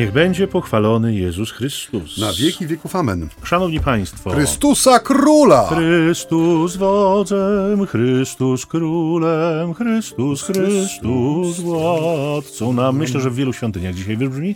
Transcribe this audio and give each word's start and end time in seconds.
Niech 0.00 0.12
będzie 0.12 0.48
pochwalony 0.48 1.14
Jezus 1.14 1.52
Chrystus. 1.52 2.18
Na 2.18 2.32
wieki 2.32 2.66
wieków 2.66 2.96
amen. 2.96 3.28
Szanowni 3.44 3.80
Państwo. 3.80 4.30
Chrystusa 4.30 4.98
Króla! 4.98 5.68
Chrystus 5.68 6.76
wodzem, 6.76 7.86
Chrystus 7.86 8.66
królem, 8.66 9.74
Chrystus, 9.74 10.42
Chrystus 10.42 11.60
władcą. 11.60 12.72
No, 12.72 12.92
myślę, 12.92 13.20
że 13.20 13.30
w 13.30 13.34
wielu 13.34 13.52
świątyniach 13.52 13.94
dzisiaj 13.94 14.16
wybrzmi 14.16 14.54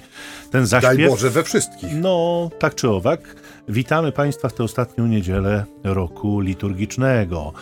ten 0.50 0.67
zaśpiew. 0.67 0.96
Daj 0.96 1.09
Boże 1.09 1.30
we 1.30 1.43
wszystkich. 1.43 1.90
No, 1.95 2.50
tak 2.58 2.75
czy 2.75 2.90
owak. 2.90 3.36
Witamy 3.68 4.13
Państwa 4.13 4.49
w 4.49 4.53
tę 4.53 4.64
ostatnią 4.64 5.07
niedzielę 5.07 5.64
roku 5.85 6.40
liturgicznego. 6.40 7.53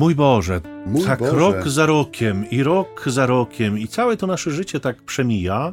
Mój 0.00 0.14
Boże, 0.14 0.60
Mój 0.86 1.04
tak 1.04 1.18
Boże. 1.18 1.32
rok 1.36 1.68
za 1.68 1.86
rokiem 1.86 2.50
i 2.50 2.62
rok 2.62 3.02
za 3.06 3.26
rokiem 3.26 3.78
i 3.78 3.88
całe 3.88 4.16
to 4.16 4.26
nasze 4.26 4.50
życie 4.50 4.80
tak 4.80 5.02
przemija 5.02 5.72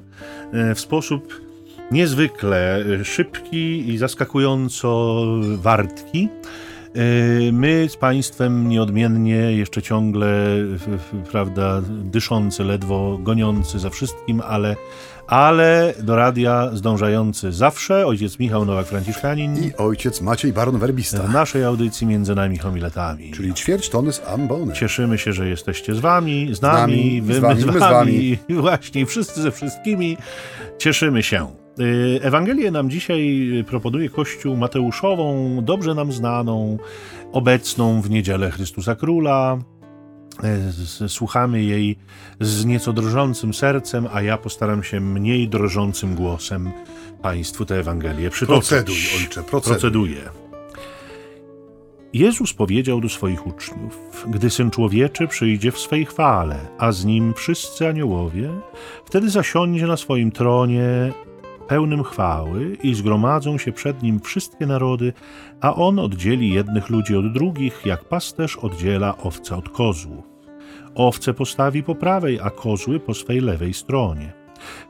e, 0.53 0.75
w 0.75 0.79
sposób 0.79 1.41
niezwykle 1.91 2.85
e, 3.01 3.05
szybki 3.05 3.89
i 3.89 3.97
zaskakująco 3.97 5.23
wartki. 5.57 6.29
E, 6.95 7.51
My 7.51 7.87
z 7.89 7.97
Państwem 7.97 8.69
nieodmiennie, 8.69 9.35
jeszcze 9.35 9.81
ciągle, 9.81 10.47
prawda, 11.31 11.81
dyszący, 11.89 12.63
ledwo 12.63 13.17
goniący 13.21 13.79
za 13.79 13.89
wszystkim, 13.89 14.41
ale, 14.41 14.75
ale 15.27 15.93
do 16.03 16.15
radia 16.15 16.69
zdążający 16.73 17.51
zawsze. 17.51 18.07
Ojciec 18.07 18.39
Michał 18.39 18.65
Nowak-Franciszkanin 18.65 19.65
I 19.65 19.75
ojciec 19.77 20.21
Maciej 20.21 20.53
Baron 20.53 20.79
Werbista. 20.79 21.23
w 21.23 21.33
naszej 21.33 21.63
audycji 21.63 22.07
między 22.07 22.35
nami 22.35 22.57
homiletami. 22.57 23.31
Czyli 23.31 23.53
ćwierć 23.53 23.89
tony 23.89 24.13
z 24.13 24.21
ambony. 24.27 24.73
Cieszymy 24.73 25.17
się, 25.17 25.33
że 25.33 25.49
jesteście 25.49 25.95
z 25.95 25.99
wami, 25.99 26.49
z 26.51 26.61
nami, 26.61 26.79
nami, 26.81 27.21
wy, 27.21 27.33
z 27.33 27.39
wami, 27.39 27.61
z 27.61 27.65
my 27.65 27.71
z 27.73 27.77
wami. 27.77 28.37
i 28.49 28.53
właśnie 28.53 29.05
wszyscy 29.05 29.41
ze 29.41 29.51
wszystkimi. 29.51 30.17
Cieszymy 30.77 31.23
się. 31.23 31.47
Y, 31.79 32.19
Ewangelię 32.21 32.71
nam 32.71 32.89
dzisiaj 32.89 33.47
proponuje 33.67 34.09
Kościół 34.09 34.57
Mateuszową, 34.57 35.57
dobrze 35.63 35.95
nam 35.95 36.11
znaną, 36.11 36.77
obecną 37.31 38.01
w 38.01 38.09
niedzielę 38.09 38.51
Chrystusa 38.51 38.95
Króla. 38.95 39.57
S- 40.43 41.11
Słuchamy 41.11 41.63
jej 41.63 41.97
z 42.39 42.65
nieco 42.65 42.93
drżącym 42.93 43.53
sercem, 43.53 44.07
a 44.13 44.21
ja 44.21 44.37
postaram 44.37 44.83
się 44.83 44.99
mniej 44.99 45.49
drżącym 45.49 46.15
głosem 46.15 46.71
Państwu 47.21 47.65
tę 47.65 47.79
Ewangelię 47.79 48.29
przytoczyć. 48.29 48.69
Proceduj, 48.69 48.95
ojcze, 49.17 49.43
proceduj. 49.43 49.71
Proceduję. 49.73 50.21
Jezus 52.13 52.53
powiedział 52.53 53.01
do 53.01 53.09
swoich 53.09 53.47
uczniów: 53.47 54.25
Gdy 54.27 54.49
syn 54.49 54.71
człowieczy 54.71 55.27
przyjdzie 55.27 55.71
w 55.71 55.79
swej 55.79 56.05
chwale, 56.05 56.59
a 56.77 56.91
z 56.91 57.05
nim 57.05 57.33
wszyscy 57.33 57.87
aniołowie, 57.87 58.49
wtedy 59.05 59.29
zasiądzie 59.29 59.87
na 59.87 59.97
swoim 59.97 60.31
tronie 60.31 61.13
pełnym 61.67 62.03
chwały 62.03 62.77
i 62.83 62.95
zgromadzą 62.95 63.57
się 63.57 63.71
przed 63.71 64.03
nim 64.03 64.19
wszystkie 64.19 64.65
narody, 64.65 65.13
a 65.61 65.75
on 65.75 65.99
oddzieli 65.99 66.53
jednych 66.53 66.89
ludzi 66.89 67.15
od 67.15 67.33
drugich, 67.33 67.81
jak 67.85 68.03
pasterz 68.03 68.55
oddziela 68.55 69.17
owce 69.17 69.55
od 69.55 69.69
kozłów. 69.69 70.25
Owce 70.95 71.33
postawi 71.33 71.83
po 71.83 71.95
prawej, 71.95 72.39
a 72.39 72.49
kozły 72.49 72.99
po 72.99 73.13
swej 73.13 73.39
lewej 73.39 73.73
stronie. 73.73 74.33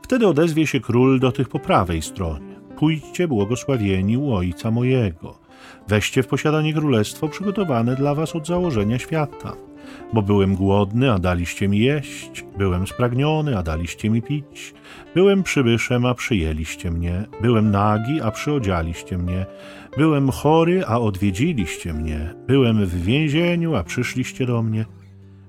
Wtedy 0.02 0.28
odezwie 0.28 0.67
się 0.67 0.80
król 0.80 1.19
do 1.19 1.31
tych 1.31 1.50
po 1.50 1.59
prawej 1.59 2.02
stronie. 2.02 2.59
Pójdźcie 2.78 3.28
błogosławieni 3.28 4.17
u 4.17 4.34
Ojca 4.34 4.72
mojego. 4.72 5.39
Weźcie 5.88 6.23
w 6.23 6.28
posiadanie 6.28 6.73
królestwo 6.73 7.30
przygotowane 7.30 7.95
dla 7.95 8.16
was 8.16 8.36
od 8.36 8.47
założenia 8.47 9.00
świata. 9.00 9.67
Bo 10.14 10.22
byłem 10.22 10.56
głodny, 10.56 11.12
a 11.12 11.20
daliście 11.20 11.68
mi 11.68 11.80
jeść, 11.80 12.46
byłem 12.58 12.88
spragniony, 12.88 13.58
a 13.58 13.64
daliście 13.64 14.09
mi 14.09 14.22
pić, 14.22 14.74
byłem 15.16 15.44
przybyszem, 15.44 16.06
a 16.06 16.14
przyjęliście 16.14 16.92
mnie, 16.92 17.25
byłem 17.42 17.72
nagi, 17.72 18.22
a 18.22 18.31
przyodzialiście 18.31 19.18
mnie, 19.18 19.46
byłem 19.97 20.31
chory, 20.31 20.86
a 20.86 21.00
odwiedziliście 21.00 21.94
mnie, 21.94 22.34
byłem 22.47 22.86
w 22.86 23.03
więzieniu, 23.03 23.76
a 23.76 23.84
przyszliście 23.84 24.46
do 24.46 24.64
mnie. 24.64 24.86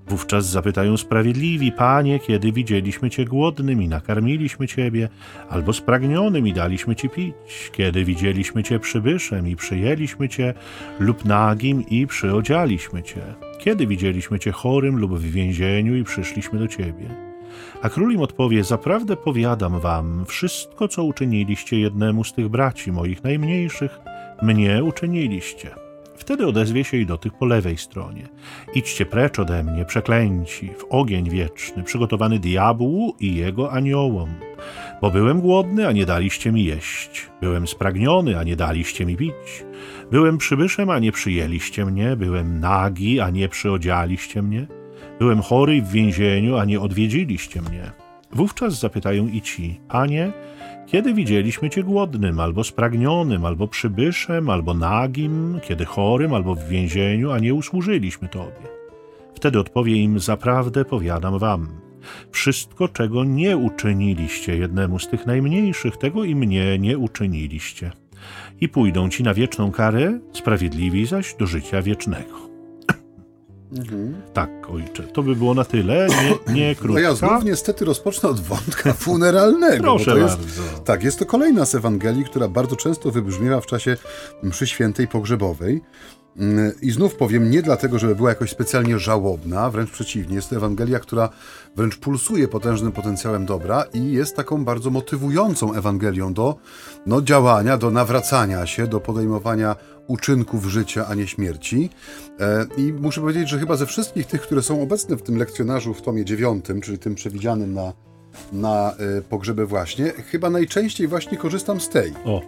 Wówczas 0.08 0.46
zapytają 0.46 0.96
sprawiedliwi, 0.96 1.72
Panie, 1.72 2.18
kiedy 2.18 2.52
widzieliśmy 2.52 3.10
Cię 3.10 3.24
głodnym 3.24 3.82
i 3.82 3.88
nakarmiliśmy 3.88 4.68
Ciebie, 4.68 5.08
albo 5.48 5.72
spragnionym 5.72 6.46
i 6.46 6.52
daliśmy 6.52 6.96
Ci 6.96 7.08
pić, 7.08 7.34
kiedy 7.72 8.04
widzieliśmy 8.04 8.62
Cię 8.62 8.78
przybyszem 8.78 9.48
i 9.48 9.56
przyjęliśmy 9.56 10.28
Cię, 10.28 10.54
lub 10.98 11.24
nagim 11.24 11.86
i 11.88 12.06
przyodzialiśmy 12.06 13.02
Cię, 13.02 13.20
kiedy 13.58 13.86
widzieliśmy 13.86 14.38
Cię 14.38 14.52
chorym 14.52 14.98
lub 14.98 15.18
w 15.18 15.30
więzieniu 15.32 15.96
i 15.96 16.04
przyszliśmy 16.04 16.58
do 16.58 16.68
Ciebie. 16.68 17.28
A 17.82 17.88
król 17.88 18.12
im 18.12 18.20
odpowie, 18.20 18.64
zaprawdę 18.64 19.16
powiadam 19.16 19.80
wam, 19.80 20.24
wszystko, 20.26 20.88
co 20.88 21.04
uczyniliście 21.04 21.80
jednemu 21.80 22.24
z 22.24 22.32
tych 22.32 22.48
braci 22.48 22.92
moich 22.92 23.24
najmniejszych, 23.24 23.98
mnie 24.42 24.84
uczyniliście. 24.84 25.87
Wtedy 26.18 26.46
odezwie 26.46 26.84
się 26.84 26.96
i 26.96 27.06
do 27.06 27.18
tych 27.18 27.32
po 27.32 27.46
lewej 27.46 27.76
stronie. 27.76 28.28
Idźcie 28.74 29.06
precz 29.06 29.38
ode 29.38 29.64
mnie, 29.64 29.84
przeklęci, 29.84 30.70
w 30.78 30.84
ogień 30.90 31.30
wieczny, 31.30 31.82
przygotowany 31.82 32.38
diabłu 32.38 33.14
i 33.20 33.34
jego 33.34 33.72
aniołom. 33.72 34.34
Bo 35.00 35.10
byłem 35.10 35.40
głodny, 35.40 35.88
a 35.88 35.92
nie 35.92 36.06
daliście 36.06 36.52
mi 36.52 36.64
jeść. 36.64 37.30
Byłem 37.40 37.66
spragniony, 37.66 38.38
a 38.38 38.44
nie 38.44 38.56
daliście 38.56 39.06
mi 39.06 39.16
pić. 39.16 39.64
Byłem 40.10 40.38
przybyszem, 40.38 40.90
a 40.90 40.98
nie 40.98 41.12
przyjęliście 41.12 41.84
mnie. 41.84 42.16
Byłem 42.16 42.60
nagi, 42.60 43.20
a 43.20 43.30
nie 43.30 43.48
przyodzialiście 43.48 44.42
mnie. 44.42 44.66
Byłem 45.18 45.42
chory 45.42 45.82
w 45.82 45.90
więzieniu, 45.90 46.56
a 46.56 46.64
nie 46.64 46.80
odwiedziliście 46.80 47.62
mnie. 47.62 47.92
Wówczas 48.32 48.80
zapytają 48.80 49.28
i 49.28 49.40
ci, 49.40 49.80
Panie, 49.88 50.32
kiedy 50.90 51.14
widzieliśmy 51.14 51.70
Cię 51.70 51.82
głodnym, 51.82 52.40
albo 52.40 52.64
spragnionym, 52.64 53.44
albo 53.44 53.68
przybyszem, 53.68 54.50
albo 54.50 54.74
nagim, 54.74 55.60
kiedy 55.62 55.84
chorym, 55.84 56.34
albo 56.34 56.54
w 56.54 56.64
więzieniu, 56.68 57.30
a 57.30 57.38
nie 57.38 57.54
usłużyliśmy 57.54 58.28
Tobie? 58.28 58.68
Wtedy 59.34 59.58
odpowie 59.58 59.96
im, 59.96 60.20
zaprawdę 60.20 60.84
powiadam 60.84 61.38
Wam, 61.38 61.68
wszystko, 62.30 62.88
czego 62.88 63.24
nie 63.24 63.56
uczyniliście 63.56 64.56
jednemu 64.56 64.98
z 64.98 65.08
tych 65.08 65.26
najmniejszych, 65.26 65.96
tego 65.96 66.24
i 66.24 66.34
mnie 66.34 66.78
nie 66.78 66.98
uczyniliście. 66.98 67.90
I 68.60 68.68
pójdą 68.68 69.08
Ci 69.08 69.22
na 69.22 69.34
wieczną 69.34 69.70
karę, 69.70 70.18
sprawiedliwi 70.32 71.06
zaś 71.06 71.34
do 71.34 71.46
życia 71.46 71.82
wiecznego. 71.82 72.47
Tak, 74.34 74.50
ojcze, 74.70 75.02
to 75.02 75.22
by 75.22 75.36
było 75.36 75.54
na 75.54 75.64
tyle, 75.64 76.06
nie, 76.46 76.54
nie 76.54 76.68
No 76.70 76.80
krótka. 76.80 77.00
ja 77.02 77.14
znów 77.14 77.44
niestety 77.44 77.84
rozpocznę 77.84 78.28
od 78.28 78.40
wątka 78.40 78.92
funeralnego. 79.04 79.82
Proszę 79.82 80.18
jest, 80.18 80.36
bardzo. 80.38 80.62
Tak, 80.84 81.02
jest 81.04 81.18
to 81.18 81.26
kolejna 81.26 81.66
z 81.66 81.74
Ewangelii, 81.74 82.24
która 82.24 82.48
bardzo 82.48 82.76
często 82.76 83.10
wybrzmiewa 83.10 83.60
w 83.60 83.66
czasie 83.66 83.96
mszy 84.42 84.66
świętej 84.66 85.08
pogrzebowej. 85.08 85.80
Mm, 86.38 86.72
I 86.82 86.90
znów 86.90 87.14
powiem, 87.14 87.50
nie 87.50 87.62
dlatego, 87.62 87.98
żeby 87.98 88.14
była 88.14 88.28
jakoś 88.28 88.50
specjalnie 88.50 88.98
żałobna, 88.98 89.70
wręcz 89.70 89.90
przeciwnie. 89.90 90.36
Jest 90.36 90.50
to 90.50 90.56
Ewangelia, 90.56 90.98
która 91.00 91.28
wręcz 91.76 91.96
pulsuje 91.96 92.48
potężnym 92.48 92.92
potencjałem 92.92 93.46
dobra 93.46 93.84
i 93.94 94.12
jest 94.12 94.36
taką 94.36 94.64
bardzo 94.64 94.90
motywującą 94.90 95.74
Ewangelią 95.74 96.34
do 96.34 96.56
no, 97.06 97.22
działania, 97.22 97.76
do 97.76 97.90
nawracania 97.90 98.66
się, 98.66 98.86
do 98.86 99.00
podejmowania 99.00 99.76
uczynków 100.06 100.64
życia, 100.64 101.06
a 101.08 101.14
nie 101.14 101.26
śmierci. 101.26 101.90
E, 102.40 102.66
I 102.76 102.92
muszę 102.92 103.20
powiedzieć, 103.20 103.48
że 103.48 103.58
chyba 103.58 103.76
ze 103.76 103.86
wszystkich 103.86 104.26
tych, 104.26 104.40
które 104.40 104.62
są 104.62 104.82
obecne 104.82 105.16
w 105.16 105.22
tym 105.22 105.36
lekcjonarzu 105.36 105.94
w 105.94 106.02
tomie 106.02 106.24
dziewiątym, 106.24 106.80
czyli 106.80 106.98
tym 106.98 107.14
przewidzianym 107.14 107.74
na, 107.74 107.92
na 108.52 108.92
e, 109.18 109.22
pogrzeby 109.22 109.66
właśnie, 109.66 110.04
chyba 110.04 110.50
najczęściej 110.50 111.08
właśnie 111.08 111.38
korzystam 111.38 111.80
z 111.80 111.88
tej. 111.88 112.12
O, 112.24 112.42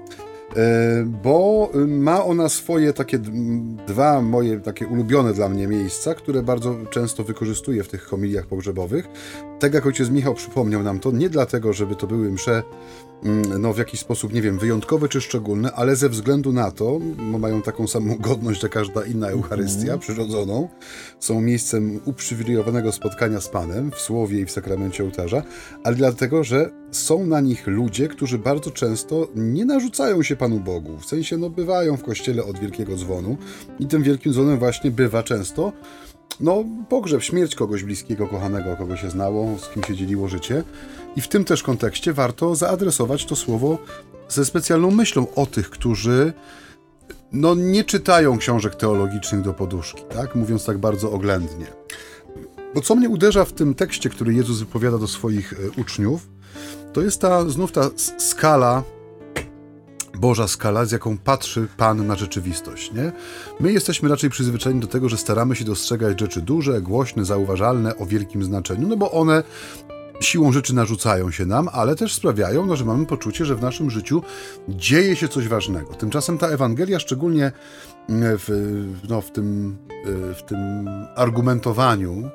bo 1.07 1.71
y, 1.75 1.87
ma 1.87 2.25
ona 2.25 2.49
swoje 2.49 2.93
takie 2.93 3.19
dwa 3.87 4.23
moje 4.23 4.61
takie 4.61 4.87
ulubione 4.87 5.33
dla 5.33 5.49
mnie 5.49 5.67
miejsca, 5.67 6.15
które 6.15 6.43
bardzo 6.43 6.77
często 6.91 7.25
wykorzystuję 7.25 7.85
w 7.85 7.89
tych 7.89 8.03
homiliach 8.03 8.47
pogrzebowych. 8.47 9.09
Tak 9.59 9.75
jak 9.75 9.87
ojciec 9.87 10.11
Michał 10.11 10.35
przypomniał 10.35 10.83
nam 10.83 11.01
to, 11.01 11.11
nie 11.11 11.31
dlatego, 11.31 11.73
żeby 11.73 11.97
to 11.97 12.07
były 12.07 12.33
msze 12.33 12.63
no, 13.59 13.73
w 13.73 13.79
jakiś 13.79 14.01
sposób, 14.01 14.33
nie 14.33 14.43
wiem, 14.43 14.59
wyjątkowe 14.59 15.09
czy 15.09 15.21
szczególne, 15.21 15.73
ale 15.73 15.97
ze 15.97 16.09
względu 16.09 16.53
na 16.53 16.71
to, 16.71 16.99
bo 17.33 17.39
mają 17.39 17.63
taką 17.63 17.87
samą 17.87 18.17
godność 18.29 18.63
jak 18.63 18.73
każda 18.73 19.05
inna 19.05 19.29
Eucharystia 19.29 19.99
przyrodzoną, 19.99 20.69
są 21.21 21.41
miejscem 21.41 22.01
uprzywilejowanego 22.05 22.93
spotkania 22.93 23.41
z 23.41 23.49
Panem 23.49 23.91
w 23.91 24.01
słowie 24.01 24.41
i 24.41 24.47
w 24.47 24.51
sakramencie 24.51 25.05
ołtarza, 25.05 25.43
ale 25.85 25.97
dlatego, 25.97 26.45
że 26.45 26.71
są 26.91 27.27
na 27.27 27.41
nich 27.41 27.67
ludzie, 27.67 28.09
którzy 28.09 28.39
bardzo 28.39 28.71
często 28.71 29.29
nie 29.35 29.65
narzucają 29.65 30.23
się 30.23 30.37
Panu 30.37 30.61
Bogu. 30.61 30.99
W 30.99 31.07
sensie, 31.07 31.37
no, 31.37 31.51
bywają 31.51 31.97
w 31.97 32.03
kościele 32.03 32.45
od 32.45 32.59
wielkiego 32.59 32.97
dzwonu 32.97 33.37
i 33.81 33.87
tym 33.87 34.03
wielkim 34.03 34.33
dzwonem 34.33 34.59
właśnie 34.59 34.91
bywa 34.91 35.23
często 35.23 35.73
no, 36.41 36.65
pogrzeb, 36.89 37.23
śmierć 37.23 37.55
kogoś 37.55 37.85
bliskiego, 37.85 38.29
kochanego, 38.29 38.77
kogo 38.77 38.97
się 38.97 39.11
znało, 39.11 39.59
z 39.59 39.69
kim 39.69 39.85
się 39.85 39.97
dzieliło 39.97 40.29
życie. 40.29 40.63
I 41.17 41.21
w 41.21 41.29
tym 41.29 41.45
też 41.45 41.63
kontekście 41.63 42.13
warto 42.13 42.55
zaadresować 42.55 43.25
to 43.25 43.37
słowo 43.37 43.79
ze 44.29 44.45
specjalną 44.45 44.91
myślą 44.91 45.27
o 45.35 45.47
tych, 45.47 45.71
którzy 45.71 46.33
no, 47.33 47.55
nie 47.55 47.85
czytają 47.85 48.39
książek 48.39 48.75
teologicznych 48.75 49.43
do 49.43 49.55
poduszki, 49.55 50.03
tak? 50.15 50.35
mówiąc 50.35 50.65
tak 50.65 50.79
bardzo 50.79 51.13
oględnie. 51.13 51.67
Bo 52.75 52.81
co 52.81 52.95
mnie 52.95 53.09
uderza 53.09 53.45
w 53.45 53.53
tym 53.53 53.75
tekście, 53.75 54.11
który 54.11 54.35
Jezus 54.35 54.59
wypowiada 54.59 54.99
do 54.99 55.09
swoich 55.09 55.53
e, 55.53 55.81
uczniów, 55.81 56.29
to 56.93 57.01
jest 57.01 57.21
ta 57.21 57.49
znów 57.49 57.73
ta 57.73 57.91
skala 58.19 58.83
Boża 60.21 60.49
skala, 60.49 60.85
z 60.85 60.93
jaką 60.93 61.19
patrzy 61.19 61.69
Pan 61.77 62.07
na 62.07 62.17
rzeczywistość. 62.17 62.93
Nie? 62.93 63.13
My 63.61 63.73
jesteśmy 63.73 64.09
raczej 64.09 64.31
przyzwyczajeni 64.31 64.81
do 64.81 64.87
tego, 64.87 65.09
że 65.09 65.19
staramy 65.19 65.57
się 65.57 65.65
dostrzegać 65.65 66.21
rzeczy 66.21 66.43
duże, 66.43 66.83
głośne, 66.83 67.25
zauważalne, 67.25 67.97
o 67.97 68.07
wielkim 68.07 68.45
znaczeniu, 68.45 68.89
no 68.89 68.97
bo 68.97 69.11
one 69.11 69.43
siłą 70.21 70.53
rzeczy 70.53 70.75
narzucają 70.75 71.31
się 71.31 71.47
nam, 71.47 71.69
ale 71.73 71.97
też 71.97 72.15
sprawiają, 72.15 72.67
no, 72.67 72.77
że 72.77 72.85
mamy 72.85 73.07
poczucie, 73.07 73.45
że 73.45 73.57
w 73.57 73.63
naszym 73.63 73.91
życiu 73.91 74.23
dzieje 74.69 75.17
się 75.17 75.29
coś 75.29 75.49
ważnego. 75.49 75.95
Tymczasem 75.95 76.39
ta 76.39 76.49
Ewangelia, 76.49 76.99
szczególnie 76.99 77.53
mm, 78.09 78.39
w, 78.39 78.49
no, 79.09 79.21
w, 79.21 79.31
tym, 79.31 79.79
e, 79.91 80.35
w 80.35 80.43
tym 80.43 80.89
argumentowaniu 81.17 82.31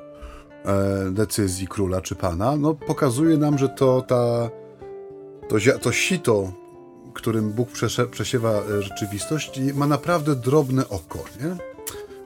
e, 0.64 1.10
decyzji 1.10 1.68
króla 1.68 2.00
czy 2.00 2.14
pana, 2.14 2.56
no, 2.56 2.74
pokazuje 2.74 3.36
nam, 3.36 3.58
że 3.58 3.68
to 3.68 4.02
ta 4.02 4.50
to, 5.48 5.78
to 5.82 5.92
sito 5.92 6.52
którym 7.16 7.52
Bóg 7.52 7.68
przesiewa 8.10 8.50
e, 8.50 8.82
rzeczywistość, 8.82 9.60
ma 9.74 9.86
naprawdę 9.86 10.36
drobne 10.36 10.88
oko, 10.88 11.24
nie? 11.40 11.56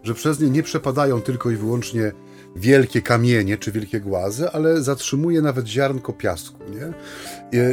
że 0.03 0.15
przez 0.15 0.41
nie 0.41 0.51
nie 0.51 0.63
przepadają 0.63 1.23
tylko 1.23 1.51
i 1.51 1.57
wyłącznie 1.57 2.13
wielkie 2.57 3.03
kamienie 3.03 3.59
czy 3.59 3.73
wielkie 3.73 4.01
głazy, 4.01 4.51
ale 4.51 4.83
zatrzymuje 4.83 5.43
nawet 5.43 5.67
ziarnko 5.67 6.13
piasku. 6.13 6.59
Nie? 6.71 6.93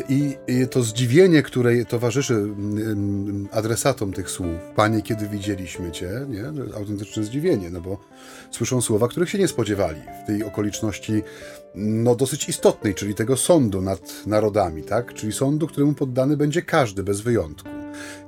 I, 0.10 0.36
I, 0.48 0.68
to 0.68 0.84
zdziwienie, 0.84 1.44
które 1.44 1.86
towarzyszy 1.86 2.34
mm, 2.34 2.78
mm, 2.78 3.48
adresatom 3.52 4.14
tych 4.14 4.30
słów, 4.30 4.56
Panie, 4.76 5.02
kiedy 5.02 5.28
widzieliśmy 5.28 5.92
Cię, 5.92 6.10
nie? 6.30 6.44
autentyczne 6.78 7.24
zdziwienie, 7.24 7.70
no 7.70 7.82
bo 7.82 7.98
słyszą 8.52 8.82
słowa, 8.82 9.08
których 9.08 9.30
się 9.30 9.38
nie 9.38 9.48
spodziewali 9.48 10.02
w 10.24 10.28
tej 10.28 10.44
okoliczności 10.44 11.24
no, 11.76 12.16
dosyć 12.16 12.50
istotnej, 12.50 12.96
czyli 12.96 13.16
tego 13.16 13.38
sądu 13.38 13.82
nad 13.82 14.28
narodami, 14.28 14.84
tak? 14.84 15.14
czyli 15.14 15.34
sądu, 15.34 15.68
któremu 15.68 15.94
poddany 15.94 16.38
będzie 16.38 16.62
każdy 16.62 17.04
bez 17.04 17.22
wyjątku. 17.22 17.70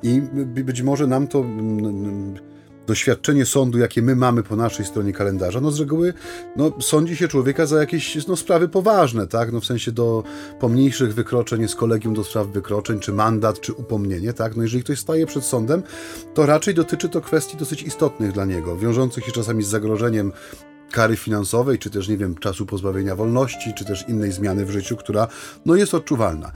I 0.04 0.22
być 0.46 0.81
może 0.81 1.07
nam 1.07 1.28
to 1.28 1.40
mm, 1.40 2.50
doświadczenie 2.89 3.45
sądu, 3.45 3.77
jakie 3.77 4.01
my 4.01 4.15
mamy 4.15 4.44
po 4.44 4.56
naszej 4.56 4.86
stronie 4.86 5.13
kalendarza, 5.13 5.62
no 5.62 5.71
z 5.71 5.80
reguły 5.80 6.13
no, 6.56 6.71
sądzi 6.81 7.15
się 7.15 7.27
człowieka 7.27 7.65
za 7.65 7.80
jakieś 7.80 8.27
no, 8.27 8.36
sprawy 8.36 8.69
poważne, 8.69 9.27
tak? 9.27 9.51
No, 9.51 9.59
w 9.59 9.65
sensie 9.65 9.91
do 9.91 10.24
pomniejszych 10.59 11.13
wykroczeń 11.13 11.62
jest 11.62 11.75
kolegium 11.75 12.13
do 12.13 12.24
spraw 12.24 12.47
wykroczeń, 12.47 13.00
czy 13.00 13.13
mandat, 13.13 13.62
czy 13.62 13.74
upomnienie, 13.74 14.33
tak? 14.33 14.56
No 14.56 14.63
jeżeli 14.63 14.83
ktoś 14.83 15.00
staje 15.00 15.25
przed 15.25 15.45
sądem, 15.45 15.83
to 16.33 16.45
raczej 16.45 16.74
dotyczy 16.74 17.09
to 17.09 17.21
kwestii 17.21 17.57
dosyć 17.57 17.83
istotnych 17.83 18.31
dla 18.31 18.45
niego, 18.45 18.77
wiążących 18.77 19.25
się 19.25 19.31
czasami 19.31 19.63
z 19.63 19.68
zagrożeniem 19.68 20.31
kary 20.91 21.15
finansowej, 21.15 21.80
czy 21.80 21.89
też, 21.89 22.07
nie 22.07 22.18
wiem, 22.18 22.36
czasu 22.36 22.65
pozbawienia 22.65 23.15
wolności, 23.15 23.74
czy 23.74 23.86
też 23.86 24.06
innej 24.07 24.31
zmiany 24.31 24.65
w 24.65 24.71
życiu, 24.71 24.97
która 24.97 25.27
no, 25.65 25.75
jest 25.75 25.94
odczuwalna. 25.94 26.51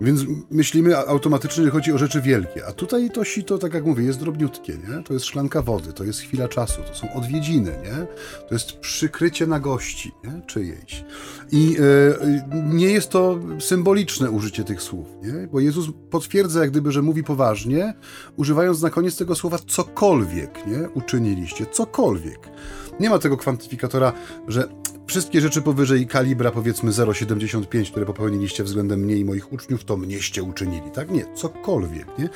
Więc 0.00 0.20
myślimy 0.50 0.96
automatycznie, 0.96 1.64
że 1.64 1.70
chodzi 1.70 1.92
o 1.92 1.98
rzeczy 1.98 2.20
wielkie. 2.20 2.66
A 2.66 2.72
tutaj 2.72 3.10
to 3.10 3.24
sito, 3.24 3.58
tak 3.58 3.74
jak 3.74 3.84
mówię, 3.84 4.04
jest 4.04 4.20
drobniutkie, 4.20 4.72
nie? 4.72 5.02
To 5.02 5.14
jest 5.14 5.26
szklanka 5.26 5.62
wody, 5.62 5.92
to 5.92 6.04
jest 6.04 6.20
chwila 6.20 6.48
czasu, 6.48 6.82
to 6.82 6.94
są 6.94 7.12
odwiedziny, 7.12 7.70
nie? 7.70 8.06
To 8.48 8.54
jest 8.54 8.72
przykrycie 8.72 9.46
na 9.46 9.60
gości, 9.60 10.12
nie? 10.24 10.42
Czyjejś. 10.46 11.04
I 11.52 11.70
yy, 11.70 12.42
nie 12.64 12.90
jest 12.90 13.08
to 13.08 13.38
symboliczne 13.60 14.30
użycie 14.30 14.64
tych 14.64 14.82
słów, 14.82 15.06
nie? 15.22 15.48
Bo 15.52 15.60
Jezus 15.60 15.88
potwierdza 16.10 16.60
jak 16.60 16.70
gdyby, 16.70 16.92
że 16.92 17.02
mówi 17.02 17.24
poważnie, 17.24 17.94
używając 18.36 18.82
na 18.82 18.90
koniec 18.90 19.16
tego 19.16 19.34
słowa 19.34 19.58
cokolwiek, 19.66 20.66
nie? 20.66 20.88
Uczyniliście, 20.88 21.66
cokolwiek. 21.66 22.48
Nie 23.00 23.10
ma 23.10 23.18
tego 23.18 23.36
kwantyfikatora, 23.36 24.12
że 24.48 24.68
wszystkie 25.06 25.40
rzeczy 25.40 25.62
powyżej 25.62 26.06
kalibra 26.06 26.50
powiedzmy 26.50 26.90
0,75, 26.90 27.90
które 27.90 28.06
popełniliście 28.06 28.64
względem 28.64 29.00
mnie 29.00 29.16
i 29.16 29.24
moich 29.24 29.52
uczniów, 29.52 29.84
to 29.84 29.96
mnieście 29.96 30.42
uczynili, 30.42 30.90
tak? 30.90 31.10
Nie, 31.10 31.24
cokolwiek, 31.34 32.06
nie? 32.18 32.28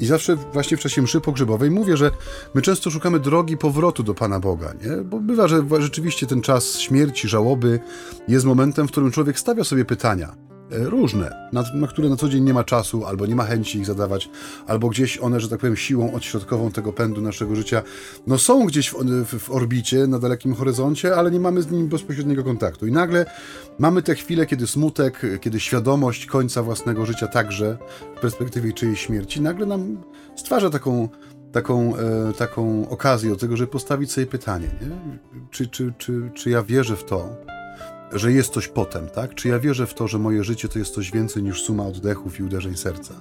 I 0.00 0.06
zawsze 0.06 0.36
właśnie 0.36 0.76
w 0.76 0.80
czasie 0.80 1.02
mszy 1.02 1.20
pogrzebowej 1.20 1.70
mówię, 1.70 1.96
że 1.96 2.10
my 2.54 2.62
często 2.62 2.90
szukamy 2.90 3.20
drogi 3.20 3.56
powrotu 3.56 4.02
do 4.02 4.14
Pana 4.14 4.40
Boga, 4.40 4.72
nie? 4.72 4.96
Bo 4.96 5.20
bywa, 5.20 5.48
że 5.48 5.62
rzeczywiście 5.78 6.26
ten 6.26 6.42
czas 6.42 6.78
śmierci, 6.78 7.28
żałoby 7.28 7.80
jest 8.28 8.46
momentem, 8.46 8.88
w 8.88 8.90
którym 8.90 9.10
człowiek 9.10 9.38
stawia 9.38 9.64
sobie 9.64 9.84
pytania, 9.84 10.45
różne, 10.70 11.48
na, 11.52 11.64
na, 11.74 11.86
które 11.86 12.08
na 12.08 12.16
co 12.16 12.28
dzień 12.28 12.44
nie 12.44 12.54
ma 12.54 12.64
czasu, 12.64 13.04
albo 13.04 13.26
nie 13.26 13.34
ma 13.34 13.44
chęci 13.44 13.78
ich 13.78 13.86
zadawać, 13.86 14.28
albo 14.66 14.88
gdzieś 14.88 15.18
one, 15.18 15.40
że 15.40 15.48
tak 15.48 15.60
powiem, 15.60 15.76
siłą 15.76 16.12
odśrodkową 16.12 16.70
tego 16.72 16.92
pędu 16.92 17.20
naszego 17.20 17.56
życia, 17.56 17.82
no 18.26 18.38
są 18.38 18.66
gdzieś 18.66 18.88
w, 18.90 18.94
w, 19.04 19.38
w 19.38 19.50
orbicie, 19.50 20.06
na 20.06 20.18
dalekim 20.18 20.54
horyzoncie, 20.54 21.16
ale 21.16 21.30
nie 21.30 21.40
mamy 21.40 21.62
z 21.62 21.70
nimi 21.70 21.88
bezpośredniego 21.88 22.44
kontaktu. 22.44 22.86
I 22.86 22.92
nagle 22.92 23.26
mamy 23.78 24.02
te 24.02 24.14
chwile, 24.14 24.46
kiedy 24.46 24.66
smutek, 24.66 25.22
kiedy 25.40 25.60
świadomość 25.60 26.26
końca 26.26 26.62
własnego 26.62 27.06
życia 27.06 27.28
także 27.28 27.78
w 28.16 28.20
perspektywie 28.20 28.72
czyjejś 28.72 29.00
śmierci, 29.00 29.40
nagle 29.40 29.66
nam 29.66 30.02
stwarza 30.36 30.70
taką 30.70 31.08
taką, 31.52 31.96
e, 31.96 32.32
taką 32.32 32.88
okazję 32.88 33.30
do 33.30 33.36
tego, 33.36 33.56
żeby 33.56 33.72
postawić 33.72 34.12
sobie 34.12 34.26
pytanie, 34.26 34.68
nie? 34.80 35.18
Czy, 35.50 35.66
czy, 35.66 35.92
czy, 35.98 36.30
czy 36.34 36.50
ja 36.50 36.62
wierzę 36.62 36.96
w 36.96 37.04
to, 37.04 37.36
że 38.12 38.32
jest 38.32 38.52
coś 38.52 38.68
potem, 38.68 39.08
tak? 39.08 39.34
Czy 39.34 39.48
ja 39.48 39.58
wierzę 39.58 39.86
w 39.86 39.94
to, 39.94 40.08
że 40.08 40.18
moje 40.18 40.44
życie 40.44 40.68
to 40.68 40.78
jest 40.78 40.94
coś 40.94 41.10
więcej 41.10 41.42
niż 41.42 41.62
suma 41.62 41.86
oddechów 41.86 42.40
i 42.40 42.42
uderzeń 42.42 42.76
serca? 42.76 43.14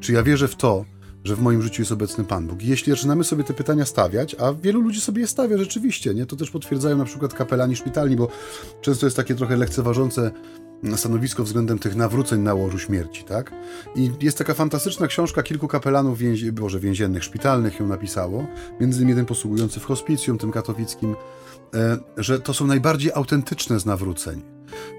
Czy 0.00 0.12
ja 0.12 0.22
wierzę 0.22 0.48
w 0.48 0.56
to, 0.56 0.84
że 1.24 1.36
w 1.36 1.40
moim 1.40 1.62
życiu 1.62 1.82
jest 1.82 1.92
obecny 1.92 2.24
Pan 2.24 2.46
Bóg? 2.46 2.62
I 2.62 2.66
jeśli 2.66 2.92
zaczynamy 2.92 3.24
sobie 3.24 3.44
te 3.44 3.54
pytania 3.54 3.84
stawiać, 3.84 4.36
a 4.38 4.52
wielu 4.52 4.80
ludzi 4.80 5.00
sobie 5.00 5.20
je 5.20 5.26
stawia 5.26 5.58
rzeczywiście, 5.58 6.14
nie? 6.14 6.26
To 6.26 6.36
też 6.36 6.50
potwierdzają 6.50 6.98
na 6.98 7.04
przykład 7.04 7.34
kapelani 7.34 7.76
szpitalni, 7.76 8.16
bo 8.16 8.28
często 8.80 9.06
jest 9.06 9.16
takie 9.16 9.34
trochę 9.34 9.56
lekceważące 9.56 10.30
stanowisko 10.96 11.44
względem 11.44 11.78
tych 11.78 11.96
nawróceń 11.96 12.40
na 12.40 12.54
łożu 12.54 12.78
śmierci, 12.78 13.24
tak? 13.24 13.52
I 13.96 14.10
jest 14.20 14.38
taka 14.38 14.54
fantastyczna 14.54 15.06
książka 15.06 15.42
kilku 15.42 15.68
kapelanów 15.68 16.18
więzi 16.18 16.52
Boże, 16.52 16.80
więziennych, 16.80 17.24
szpitalnych 17.24 17.80
ją 17.80 17.86
napisało, 17.86 18.46
między 18.80 18.98
innymi 18.98 19.10
jeden 19.10 19.26
posługujący 19.26 19.80
w 19.80 19.84
hospicjum, 19.84 20.38
tym 20.38 20.52
katowickim, 20.52 21.16
że 22.16 22.40
to 22.40 22.54
są 22.54 22.66
najbardziej 22.66 23.12
autentyczne 23.12 23.80
z 23.80 23.86
nawróceń. 23.86 24.42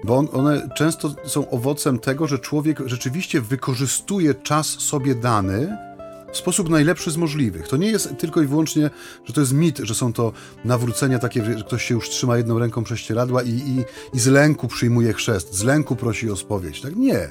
Bo 0.04 0.16
one 0.16 0.68
często 0.76 1.14
są 1.24 1.50
owocem 1.50 1.98
tego, 1.98 2.26
że 2.26 2.38
człowiek 2.38 2.80
rzeczywiście 2.86 3.40
wykorzystuje 3.40 4.34
czas 4.34 4.66
sobie 4.66 5.14
dany 5.14 5.76
w 6.32 6.38
sposób 6.38 6.68
najlepszy 6.68 7.10
z 7.10 7.16
możliwych. 7.16 7.68
To 7.68 7.76
nie 7.76 7.90
jest 7.90 8.16
tylko 8.18 8.42
i 8.42 8.46
wyłącznie, 8.46 8.90
że 9.24 9.32
to 9.32 9.40
jest 9.40 9.52
mit, 9.52 9.78
że 9.78 9.94
są 9.94 10.12
to 10.12 10.32
nawrócenia 10.64 11.18
takie, 11.18 11.44
że 11.44 11.54
ktoś 11.54 11.84
się 11.84 11.94
już 11.94 12.08
trzyma 12.08 12.36
jedną 12.36 12.58
ręką 12.58 12.84
prześcieradła 12.84 13.42
i, 13.42 13.50
i, 13.50 13.84
i 14.14 14.20
z 14.20 14.26
lęku 14.26 14.68
przyjmuje 14.68 15.12
chrzest, 15.12 15.54
z 15.54 15.64
lęku 15.64 15.96
prosi 15.96 16.30
o 16.30 16.36
spowiedź. 16.36 16.80
Tak 16.80 16.96
nie. 16.96 17.28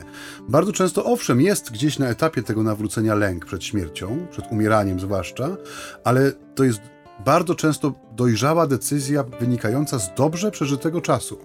Bardzo 0.50 0.72
często, 0.72 1.06
owszem, 1.06 1.42
jest 1.42 1.72
gdzieś 1.72 2.00
na 2.00 2.08
etapie 2.08 2.44
tego 2.44 2.64
nawrócenia 2.64 3.16
lęk 3.16 3.46
przed 3.46 3.64
śmiercią, 3.64 4.28
przed 4.32 4.52
umieraniem 4.52 5.00
zwłaszcza, 5.00 5.58
ale 6.04 6.32
to 6.56 6.64
jest 6.64 6.80
bardzo 7.26 7.56
często 7.56 7.94
dojrzała 8.12 8.68
decyzja 8.68 9.24
wynikająca 9.24 10.00
z 10.00 10.16
dobrze 10.16 10.52
przeżytego 10.52 11.02
czasu. 11.02 11.38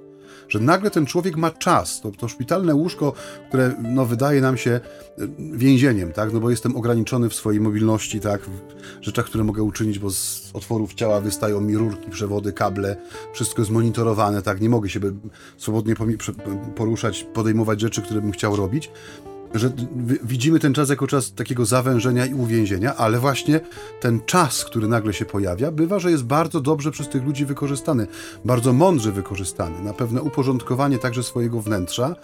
Że 0.48 0.60
nagle 0.60 0.90
ten 0.90 1.06
człowiek 1.06 1.36
ma 1.36 1.50
czas, 1.50 2.00
to, 2.00 2.10
to 2.10 2.28
szpitalne 2.28 2.74
łóżko, 2.74 3.12
które 3.48 3.74
no, 3.82 4.06
wydaje 4.06 4.40
nam 4.40 4.56
się 4.56 4.70
e, 4.70 4.80
więzieniem, 5.52 6.12
tak? 6.12 6.32
no 6.32 6.40
bo 6.40 6.50
jestem 6.50 6.76
ograniczony 6.76 7.28
w 7.28 7.34
swojej 7.34 7.60
mobilności, 7.60 8.20
tak? 8.20 8.40
w 8.42 8.50
rzeczach, 9.04 9.26
które 9.26 9.44
mogę 9.44 9.62
uczynić, 9.62 9.98
bo 9.98 10.10
z 10.10 10.50
otworów 10.54 10.94
ciała 10.94 11.20
wystają 11.20 11.60
mi 11.60 11.76
rurki, 11.76 12.10
przewody, 12.10 12.52
kable, 12.52 12.96
wszystko 13.32 13.62
jest 13.62 13.70
monitorowane, 13.70 14.42
tak? 14.42 14.60
nie 14.60 14.68
mogę 14.68 14.88
się 14.88 15.00
swobodnie 15.56 15.94
poruszać, 16.76 17.26
podejmować 17.34 17.80
rzeczy, 17.80 18.02
które 18.02 18.20
bym 18.20 18.32
chciał 18.32 18.56
robić 18.56 18.90
że 19.54 19.72
widzimy 20.24 20.58
ten 20.58 20.74
czas 20.74 20.88
jako 20.88 21.06
czas 21.06 21.32
takiego 21.32 21.66
zawężenia 21.66 22.26
i 22.26 22.34
uwięzienia, 22.34 22.96
ale 22.96 23.18
właśnie 23.18 23.60
ten 24.00 24.20
czas, 24.26 24.64
który 24.64 24.88
nagle 24.88 25.12
się 25.12 25.24
pojawia, 25.24 25.70
bywa, 25.70 25.98
że 25.98 26.10
jest 26.10 26.24
bardzo 26.24 26.60
dobrze 26.60 26.90
przez 26.90 27.08
tych 27.08 27.24
ludzi 27.24 27.46
wykorzystany, 27.46 28.06
bardzo 28.44 28.72
mądrze 28.72 29.12
wykorzystany, 29.12 29.82
na 29.82 29.92
pewne 29.92 30.22
uporządkowanie 30.22 30.98
także 30.98 31.22
swojego 31.22 31.60
wnętrza. 31.62 32.16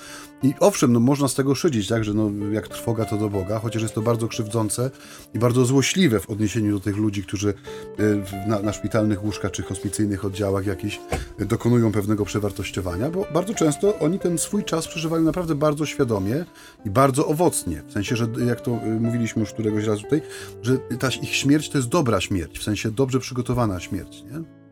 I 0.43 0.55
owszem, 0.61 0.93
no 0.93 1.00
można 1.00 1.28
z 1.28 1.35
tego 1.35 1.55
szydzić, 1.55 1.88
tak, 1.88 2.05
że 2.05 2.14
no, 2.14 2.31
jak 2.52 2.69
trwoga 2.69 3.05
to 3.05 3.16
do 3.16 3.28
Boga, 3.28 3.59
chociaż 3.59 3.83
jest 3.83 3.95
to 3.95 4.02
bardzo 4.02 4.28
krzywdzące 4.28 4.90
i 5.35 5.38
bardzo 5.38 5.64
złośliwe 5.64 6.21
w 6.21 6.31
odniesieniu 6.31 6.73
do 6.73 6.81
tych 6.81 6.97
ludzi, 6.97 7.23
którzy 7.23 7.55
y, 8.00 8.49
na, 8.49 8.62
na 8.62 8.73
szpitalnych 8.73 9.25
łóżkach 9.25 9.50
czy 9.50 9.62
hospicyjnych 9.62 10.25
oddziałach 10.25 10.66
jakiś 10.66 11.00
dokonują 11.38 11.93
pewnego 11.93 12.25
przewartościowania, 12.25 13.11
bo 13.11 13.26
bardzo 13.35 13.55
często 13.55 13.99
oni 13.99 14.19
ten 14.19 14.38
swój 14.38 14.64
czas 14.64 14.88
przeżywają 14.88 15.23
naprawdę 15.23 15.55
bardzo 15.55 15.87
świadomie 15.87 16.45
i 16.85 16.90
bardzo 16.90 17.26
owocnie. 17.26 17.83
W 17.88 17.93
sensie, 17.93 18.16
że 18.16 18.28
jak 18.47 18.61
to 18.61 18.71
y, 18.71 19.00
mówiliśmy 19.00 19.40
już 19.40 19.52
któregoś 19.52 19.85
razu 19.85 20.02
tutaj, 20.02 20.23
że 20.62 20.78
ta 20.78 21.09
ich 21.23 21.35
śmierć 21.35 21.71
to 21.71 21.78
jest 21.78 21.88
dobra 21.88 22.21
śmierć, 22.21 22.59
w 22.59 22.62
sensie 22.62 22.90
dobrze 22.90 23.21
przygotowana 23.21 23.81
śmierć, 23.81 24.23
nie? 24.23 24.66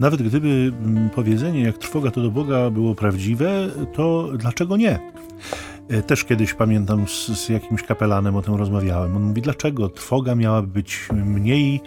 Nawet 0.00 0.22
gdyby 0.22 0.72
mm, 0.84 1.10
powiedzenie, 1.10 1.62
jak 1.62 1.78
trwoga 1.78 2.10
to 2.10 2.22
do 2.22 2.30
Boga 2.30 2.70
było 2.70 2.94
prawdziwe, 2.94 3.68
to 3.92 4.28
dlaczego 4.36 4.76
nie? 4.76 4.98
E, 5.88 6.02
też 6.02 6.24
kiedyś 6.24 6.54
pamiętam 6.54 7.08
z, 7.08 7.26
z 7.26 7.48
jakimś 7.48 7.82
kapelanem 7.82 8.36
o 8.36 8.42
tym 8.42 8.54
rozmawiałem. 8.54 9.16
On 9.16 9.22
mówi, 9.22 9.42
dlaczego 9.42 9.88
trwoga 9.88 10.34
miałaby 10.34 10.68
być 10.68 11.08
mniej 11.12 11.80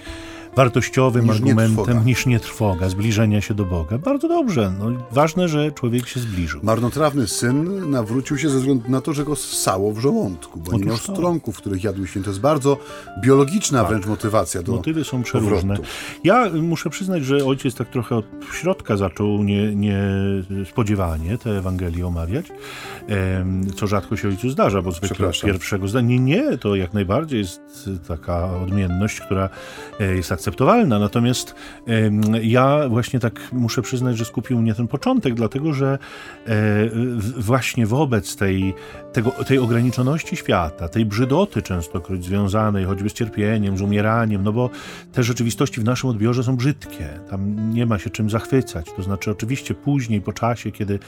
wartościowym 0.56 1.26
Niż 1.26 1.30
nie 1.30 1.36
argumentem 1.52 1.86
trwoga. 1.86 2.04
niż 2.04 2.26
nie 2.26 2.40
trwoga, 2.40 2.90
zbliżenia 2.90 3.42
się 3.42 3.54
do 3.54 3.66
Boga. 3.66 3.98
Bardzo 3.98 4.28
dobrze. 4.28 4.74
No, 4.80 4.86
ważne, 5.12 5.48
że 5.48 5.72
człowiek 5.72 6.08
się 6.08 6.20
zbliżył. 6.20 6.60
Marnotrawny 6.64 7.28
syn 7.28 7.90
nawrócił 7.92 8.38
się 8.38 8.50
ze 8.50 8.58
względu 8.60 8.92
na 8.92 9.02
to, 9.02 9.14
że 9.14 9.24
go 9.26 9.36
ssało 9.36 9.92
w 9.94 10.00
żołądku, 10.00 10.60
bo 10.60 10.72
nie 10.72 10.78
Otóż 10.78 10.88
miał 10.88 10.98
to. 10.98 11.14
stronków, 11.14 11.58
których 11.58 11.84
jadł 11.84 12.06
święty. 12.06 12.26
To 12.26 12.30
jest 12.32 12.42
bardzo 12.42 12.78
biologiczna 13.24 13.84
wręcz 13.84 14.06
motywacja 14.06 14.64
do 14.64 14.72
Motywy 14.72 15.04
są 15.04 15.24
przeróżne. 15.24 15.76
powrotu. 15.76 15.84
Ja 16.24 16.50
muszę 16.62 16.90
przyznać, 16.90 17.26
że 17.26 17.46
ojciec 17.46 17.76
tak 17.76 17.90
trochę 17.90 18.16
od 18.16 18.26
środka 18.54 18.98
zaczął 18.98 19.44
nie, 19.44 19.76
niespodziewanie 20.50 21.38
te 21.38 21.58
Ewangelie 21.58 22.08
omawiać, 22.08 22.46
co 23.76 23.88
rzadko 23.88 24.16
się 24.18 24.28
ojcu 24.28 24.50
zdarza, 24.50 24.82
bo 24.82 24.92
zwykle 24.92 25.28
od 25.28 25.42
pierwszego 25.42 25.88
zdania. 25.88 26.02
Nie, 26.02 26.20
nie, 26.20 26.58
to 26.58 26.76
jak 26.76 26.94
najbardziej 26.94 27.40
jest 27.40 27.90
taka 28.08 28.54
odmienność, 28.64 29.20
która 29.22 29.50
e, 30.00 30.16
jest 30.16 30.32
akceptowalna. 30.42 31.00
Natomiast 31.00 31.56
ja 32.42 32.90
właśnie 32.90 33.20
tak 33.20 33.40
muszę 33.54 33.82
przyznać, 33.82 34.18
że 34.18 34.26
skupił 34.26 34.62
mnie 34.62 34.74
ten 34.74 34.88
początek, 34.88 35.34
dlatego 35.34 35.74
że 35.74 36.00
e, 36.48 36.56
właśnie 37.38 37.86
wobec 37.86 38.36
tej, 38.36 38.74
tego, 39.14 39.32
tej 39.32 39.58
ograniczoności 39.58 40.36
świata, 40.36 40.90
tej 40.90 41.06
brzydoty 41.06 41.62
częstokroć 41.62 42.26
związanej 42.26 42.86
choćby 42.86 43.10
z 43.10 43.14
cierpieniem, 43.14 43.78
z 43.78 43.82
umieraniem, 43.82 44.44
no 44.44 44.54
bo 44.54 44.70
te 45.14 45.24
rzeczywistości 45.24 45.82
w 45.82 45.84
naszym 45.84 46.10
odbiorze 46.10 46.44
są 46.44 46.56
brzydkie. 46.56 47.08
Tam 47.30 47.74
nie 47.74 47.86
ma 47.86 48.00
się 48.00 48.10
czym 48.10 48.30
zachwycać. 48.30 48.86
To 48.96 49.04
znaczy, 49.04 49.32
oczywiście 49.32 49.74
później, 49.74 50.22
po 50.22 50.34
czasie, 50.34 50.72
kiedy, 50.72 51.00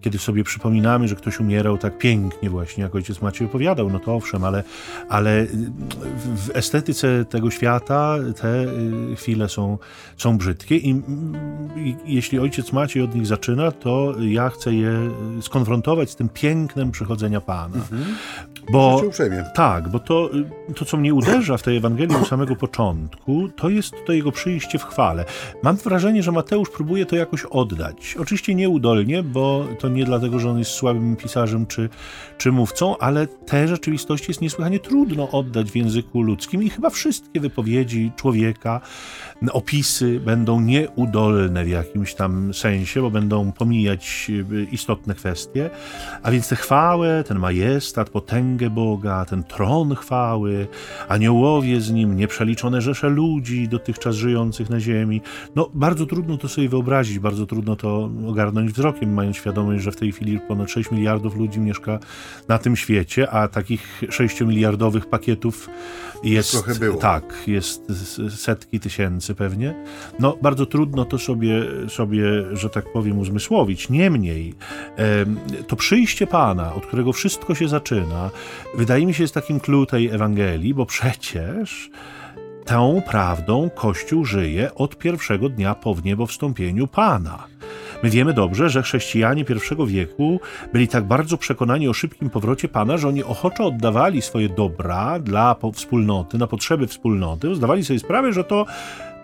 kiedy 0.00 0.18
sobie 0.18 0.44
przypominamy, 0.44 1.08
że 1.08 1.16
ktoś 1.16 1.40
umierał 1.40 1.78
tak 1.78 1.98
pięknie, 1.98 2.50
właśnie 2.50 2.82
jak 2.82 2.94
ojciec 2.94 3.22
Maciej 3.22 3.46
opowiadał, 3.46 3.90
no 3.90 3.98
to 3.98 4.14
owszem, 4.14 4.44
ale, 4.44 4.62
ale 5.08 5.46
w- 5.46 6.50
estetyce 6.54 7.24
tego 7.24 7.50
świata 7.50 8.16
te 8.40 8.66
chwile 9.16 9.48
są, 9.48 9.78
są 10.16 10.38
brzydkie 10.38 10.76
i, 10.76 11.02
i 11.76 11.96
jeśli 12.06 12.38
ojciec 12.38 12.72
Maciej 12.72 13.02
od 13.02 13.14
nich 13.14 13.26
zaczyna, 13.26 13.72
to 13.72 14.14
ja 14.20 14.48
chcę 14.48 14.74
je 14.74 15.10
skonfrontować 15.40 16.10
z 16.10 16.16
tym 16.16 16.28
pięknem 16.28 16.90
przychodzenia 16.90 17.40
Pana. 17.40 17.76
Bo 18.72 18.96
Życzę 18.96 19.08
uprzejmie. 19.08 19.44
tak, 19.54 19.88
bo 19.88 19.98
to, 19.98 20.30
y, 20.70 20.74
to, 20.74 20.84
co 20.84 20.96
mnie 20.96 21.14
uderza 21.14 21.56
w 21.56 21.62
tej 21.62 21.76
Ewangelii 21.76 22.16
od 22.16 22.28
samego 22.28 22.56
początku, 22.56 23.48
to 23.56 23.68
jest 23.68 23.94
to 24.06 24.12
jego 24.12 24.32
przyjście 24.32 24.78
w 24.78 24.84
chwale. 24.84 25.24
Mam 25.62 25.76
wrażenie, 25.76 26.22
że 26.22 26.32
Mateusz 26.32 26.70
próbuje 26.70 27.06
to 27.06 27.16
jakoś 27.16 27.44
oddać. 27.44 28.16
Oczywiście 28.20 28.54
nieudolnie, 28.54 29.22
bo 29.22 29.66
to 29.78 29.88
nie 29.88 30.04
dlatego, 30.04 30.38
że 30.38 30.50
on 30.50 30.58
jest 30.58 30.70
słabym 30.70 31.16
pisarzem 31.16 31.66
czy, 31.66 31.88
czy 32.38 32.52
mówcą, 32.52 32.98
ale 32.98 33.26
te 33.26 33.68
rzeczywistości 33.68 34.30
jest 34.30 34.40
niesłychanie 34.40 34.80
trudno 34.80 35.30
oddać 35.30 35.70
w 35.70 35.76
języku 35.76 36.22
ludzkim 36.22 36.62
i 36.62 36.70
chyba 36.70 36.90
wszystkie 36.90 37.40
wypowiedzi 37.40 38.12
człowieka, 38.16 38.67
opisy 39.52 40.20
będą 40.20 40.60
nieudolne 40.60 41.64
w 41.64 41.68
jakimś 41.68 42.14
tam 42.14 42.54
sensie, 42.54 43.02
bo 43.02 43.10
będą 43.10 43.52
pomijać 43.52 44.26
y, 44.30 44.66
istotne 44.72 45.14
kwestie. 45.14 45.70
A 46.22 46.30
więc 46.30 46.48
tę 46.48 46.56
chwałę, 46.56 47.24
ten 47.26 47.38
majestat, 47.38 48.10
potęgę 48.10 48.70
Boga, 48.70 49.24
ten 49.24 49.44
tron 49.44 49.94
chwały, 49.94 50.66
aniołowie 51.08 51.80
z 51.80 51.90
nim, 51.90 52.16
nieprzeliczone 52.16 52.80
rzesze 52.80 53.08
ludzi 53.08 53.68
dotychczas 53.68 54.14
żyjących 54.16 54.70
na 54.70 54.80
ziemi. 54.80 55.20
No, 55.56 55.70
bardzo 55.74 56.06
trudno 56.06 56.36
to 56.38 56.48
sobie 56.48 56.68
wyobrazić, 56.68 57.18
bardzo 57.18 57.46
trudno 57.46 57.76
to 57.76 58.10
ogarnąć 58.28 58.72
wzrokiem, 58.72 59.14
mając 59.14 59.36
świadomość, 59.36 59.82
że 59.84 59.92
w 59.92 59.96
tej 59.96 60.12
chwili 60.12 60.40
ponad 60.48 60.70
6 60.70 60.90
miliardów 60.90 61.36
ludzi 61.36 61.60
mieszka 61.60 61.98
na 62.48 62.58
tym 62.58 62.76
świecie, 62.76 63.30
a 63.30 63.48
takich 63.48 64.02
6 64.10 64.40
miliardowych 64.40 65.06
pakietów 65.06 65.70
jest 66.24 66.50
Trochę 66.52 66.74
było. 66.74 66.96
tak, 67.00 67.24
jest 67.46 67.90
s- 67.90 68.20
setki 68.58 68.80
tysięcy 68.80 69.34
pewnie. 69.34 69.74
No, 70.18 70.36
bardzo 70.42 70.66
trudno 70.66 71.04
to 71.04 71.18
sobie, 71.18 71.62
sobie 71.88 72.22
że 72.52 72.70
tak 72.70 72.92
powiem, 72.92 73.18
uzmysłowić. 73.18 73.88
Niemniej, 73.88 74.54
em, 74.96 75.38
to 75.66 75.76
przyjście 75.76 76.26
Pana, 76.26 76.74
od 76.74 76.86
którego 76.86 77.12
wszystko 77.12 77.54
się 77.54 77.68
zaczyna, 77.68 78.30
wydaje 78.74 79.06
mi 79.06 79.14
się 79.14 79.24
jest 79.24 79.34
takim 79.34 79.60
clue 79.60 79.86
tej 79.86 80.06
Ewangelii, 80.06 80.74
bo 80.74 80.86
przecież 80.86 81.90
tą 82.64 83.02
prawdą 83.10 83.70
Kościół 83.70 84.24
żyje 84.24 84.74
od 84.74 84.98
pierwszego 84.98 85.48
dnia 85.48 85.74
po 85.74 85.94
wniebowstąpieniu 85.94 86.86
Pana. 86.86 87.44
My 88.02 88.10
wiemy 88.10 88.32
dobrze, 88.32 88.68
że 88.68 88.82
chrześcijanie 88.82 89.44
pierwszego 89.44 89.86
wieku 89.86 90.40
byli 90.72 90.88
tak 90.88 91.04
bardzo 91.04 91.38
przekonani 91.38 91.88
o 91.88 91.92
szybkim 91.92 92.30
powrocie 92.30 92.68
Pana, 92.68 92.96
że 92.96 93.08
oni 93.08 93.24
ochoczo 93.24 93.66
oddawali 93.66 94.22
swoje 94.22 94.48
dobra 94.48 95.18
dla 95.18 95.56
wspólnoty, 95.74 96.38
na 96.38 96.46
potrzeby 96.46 96.86
wspólnoty, 96.86 97.54
zdawali 97.54 97.84
sobie 97.84 97.98
sprawę, 97.98 98.32
że 98.32 98.44
to 98.44 98.66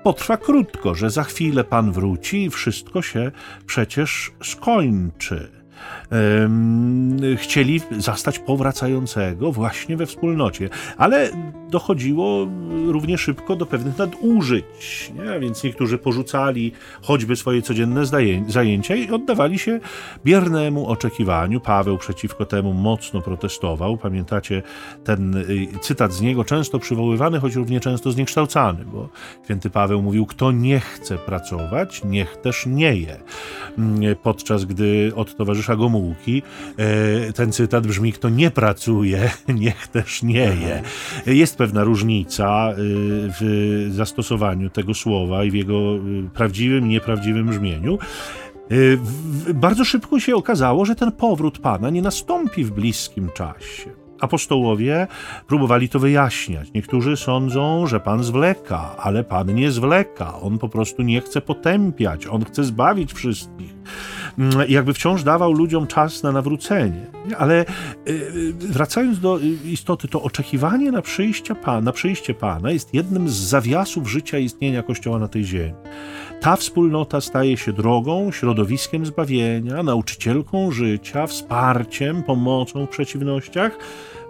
potrwa 0.03 0.37
krótko, 0.37 0.95
że 0.95 1.11
za 1.11 1.25
chwilę 1.25 1.65
Pan 1.65 1.93
wróci 1.93 2.45
i 2.45 2.51
wszystko 2.51 3.03
się 3.03 3.31
przecież 3.67 4.33
skończy. 4.43 5.51
Chcieli 7.37 7.81
zastać 7.99 8.39
powracającego 8.39 9.53
właśnie 9.53 9.97
we 9.97 10.07
wspólnocie, 10.07 10.69
ale 10.97 11.31
dochodziło 11.71 12.49
równie 12.87 13.19
szybko 13.19 13.57
do 13.57 13.67
pewnych 13.67 13.99
nadużyć, 13.99 15.13
nie? 15.15 15.41
Więc 15.41 15.65
niektórzy 15.65 15.99
porzucali 15.99 16.73
choćby 17.03 17.37
swoje 17.37 17.63
codzienne 17.63 18.03
zajęcia 18.49 18.95
i 18.95 19.11
oddawali 19.11 19.59
się 19.59 19.81
biernemu 20.25 20.89
oczekiwaniu. 20.89 21.61
Paweł 21.61 21.99
przeciwko 21.99 22.45
temu 22.45 22.73
mocno 22.73 23.21
protestował. 23.21 23.97
Pamiętacie 23.97 24.63
ten 25.05 25.35
y, 25.37 25.67
cytat 25.81 26.13
z 26.13 26.21
niego, 26.21 26.45
często 26.45 26.79
przywoływany, 26.79 27.41
choć 27.41 27.55
równie 27.55 27.81
często 27.81 28.11
zniekształcany, 28.11 28.85
bo 28.85 29.09
święty 29.45 29.71
Paweł 29.71 30.03
mówił, 30.03 30.27
kto 30.27 30.53
nie 30.53 30.81
chce 30.81 31.19
pracować, 31.19 32.05
niech 32.05 32.37
też 32.37 32.67
nie 32.67 32.97
je. 32.97 33.17
Mm, 33.79 34.17
Podczas 34.23 34.65
gdy 34.65 35.13
od 35.17 35.37
towarzysza 35.37 35.77
Gomułki 35.77 36.04
e, 36.79 37.33
ten 37.33 37.53
cytat 37.53 37.87
brzmi, 37.87 38.13
kto 38.13 38.29
nie 38.29 38.51
pracuje, 38.51 39.31
niech 39.63 39.89
też 39.89 40.23
nie 40.23 40.35
je. 40.55 40.83
Jest 41.27 41.57
pewna 41.57 41.85
różnica 41.85 42.73
y, 42.73 42.75
w 43.41 43.87
zastosowaniu 43.91 44.71
tego 44.71 44.95
słowa 44.95 45.45
i 45.45 45.51
w 45.51 45.55
jego 45.55 45.97
y, 45.97 46.01
prawdziwym 46.35 46.87
i 46.87 46.89
nieprawdziwym 46.89 47.47
brzmieniu. 47.47 47.99
Bardzo 49.55 49.85
szybko 49.85 50.21
się 50.21 50.37
okazało, 50.37 50.85
że 50.85 50.95
ten 50.95 51.13
powrót 51.13 51.59
Pana 51.59 51.91
nie 51.91 52.03
nastąpi 52.03 52.65
w 52.65 52.71
bliskim 52.71 53.31
czasie. 53.35 53.91
Apostołowie 54.21 55.07
próbowali 55.47 55.89
to 55.89 55.99
wyjaśniać. 55.99 56.69
Niektórzy 56.75 57.17
sądzą, 57.17 57.87
że 57.87 58.01
Pan 58.01 58.25
zwleka, 58.25 58.97
ale 58.97 59.25
Pan 59.25 59.55
nie 59.55 59.71
zwleka. 59.71 60.41
On 60.41 60.59
po 60.59 60.69
prostu 60.69 61.03
nie 61.03 61.21
chce 61.21 61.41
potępiać, 61.41 62.27
on 62.27 62.45
chce 62.45 62.65
zbawić 62.65 63.13
wszystkich. 63.13 63.75
Mm, 64.39 64.69
Jakby 64.69 64.95
wciąż 64.95 65.23
dawał 65.23 65.53
ludziom 65.53 65.87
czas 65.87 66.23
na 66.23 66.33
nawrócenie. 66.33 67.07
Ale 67.39 67.65
y, 68.09 68.53
wracając 68.53 69.21
do 69.21 69.39
y, 69.41 69.43
istoty, 69.65 70.09
to 70.09 70.23
oczekiwanie 70.23 70.93
na, 70.93 71.03
przyjście 71.03 71.55
Pana, 71.55 71.81
na 71.81 71.93
przyjście 71.93 72.35
Pana 72.35 72.71
jest 72.71 72.95
jednym 72.95 73.29
z 73.29 73.35
zawiasów 73.35 74.11
życia 74.11 74.39
i 74.39 74.45
istnienia 74.45 74.83
Kościoła 74.83 75.19
na 75.19 75.29
tej 75.29 75.45
ziemi. 75.45 75.75
Ta 76.41 76.57
wspólnota 76.57 77.21
staje 77.21 77.57
się 77.57 77.73
drogą, 77.73 78.33
środowiskiem 78.33 79.07
zbawienia, 79.07 79.83
nauczycielką 79.83 80.71
życia, 80.71 81.27
wsparciem, 81.27 82.23
pomocą 82.23 82.87
w 82.87 82.89
przeciwnościach, 82.89 83.79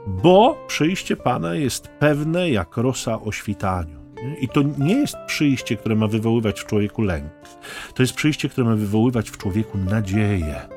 bo 0.07 0.65
przyjście 0.67 1.17
Pana 1.17 1.55
jest 1.55 1.89
pewne 1.89 2.51
jak 2.51 2.77
rosa 2.77 3.21
o 3.21 3.33
świtaniu. 3.33 4.04
I 4.41 4.49
to 4.49 4.63
nie 4.79 4.95
jest 4.95 5.17
przyjście, 5.27 5.77
które 5.77 5.95
ma 5.95 6.07
wywoływać 6.07 6.61
w 6.61 6.65
człowieku 6.65 7.03
lęk. 7.03 7.33
To 7.95 8.03
jest 8.03 8.15
przyjście, 8.15 8.49
które 8.49 8.67
ma 8.67 8.77
wywoływać 8.77 9.31
w 9.31 9.39
człowieku 9.39 9.79
nadzieję. 9.79 10.74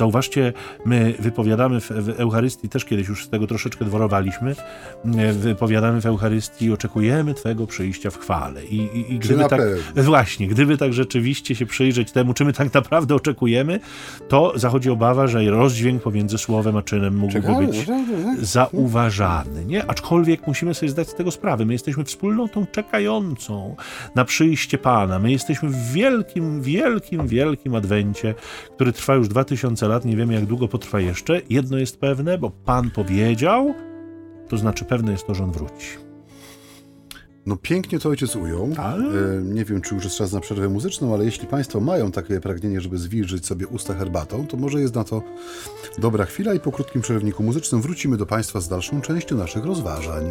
Zauważcie, 0.00 0.52
my 0.84 1.14
wypowiadamy 1.18 1.80
w, 1.80 1.88
w 1.90 2.20
Eucharystii, 2.20 2.68
też 2.68 2.84
kiedyś 2.84 3.08
już 3.08 3.26
z 3.26 3.28
tego 3.28 3.46
troszeczkę 3.46 3.84
dworowaliśmy, 3.84 4.54
e, 5.18 5.32
wypowiadamy 5.32 6.00
w 6.00 6.06
Eucharystii 6.06 6.72
oczekujemy 6.72 7.34
Twego 7.34 7.66
przyjścia 7.66 8.10
w 8.10 8.18
chwale. 8.18 8.64
I, 8.64 8.76
i, 8.76 9.14
i 9.14 9.18
gdyby 9.18 9.40
tak, 9.40 9.60
pewno? 9.60 10.02
Właśnie, 10.02 10.48
gdyby 10.48 10.76
tak 10.76 10.92
rzeczywiście 10.92 11.54
się 11.54 11.66
przyjrzeć 11.66 12.12
temu, 12.12 12.34
czy 12.34 12.44
my 12.44 12.52
tak 12.52 12.74
naprawdę 12.74 13.14
oczekujemy, 13.14 13.80
to 14.28 14.52
zachodzi 14.56 14.90
obawa, 14.90 15.26
że 15.26 15.50
rozdźwięk 15.50 16.02
pomiędzy 16.02 16.38
słowem 16.38 16.76
a 16.76 16.82
czynem 16.82 17.16
mógłby 17.16 17.66
być 17.66 17.86
zauważany, 18.42 19.64
nie? 19.64 19.86
Aczkolwiek 19.86 20.46
musimy 20.46 20.74
sobie 20.74 20.90
zdać 20.90 21.08
z 21.08 21.14
tego 21.14 21.30
sprawę. 21.30 21.64
My 21.64 21.72
jesteśmy 21.72 22.04
wspólnotą 22.04 22.66
czekającą 22.66 23.76
na 24.14 24.24
przyjście 24.24 24.78
Pana. 24.78 25.18
My 25.18 25.32
jesteśmy 25.32 25.68
w 25.68 25.92
wielkim, 25.92 26.62
wielkim, 26.62 27.26
wielkim 27.26 27.74
adwencie, 27.74 28.34
który 28.74 28.92
trwa 28.92 29.14
już 29.14 29.28
2000 29.28 29.89
lat. 29.90 30.04
Nie 30.04 30.16
wiemy, 30.16 30.34
jak 30.34 30.46
długo 30.46 30.68
potrwa 30.68 31.00
jeszcze. 31.00 31.40
Jedno 31.50 31.78
jest 31.78 32.00
pewne, 32.00 32.38
bo 32.38 32.50
Pan 32.50 32.90
powiedział, 32.90 33.74
to 34.48 34.58
znaczy 34.58 34.84
pewne 34.84 35.12
jest 35.12 35.26
to, 35.26 35.34
że 35.34 35.44
On 35.44 35.52
wróci. 35.52 35.86
No 37.46 37.56
pięknie 37.56 37.98
to 37.98 38.08
ojciec 38.08 38.36
ujął. 38.36 38.68
Ale- 38.78 39.04
E, 39.38 39.42
Nie 39.42 39.64
wiem, 39.64 39.80
czy 39.80 39.94
już 39.94 40.04
jest 40.04 40.16
czas 40.16 40.32
na 40.32 40.40
przerwę 40.40 40.68
muzyczną, 40.68 41.14
ale 41.14 41.24
jeśli 41.24 41.46
Państwo 41.46 41.80
mają 41.80 42.12
takie 42.12 42.40
pragnienie, 42.40 42.80
żeby 42.80 42.98
zwilżyć 42.98 43.46
sobie 43.46 43.66
usta 43.66 43.94
herbatą, 43.94 44.46
to 44.46 44.56
może 44.56 44.80
jest 44.80 44.94
na 44.94 45.04
to 45.04 45.22
dobra 45.98 46.24
chwila 46.24 46.54
i 46.54 46.60
po 46.60 46.72
krótkim 46.72 47.02
przerwniku 47.02 47.42
muzycznym 47.42 47.82
wrócimy 47.82 48.16
do 48.16 48.26
Państwa 48.26 48.60
z 48.60 48.68
dalszą 48.68 49.00
częścią 49.00 49.36
naszych 49.36 49.64
rozważań. 49.64 50.24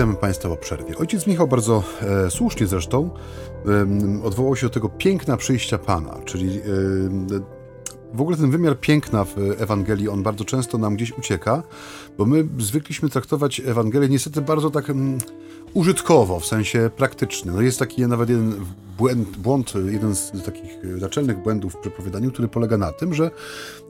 Witamy 0.00 0.16
Państwa 0.16 0.48
po 0.48 0.56
przerwie. 0.56 0.98
Ojciec 0.98 1.26
Michał 1.26 1.48
bardzo 1.48 1.82
e, 2.02 2.30
słusznie 2.30 2.66
zresztą 2.66 3.10
e, 3.66 4.24
odwołał 4.24 4.56
się 4.56 4.66
do 4.66 4.70
tego 4.70 4.88
piękna 4.88 5.36
przyjścia 5.36 5.78
Pana, 5.78 6.20
czyli 6.24 6.58
e, 6.58 6.62
w 8.14 8.20
ogóle 8.20 8.36
ten 8.36 8.50
wymiar 8.50 8.80
piękna 8.80 9.24
w 9.24 9.36
Ewangelii, 9.58 10.08
on 10.08 10.22
bardzo 10.22 10.44
często 10.44 10.78
nam 10.78 10.96
gdzieś 10.96 11.18
ucieka, 11.18 11.62
bo 12.18 12.26
my 12.26 12.48
zwykliśmy 12.58 13.08
traktować 13.08 13.60
Ewangelię 13.60 14.08
niestety 14.08 14.40
bardzo 14.40 14.70
tak 14.70 14.90
mm, 14.90 15.18
użytkowo, 15.74 16.40
w 16.40 16.46
sensie 16.46 16.90
praktycznym. 16.96 17.54
No 17.54 17.60
jest 17.60 17.78
taki 17.78 18.06
nawet 18.06 18.28
jeden 18.28 18.54
błęd, 18.98 19.36
błąd, 19.36 19.72
jeden 19.90 20.14
z 20.14 20.44
takich 20.44 20.78
naczelnych 21.00 21.42
błędów 21.42 21.74
w 21.74 21.78
przepowiadaniu, 21.78 22.30
który 22.32 22.48
polega 22.48 22.76
na 22.78 22.92
tym, 22.92 23.14
że 23.14 23.30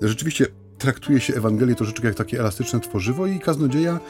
rzeczywiście 0.02 0.46
traktuje 0.78 1.20
się 1.20 1.34
Ewangelię 1.34 1.74
troszeczkę 1.74 2.08
jak 2.08 2.16
takie 2.16 2.40
elastyczne 2.40 2.80
tworzywo 2.80 3.26
i 3.26 3.40
kaznodzieja 3.40 4.00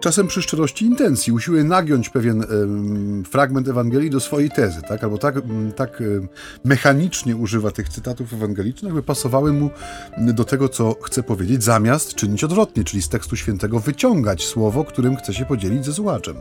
czasem 0.00 0.26
przy 0.26 0.42
szczerości 0.42 0.84
intencji 0.84 1.32
usiłuje 1.32 1.64
nagiąć 1.64 2.08
pewien 2.08 2.44
um, 2.50 3.24
fragment 3.24 3.68
Ewangelii 3.68 4.10
do 4.10 4.20
swojej 4.20 4.50
tezy, 4.50 4.82
tak? 4.88 5.04
albo 5.04 5.18
tak, 5.18 5.36
um, 5.36 5.72
tak 5.72 6.00
um, 6.00 6.28
mechanicznie 6.64 7.36
używa 7.36 7.70
tych 7.70 7.88
cytatów 7.88 8.32
ewangelicznych, 8.32 8.94
by 8.94 9.02
pasowały 9.02 9.52
mu 9.52 9.70
do 10.18 10.44
tego, 10.44 10.68
co 10.68 10.94
chce 11.02 11.22
powiedzieć, 11.22 11.64
zamiast 11.64 12.14
czynić 12.14 12.44
odwrotnie, 12.44 12.84
czyli 12.84 13.02
z 13.02 13.08
tekstu 13.08 13.36
świętego 13.36 13.80
wyciągać 13.80 14.44
słowo, 14.44 14.84
którym 14.84 15.16
chce 15.16 15.34
się 15.34 15.44
podzielić 15.44 15.84
ze 15.84 15.92
słuchaczem. 15.92 16.36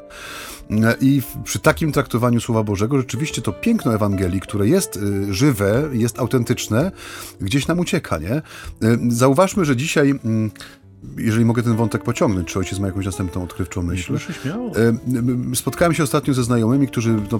I 1.01 1.21
przy 1.43 1.59
takim 1.59 1.91
traktowaniu 1.91 2.39
Słowa 2.39 2.63
Bożego 2.63 2.97
rzeczywiście 2.97 3.41
to 3.41 3.53
piękno 3.53 3.95
Ewangelii, 3.95 4.41
które 4.41 4.67
jest 4.67 4.95
y, 4.95 5.33
żywe, 5.33 5.89
jest 5.91 6.19
autentyczne, 6.19 6.91
gdzieś 7.41 7.67
nam 7.67 7.79
ucieka, 7.79 8.17
nie? 8.17 8.41
Zauważmy, 9.09 9.65
że 9.65 9.75
dzisiaj 9.75 10.19
jeżeli 11.17 11.45
mogę 11.45 11.63
ten 11.63 11.75
wątek 11.75 12.03
pociągnąć, 12.03 12.47
czy 12.47 12.59
ojciec 12.59 12.79
ma 12.79 12.87
jakąś 12.87 13.05
następną 13.05 13.43
odkrywczą 13.43 13.83
myśl? 13.83 14.07
Proszę 14.07 14.33
śmiało. 14.33 14.71
E, 15.51 15.55
spotkałem 15.55 15.93
się 15.93 16.03
ostatnio 16.03 16.33
ze 16.33 16.43
znajomymi, 16.43 16.87
którzy 16.87 17.13
no, 17.31 17.39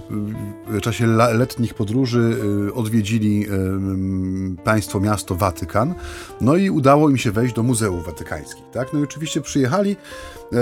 w 0.68 0.82
czasie 0.82 1.08
letnich 1.34 1.74
podróży 1.74 2.38
e, 2.70 2.74
odwiedzili 2.74 3.46
e, 3.46 4.64
państwo, 4.64 5.00
miasto 5.00 5.36
Watykan, 5.36 5.96
no 6.42 6.56
i 6.56 6.70
udało 6.70 7.10
im 7.10 7.18
się 7.18 7.32
wejść 7.32 7.56
do 7.56 7.64
muzeów 7.64 8.06
watykańskich, 8.06 8.64
tak? 8.72 8.94
No 8.94 9.00
i 9.00 9.04
oczywiście 9.04 9.42
przyjechali, 9.42 9.96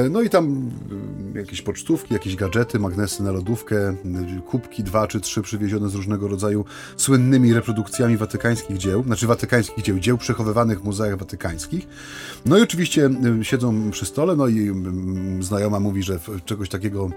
no 0.10 0.22
i 0.22 0.30
tam 0.30 0.72
jakieś 1.36 1.62
pocztówki, 1.62 2.14
jakieś 2.14 2.36
gadżety, 2.36 2.80
magnesy 2.80 3.24
na 3.24 3.32
lodówkę, 3.32 3.96
kubki 4.48 4.84
dwa 4.84 5.08
czy 5.08 5.22
trzy 5.22 5.42
przywiezione 5.42 5.90
z 5.90 5.96
różnego 5.96 6.28
rodzaju 6.28 6.66
słynnymi 6.98 7.54
reprodukcjami 7.54 8.18
watykańskich 8.18 8.78
dzieł, 8.78 9.04
znaczy 9.04 9.28
watykańskich 9.28 9.84
dzieł, 9.84 10.00
dzieł 10.00 10.18
przechowywanych 10.18 10.82
w 10.82 10.84
muzeach 10.84 11.18
watykańskich. 11.18 11.88
No 12.46 12.58
i 12.58 12.62
oczywiście 12.62 13.10
siedzą 13.42 13.92
przy 13.92 14.06
stole, 14.06 14.36
no 14.36 14.48
i 14.48 14.74
znajoma 15.40 15.80
mówi, 15.80 16.04
że 16.04 16.20
czegoś 16.46 16.70
takiego 16.70 17.10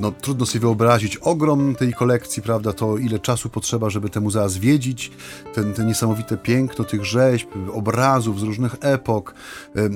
no, 0.00 0.12
trudno 0.12 0.46
sobie 0.46 0.60
wyobrazić. 0.60 1.16
Ogrom 1.16 1.74
tej 1.74 1.92
kolekcji, 1.92 2.42
prawda, 2.42 2.72
to 2.72 2.98
ile 2.98 3.18
czasu 3.18 3.48
potrzeba, 3.48 3.90
żeby 3.90 4.10
te 4.10 4.20
muzea 4.20 4.48
zwiedzić, 4.48 5.10
ten, 5.54 5.72
ten 5.72 5.86
niesamowite 5.86 6.36
piękno 6.36 6.84
tych 6.84 7.04
rzeźb, 7.04 7.48
obrazów 7.72 8.40
z 8.40 8.42
różnych 8.42 8.76
epok, 8.80 9.34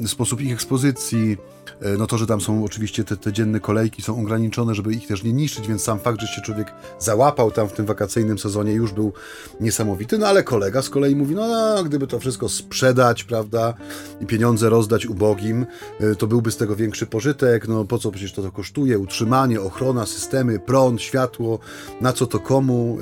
sposób 0.06 0.40
ich 0.40 0.52
ekspozycji, 0.52 1.36
E, 1.80 1.96
no 1.96 2.06
to, 2.08 2.18
że 2.18 2.26
tam 2.26 2.40
są 2.40 2.64
oczywiście 2.64 3.04
te, 3.04 3.16
te 3.16 3.32
dzienne 3.32 3.60
kolejki 3.60 4.02
są 4.02 4.20
ograniczone, 4.20 4.74
żeby 4.74 4.92
ich 4.92 5.06
też 5.06 5.22
nie 5.22 5.32
niszczyć, 5.32 5.68
więc 5.68 5.82
sam 5.82 5.98
fakt, 5.98 6.20
że 6.20 6.26
się 6.26 6.42
człowiek 6.42 6.72
załapał 6.98 7.50
tam 7.50 7.68
w 7.68 7.72
tym 7.72 7.86
wakacyjnym 7.86 8.38
sezonie 8.38 8.72
już 8.72 8.92
był 8.92 9.12
niesamowity, 9.60 10.18
no 10.18 10.26
ale 10.26 10.42
kolega 10.42 10.82
z 10.82 10.90
kolei 10.90 11.16
mówi, 11.16 11.34
no, 11.34 11.48
no 11.48 11.84
gdyby 11.84 12.06
to 12.06 12.20
wszystko 12.20 12.48
sprzedać, 12.48 13.24
prawda, 13.24 13.74
i 14.20 14.26
pieniądze 14.26 14.70
rozdać 14.70 15.06
ubogim, 15.06 15.66
e, 16.00 16.14
to 16.14 16.26
byłby 16.26 16.50
z 16.50 16.56
tego 16.56 16.76
większy 16.76 17.06
pożytek, 17.06 17.68
no 17.68 17.84
po 17.84 17.98
co 17.98 18.10
przecież 18.10 18.32
to, 18.32 18.42
to 18.42 18.52
kosztuje, 18.52 18.98
utrzymanie, 18.98 19.60
ochrona, 19.60 20.06
systemy, 20.06 20.58
prąd, 20.58 21.02
światło, 21.02 21.58
na 22.00 22.12
co 22.12 22.26
to 22.26 22.38
komu, 22.38 22.98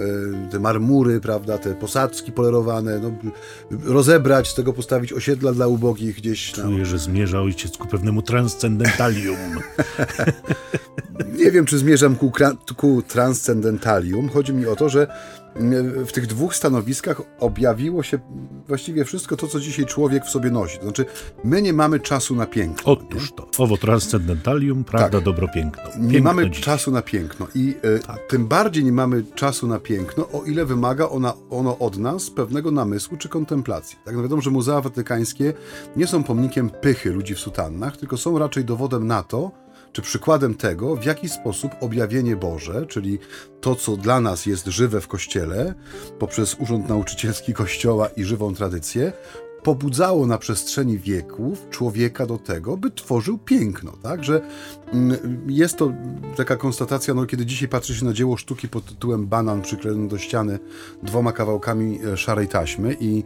e, 0.47 0.51
te 0.51 0.61
marmury, 0.61 1.21
prawda, 1.21 1.59
te 1.59 1.75
posadzki 1.75 2.33
polerowane, 2.33 3.01
no, 3.01 3.11
rozebrać, 3.85 4.49
z 4.49 4.55
tego 4.55 4.73
postawić 4.73 5.13
osiedla 5.13 5.53
dla 5.53 5.67
ubogich 5.67 6.17
gdzieś. 6.17 6.57
No. 6.57 6.85
że 6.85 6.99
zmierza 6.99 7.41
ojciec 7.41 7.77
ku 7.77 7.89
pewnemu 7.89 8.23
trans 8.23 8.57
transcendentalium. 8.97 9.61
Nie 11.33 11.51
wiem, 11.51 11.67
czy 11.67 11.79
zmierzam 11.79 12.17
ku, 12.17 12.33
ku 12.77 13.03
transcendentalium. 13.03 14.29
Chodzi 14.29 14.53
mi 14.53 14.67
o 14.67 14.77
to, 14.77 14.89
że 14.89 15.07
w 16.07 16.13
tych 16.13 16.27
dwóch 16.27 16.57
stanowiskach 16.57 17.23
objawiło 17.39 18.03
się 18.03 18.19
właściwie 18.69 19.05
wszystko 19.05 19.37
to, 19.37 19.49
co 19.49 19.61
dzisiaj 19.61 19.87
człowiek 19.87 20.25
w 20.25 20.29
sobie 20.29 20.51
nosi. 20.51 20.79
To 20.79 20.83
znaczy, 20.83 21.05
my 21.45 21.63
nie 21.63 21.73
mamy 21.73 22.01
czasu 22.01 22.37
na 22.37 22.47
piękno. 22.47 22.93
Otóż 22.93 23.33
to. 23.33 23.49
Owo 23.59 23.77
transcendentalium, 23.77 24.85
prawda, 24.85 25.19
tak. 25.19 25.25
dobro, 25.25 25.49
piękno. 25.55 25.83
piękno 25.83 26.11
nie 26.11 26.21
mamy 26.21 26.51
dziś. 26.51 26.65
czasu 26.65 26.91
na 26.91 27.03
piękno 27.03 27.47
i 27.55 27.75
e, 27.83 27.99
tak. 27.99 28.19
tym 28.29 28.47
bardziej 28.47 28.85
nie 28.85 28.93
mamy 28.93 29.25
czasu 29.35 29.67
na 29.67 29.79
piękno, 29.79 30.29
o 30.29 30.45
ile 30.45 30.65
wymaga 30.65 31.09
ona, 31.09 31.35
ono 31.51 31.79
od 31.79 31.99
nas 31.99 32.31
pewnego 32.31 32.71
namysłu 32.71 33.17
czy 33.17 33.29
kontemplacji. 33.29 33.99
Tak 34.05 34.17
no 34.17 34.23
wiadomo, 34.23 34.43
że 34.43 34.51
muzea 34.51 34.81
watykańskie 34.81 35.53
nie 35.97 36.07
są 36.07 36.25
pomnikiem 36.25 36.71
pychy 36.71 37.13
ludzi 37.13 37.35
w 37.35 37.39
sutannach, 37.39 37.97
tylko 37.97 38.17
są 38.17 38.39
raczej 38.39 38.65
dowodem 38.65 39.07
na 39.07 39.23
to, 39.23 39.66
czy 39.97 40.03
przykładem 40.03 40.55
tego, 40.55 40.97
w 40.97 41.05
jaki 41.05 41.29
sposób 41.29 41.73
objawienie 41.81 42.37
Boże, 42.37 42.87
czyli 42.87 43.19
to, 43.61 43.75
co 43.75 43.97
dla 43.97 44.21
nas 44.21 44.47
jest 44.47 44.67
żywe 44.67 45.01
w 45.01 45.09
Kościele, 45.09 45.75
poprzez 46.19 46.57
urząd 46.61 46.89
nauczycielski 46.89 47.55
Kościoła 47.55 48.09
i 48.09 48.25
żywą 48.25 48.55
tradycję, 48.55 49.13
pobudzało 49.63 50.27
na 50.27 50.39
przestrzeni 50.39 50.99
wieków 50.99 51.71
człowieka 51.71 52.27
do 52.27 52.39
tego, 52.39 52.77
by 52.77 52.91
tworzył 52.91 53.39
piękno, 53.39 53.93
tak? 54.03 54.25
Że 54.25 54.41
mm, 54.93 55.19
jest 55.49 55.77
to 55.77 55.93
taka 56.37 56.57
konstatacja, 56.57 57.15
no 57.15 57.27
kiedy 57.27 57.47
dzisiaj 57.47 57.69
patrzy 57.69 57.95
się 57.95 58.05
na 58.05 58.13
dzieło 58.13 58.37
sztuki 58.37 58.69
pod 58.69 58.85
tytułem 58.85 59.27
Banan 59.27 59.63
przyklejony 59.63 60.09
do 60.09 60.19
ściany 60.19 60.59
dwoma 61.03 61.33
kawałkami 61.33 61.99
e, 62.05 62.17
szarej 62.17 62.49
taśmy 62.49 62.97
i 63.01 63.25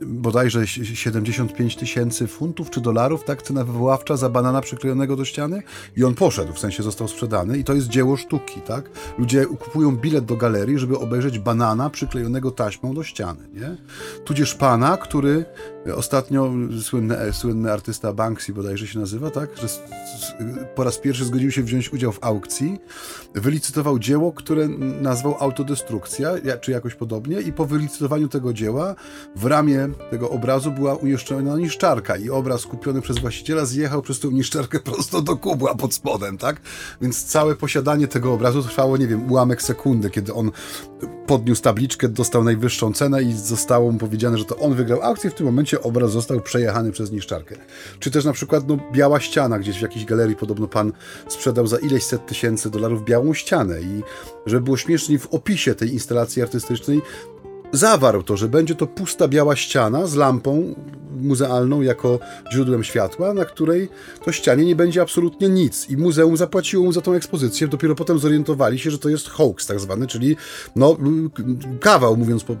bodajże 0.00 0.66
75 0.66 1.76
tysięcy 1.76 2.26
funtów 2.26 2.70
czy 2.70 2.80
dolarów, 2.80 3.24
tak, 3.24 3.42
cena 3.42 3.64
wywoławcza 3.64 4.16
za 4.16 4.28
banana 4.28 4.60
przyklejonego 4.60 5.16
do 5.16 5.24
ściany 5.24 5.62
i 5.96 6.04
on 6.04 6.14
poszedł, 6.14 6.52
w 6.52 6.58
sensie 6.58 6.82
został 6.82 7.08
sprzedany 7.08 7.58
i 7.58 7.64
to 7.64 7.74
jest 7.74 7.88
dzieło 7.88 8.16
sztuki, 8.16 8.60
tak? 8.60 8.90
Ludzie 9.18 9.46
kupują 9.46 9.96
bilet 9.96 10.24
do 10.24 10.36
galerii, 10.36 10.78
żeby 10.78 10.98
obejrzeć 10.98 11.38
banana 11.38 11.90
przyklejonego 11.90 12.50
taśmą 12.50 12.94
do 12.94 13.02
ściany, 13.02 13.48
nie? 13.52 13.76
Tudzież 14.24 14.54
pana, 14.54 14.96
który 14.96 15.44
ostatnio, 15.96 16.52
słynny, 16.82 17.16
słynny 17.32 17.72
artysta 17.72 18.12
Banksy 18.12 18.52
bodajże 18.52 18.86
się 18.86 18.98
nazywa, 18.98 19.30
tak? 19.30 19.50
Że 19.56 19.68
po 20.74 20.84
raz 20.84 20.98
pierwszy 20.98 21.24
zgodził 21.24 21.50
się 21.50 21.62
wziąć 21.62 21.92
udział 21.92 22.12
w 22.12 22.24
aukcji, 22.24 22.78
wylicytował 23.34 23.98
dzieło, 23.98 24.32
które 24.32 24.68
nazwał 25.00 25.36
Autodestrukcja, 25.38 26.30
czy 26.60 26.70
jakoś 26.70 26.94
podobnie 26.94 27.40
i 27.40 27.52
po 27.52 27.66
wylicytowaniu 27.66 28.28
tego 28.28 28.52
dzieła 28.52 28.94
w 29.36 29.46
ramię 29.46 29.88
tego 30.10 30.30
obrazu 30.30 30.70
była 30.70 30.94
umieszczona 30.94 31.56
niszczarka 31.56 32.16
i 32.16 32.30
obraz 32.30 32.66
kupiony 32.66 33.00
przez 33.00 33.18
właściciela 33.18 33.64
zjechał 33.64 34.02
przez 34.02 34.20
tą 34.20 34.30
niszczarkę 34.30 34.80
prosto 34.90 35.22
do 35.22 35.36
kubła 35.36 35.74
pod 35.74 35.94
spodem, 35.94 36.38
tak? 36.38 36.60
Więc 37.00 37.24
całe 37.24 37.56
posiadanie 37.56 38.08
tego 38.08 38.32
obrazu 38.32 38.62
trwało, 38.62 38.96
nie 38.96 39.06
wiem, 39.06 39.32
ułamek 39.32 39.62
sekundy, 39.62 40.10
kiedy 40.10 40.34
on 40.34 40.50
podniósł 41.26 41.62
tabliczkę, 41.62 42.08
dostał 42.08 42.44
najwyższą 42.44 42.92
cenę 42.92 43.22
i 43.22 43.32
zostało 43.32 43.92
mu 43.92 43.98
powiedziane, 43.98 44.38
że 44.38 44.44
to 44.44 44.56
on 44.56 44.74
wygrał 44.74 45.02
aukcję. 45.02 45.30
W 45.30 45.34
tym 45.34 45.46
momencie 45.46 45.71
obraz 45.80 46.12
został 46.12 46.40
przejechany 46.40 46.92
przez 46.92 47.12
niszczarkę. 47.12 47.56
Czy 47.98 48.10
też 48.10 48.24
na 48.24 48.32
przykład 48.32 48.68
no, 48.68 48.78
biała 48.92 49.20
ściana, 49.20 49.58
gdzieś 49.58 49.78
w 49.78 49.82
jakiejś 49.82 50.04
galerii 50.04 50.36
podobno 50.36 50.68
pan 50.68 50.92
sprzedał 51.28 51.66
za 51.66 51.78
ileś 51.78 52.04
set 52.04 52.26
tysięcy 52.26 52.70
dolarów 52.70 53.04
białą 53.04 53.34
ścianę 53.34 53.80
i 53.80 54.02
żeby 54.46 54.64
było 54.64 54.76
śmieszniej 54.76 55.18
w 55.18 55.26
opisie 55.26 55.74
tej 55.74 55.92
instalacji 55.92 56.42
artystycznej 56.42 57.02
zawarł 57.72 58.22
to, 58.22 58.36
że 58.36 58.48
będzie 58.48 58.74
to 58.74 58.86
pusta 58.86 59.28
biała 59.28 59.56
ściana 59.56 60.06
z 60.06 60.14
lampą 60.14 60.74
muzealną 61.22 61.82
jako 61.82 62.18
źródłem 62.52 62.84
światła, 62.84 63.34
na 63.34 63.44
której 63.44 63.88
to 64.24 64.32
ścianie 64.32 64.64
nie 64.64 64.76
będzie 64.76 65.02
absolutnie 65.02 65.48
nic. 65.48 65.90
I 65.90 65.96
muzeum 65.96 66.36
zapłaciło 66.36 66.84
mu 66.84 66.92
za 66.92 67.00
tą 67.00 67.12
ekspozycję. 67.12 67.68
Dopiero 67.68 67.94
potem 67.94 68.18
zorientowali 68.18 68.78
się, 68.78 68.90
że 68.90 68.98
to 68.98 69.08
jest 69.08 69.28
hoax 69.28 69.66
tak 69.66 69.80
zwany, 69.80 70.06
czyli 70.06 70.36
no, 70.76 70.96
kawał, 71.80 72.16
mówiąc 72.16 72.44
po, 72.44 72.56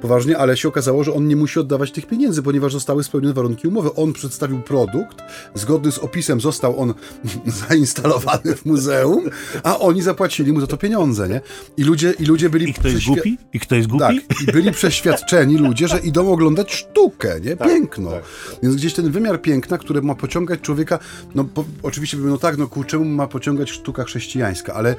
poważnie, 0.00 0.38
ale 0.38 0.56
się 0.56 0.68
okazało, 0.68 1.04
że 1.04 1.14
on 1.14 1.28
nie 1.28 1.36
musi 1.36 1.60
oddawać 1.60 1.92
tych 1.92 2.06
pieniędzy, 2.06 2.42
ponieważ 2.42 2.72
zostały 2.72 3.04
spełnione 3.04 3.34
warunki 3.34 3.68
umowy. 3.68 3.94
On 3.94 4.12
przedstawił 4.12 4.62
produkt, 4.62 5.18
zgodny 5.54 5.92
z 5.92 5.98
opisem 5.98 6.40
został 6.40 6.80
on 6.80 6.94
zainstalowany 7.68 8.56
w 8.56 8.66
muzeum, 8.66 9.30
a 9.62 9.78
oni 9.78 10.02
zapłacili 10.02 10.52
mu 10.52 10.60
za 10.60 10.66
to 10.66 10.76
pieniądze, 10.76 11.28
nie? 11.28 11.40
I 11.76 11.84
ludzie, 11.84 12.14
i 12.18 12.24
ludzie 12.24 12.50
byli... 12.50 12.70
I 12.70 12.74
kto 12.74 12.88
jest 12.88 13.06
głupi? 13.06 13.38
I 13.52 13.60
kto 13.60 13.74
jest 13.74 13.88
głupi? 13.88 14.20
Tak, 14.28 14.45
i 14.48 14.52
byli 14.52 14.72
przeświadczeni 14.72 15.58
ludzie, 15.58 15.88
że 15.88 15.98
idą 15.98 16.32
oglądać 16.32 16.74
sztukę, 16.74 17.40
nie? 17.40 17.56
Tak. 17.56 17.68
Piękno. 17.68 18.10
Tak, 18.10 18.22
tak. 18.50 18.60
Więc 18.62 18.76
gdzieś 18.76 18.94
ten 18.94 19.10
wymiar 19.10 19.42
piękna, 19.42 19.78
który 19.78 20.02
ma 20.02 20.14
pociągać 20.14 20.60
człowieka, 20.60 20.98
no 21.34 21.44
po, 21.44 21.64
oczywiście 21.82 22.16
no 22.16 22.38
tak, 22.38 22.58
no 22.58 22.66
ku 22.66 22.84
czemu 22.84 23.04
ma 23.04 23.26
pociągać 23.26 23.70
sztuka 23.70 24.04
chrześcijańska, 24.04 24.74
ale 24.74 24.96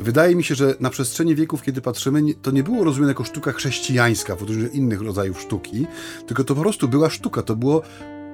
Wydaje 0.00 0.36
mi 0.36 0.44
się, 0.44 0.54
że 0.54 0.74
na 0.80 0.90
przestrzeni 0.90 1.34
wieków, 1.34 1.62
kiedy 1.62 1.80
patrzymy, 1.80 2.34
to 2.42 2.50
nie 2.50 2.62
było 2.62 2.84
rozumiane 2.84 3.10
jako 3.10 3.24
sztuka 3.24 3.52
chrześcijańska 3.52 4.36
w 4.36 4.42
odróżnieniu 4.42 4.70
innych 4.70 5.00
rodzajów 5.00 5.40
sztuki, 5.40 5.86
tylko 6.26 6.44
to 6.44 6.54
po 6.54 6.60
prostu 6.60 6.88
była 6.88 7.10
sztuka, 7.10 7.42
to 7.42 7.56
było 7.56 7.82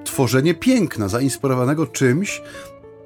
tworzenie 0.03 0.53
piękna, 0.53 1.07
zainspirowanego 1.07 1.87
czymś, 1.87 2.41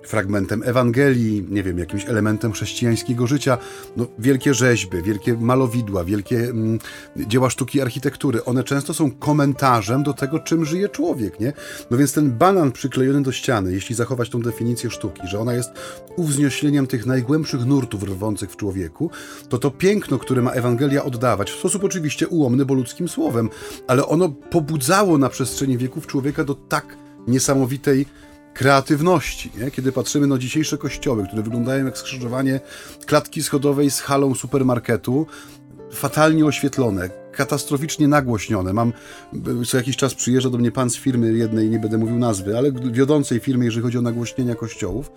fragmentem 0.04 0.64
Ewangelii, 0.66 1.46
nie 1.50 1.64
wiem, 1.64 1.78
jakimś 1.78 2.06
elementem 2.06 2.52
chrześcijańskiego 2.52 3.28
życia. 3.28 3.58
No, 3.98 4.08
wielkie 4.20 4.54
rzeźby, 4.54 5.02
wielkie 5.02 5.34
malowidła, 5.34 6.04
wielkie 6.04 6.38
mm, 6.38 6.80
dzieła 7.16 7.50
sztuki 7.50 7.82
architektury, 7.82 8.46
one 8.46 8.64
często 8.64 8.94
są 8.94 9.12
komentarzem 9.12 10.04
do 10.04 10.14
tego, 10.14 10.40
czym 10.40 10.66
żyje 10.66 10.90
człowiek, 10.90 11.40
nie? 11.40 11.54
No 11.92 11.98
więc 11.98 12.14
ten 12.14 12.32
banan 12.32 12.72
przyklejony 12.72 13.24
do 13.24 13.32
ściany, 13.32 13.74
jeśli 13.74 13.96
zachować 13.96 14.30
tą 14.30 14.42
definicję 14.42 14.90
sztuki, 14.90 15.22
że 15.28 15.40
ona 15.40 15.54
jest 15.54 15.70
uwznieśleniem 16.16 16.88
tych 16.88 17.06
najgłębszych 17.06 17.66
nurtów 17.66 18.04
rwących 18.04 18.52
w 18.52 18.56
człowieku, 18.56 19.10
to 19.50 19.58
to 19.58 19.72
piękno, 19.72 20.18
które 20.18 20.42
ma 20.42 20.52
Ewangelia 20.52 21.04
oddawać, 21.04 21.52
w 21.52 21.60
sposób 21.60 21.84
oczywiście 21.84 22.28
ułomny, 22.28 22.66
bo 22.66 22.74
ludzkim 22.74 23.08
słowem, 23.08 23.50
ale 23.88 24.06
ono 24.06 24.30
pobudzało 24.30 25.18
na 25.18 25.30
przestrzeni 25.30 25.78
wieków 25.78 26.08
człowieka 26.08 26.44
do 26.44 26.56
tak 26.56 26.98
niesamowitej 27.28 28.06
kreatywności. 28.54 29.52
Nie? 29.58 29.72
Kiedy 29.72 29.92
patrzymy 29.92 30.28
na 30.28 30.38
dzisiejsze 30.38 30.78
kościoły, 30.78 31.28
które 31.28 31.42
wyglądają 31.42 31.86
jak 31.86 31.98
skrzyżowanie 31.98 32.60
klatki 33.06 33.44
schodowej 33.44 33.92
z 33.92 34.00
halą 34.00 34.36
supermarketu, 34.36 35.28
fatalnie 35.92 36.46
oświetlone, 36.46 37.10
katastroficznie 37.32 38.08
nagłośnione. 38.08 38.74
Mam, 38.74 38.94
co 39.68 39.78
jakiś 39.78 39.98
czas 39.98 40.16
przyjeżdża 40.16 40.50
do 40.50 40.58
mnie 40.58 40.72
pan 40.72 40.90
z 40.90 40.98
firmy 40.98 41.34
jednej, 41.34 41.70
nie 41.70 41.80
będę 41.80 41.98
mówił 41.98 42.20
nazwy, 42.20 42.58
ale 42.58 42.72
wiodącej 42.72 43.40
firmy, 43.40 43.66
jeżeli 43.66 43.84
chodzi 43.84 43.98
o 43.98 44.02
nagłośnienia 44.02 44.56
kościołów. 44.56 45.12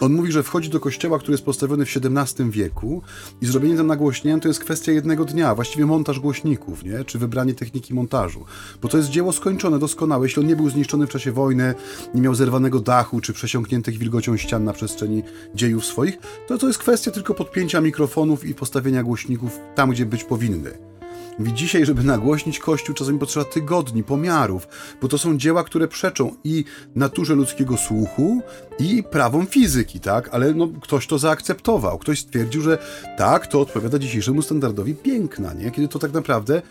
On 0.00 0.12
mówi, 0.12 0.32
że 0.32 0.42
wchodzi 0.42 0.70
do 0.70 0.80
kościoła, 0.80 1.18
który 1.18 1.32
jest 1.32 1.44
postawiony 1.44 1.86
w 1.86 1.96
XVII 1.96 2.50
wieku 2.50 3.02
i 3.40 3.46
zrobienie 3.46 3.76
tam 3.76 3.86
nagłośnienia 3.86 4.38
to 4.38 4.48
jest 4.48 4.60
kwestia 4.60 4.92
jednego 4.92 5.24
dnia, 5.24 5.54
właściwie 5.54 5.86
montaż 5.86 6.20
głośników, 6.20 6.84
nie? 6.84 7.04
czy 7.04 7.18
wybranie 7.18 7.54
techniki 7.54 7.94
montażu. 7.94 8.44
Bo 8.82 8.88
to 8.88 8.96
jest 8.96 9.10
dzieło 9.10 9.32
skończone, 9.32 9.78
doskonałe. 9.78 10.26
Jeśli 10.26 10.42
on 10.42 10.48
nie 10.48 10.56
był 10.56 10.70
zniszczony 10.70 11.06
w 11.06 11.10
czasie 11.10 11.32
wojny, 11.32 11.74
nie 12.14 12.20
miał 12.20 12.34
zerwanego 12.34 12.80
dachu, 12.80 13.20
czy 13.20 13.32
przesiąkniętych 13.32 13.98
wilgocią 13.98 14.36
ścian 14.36 14.64
na 14.64 14.72
przestrzeni 14.72 15.22
dziejów 15.54 15.84
swoich, 15.84 16.18
to 16.48 16.58
to 16.58 16.66
jest 16.66 16.78
kwestia 16.78 17.10
tylko 17.10 17.34
podpięcia 17.34 17.80
mikrofonów 17.80 18.44
i 18.44 18.54
postawienia 18.54 19.02
głośników 19.02 19.58
tam, 19.74 19.90
gdzie 19.90 20.06
być 20.06 20.24
powinny. 20.24 20.95
Mówi, 21.38 21.54
dzisiaj, 21.54 21.86
żeby 21.86 22.02
nagłośnić 22.02 22.58
Kościół, 22.58 22.94
czasami 22.94 23.18
potrzeba 23.18 23.44
tygodni, 23.44 24.04
pomiarów, 24.04 24.68
bo 25.02 25.08
to 25.08 25.18
są 25.18 25.38
dzieła, 25.38 25.64
które 25.64 25.88
przeczą 25.88 26.34
i 26.44 26.64
naturze 26.94 27.34
ludzkiego 27.34 27.76
słuchu, 27.76 28.42
i 28.78 29.02
prawom 29.02 29.46
fizyki, 29.46 30.00
tak? 30.00 30.28
Ale 30.32 30.54
no, 30.54 30.68
ktoś 30.82 31.06
to 31.06 31.18
zaakceptował. 31.18 31.98
Ktoś 31.98 32.20
stwierdził, 32.20 32.62
że 32.62 32.78
tak, 33.18 33.46
to 33.46 33.60
odpowiada 33.60 33.98
dzisiejszemu 33.98 34.42
standardowi 34.42 34.94
piękna, 34.94 35.52
nie? 35.52 35.70
Kiedy 35.70 35.88
to 35.88 35.98
tak 35.98 36.12
naprawdę 36.12 36.62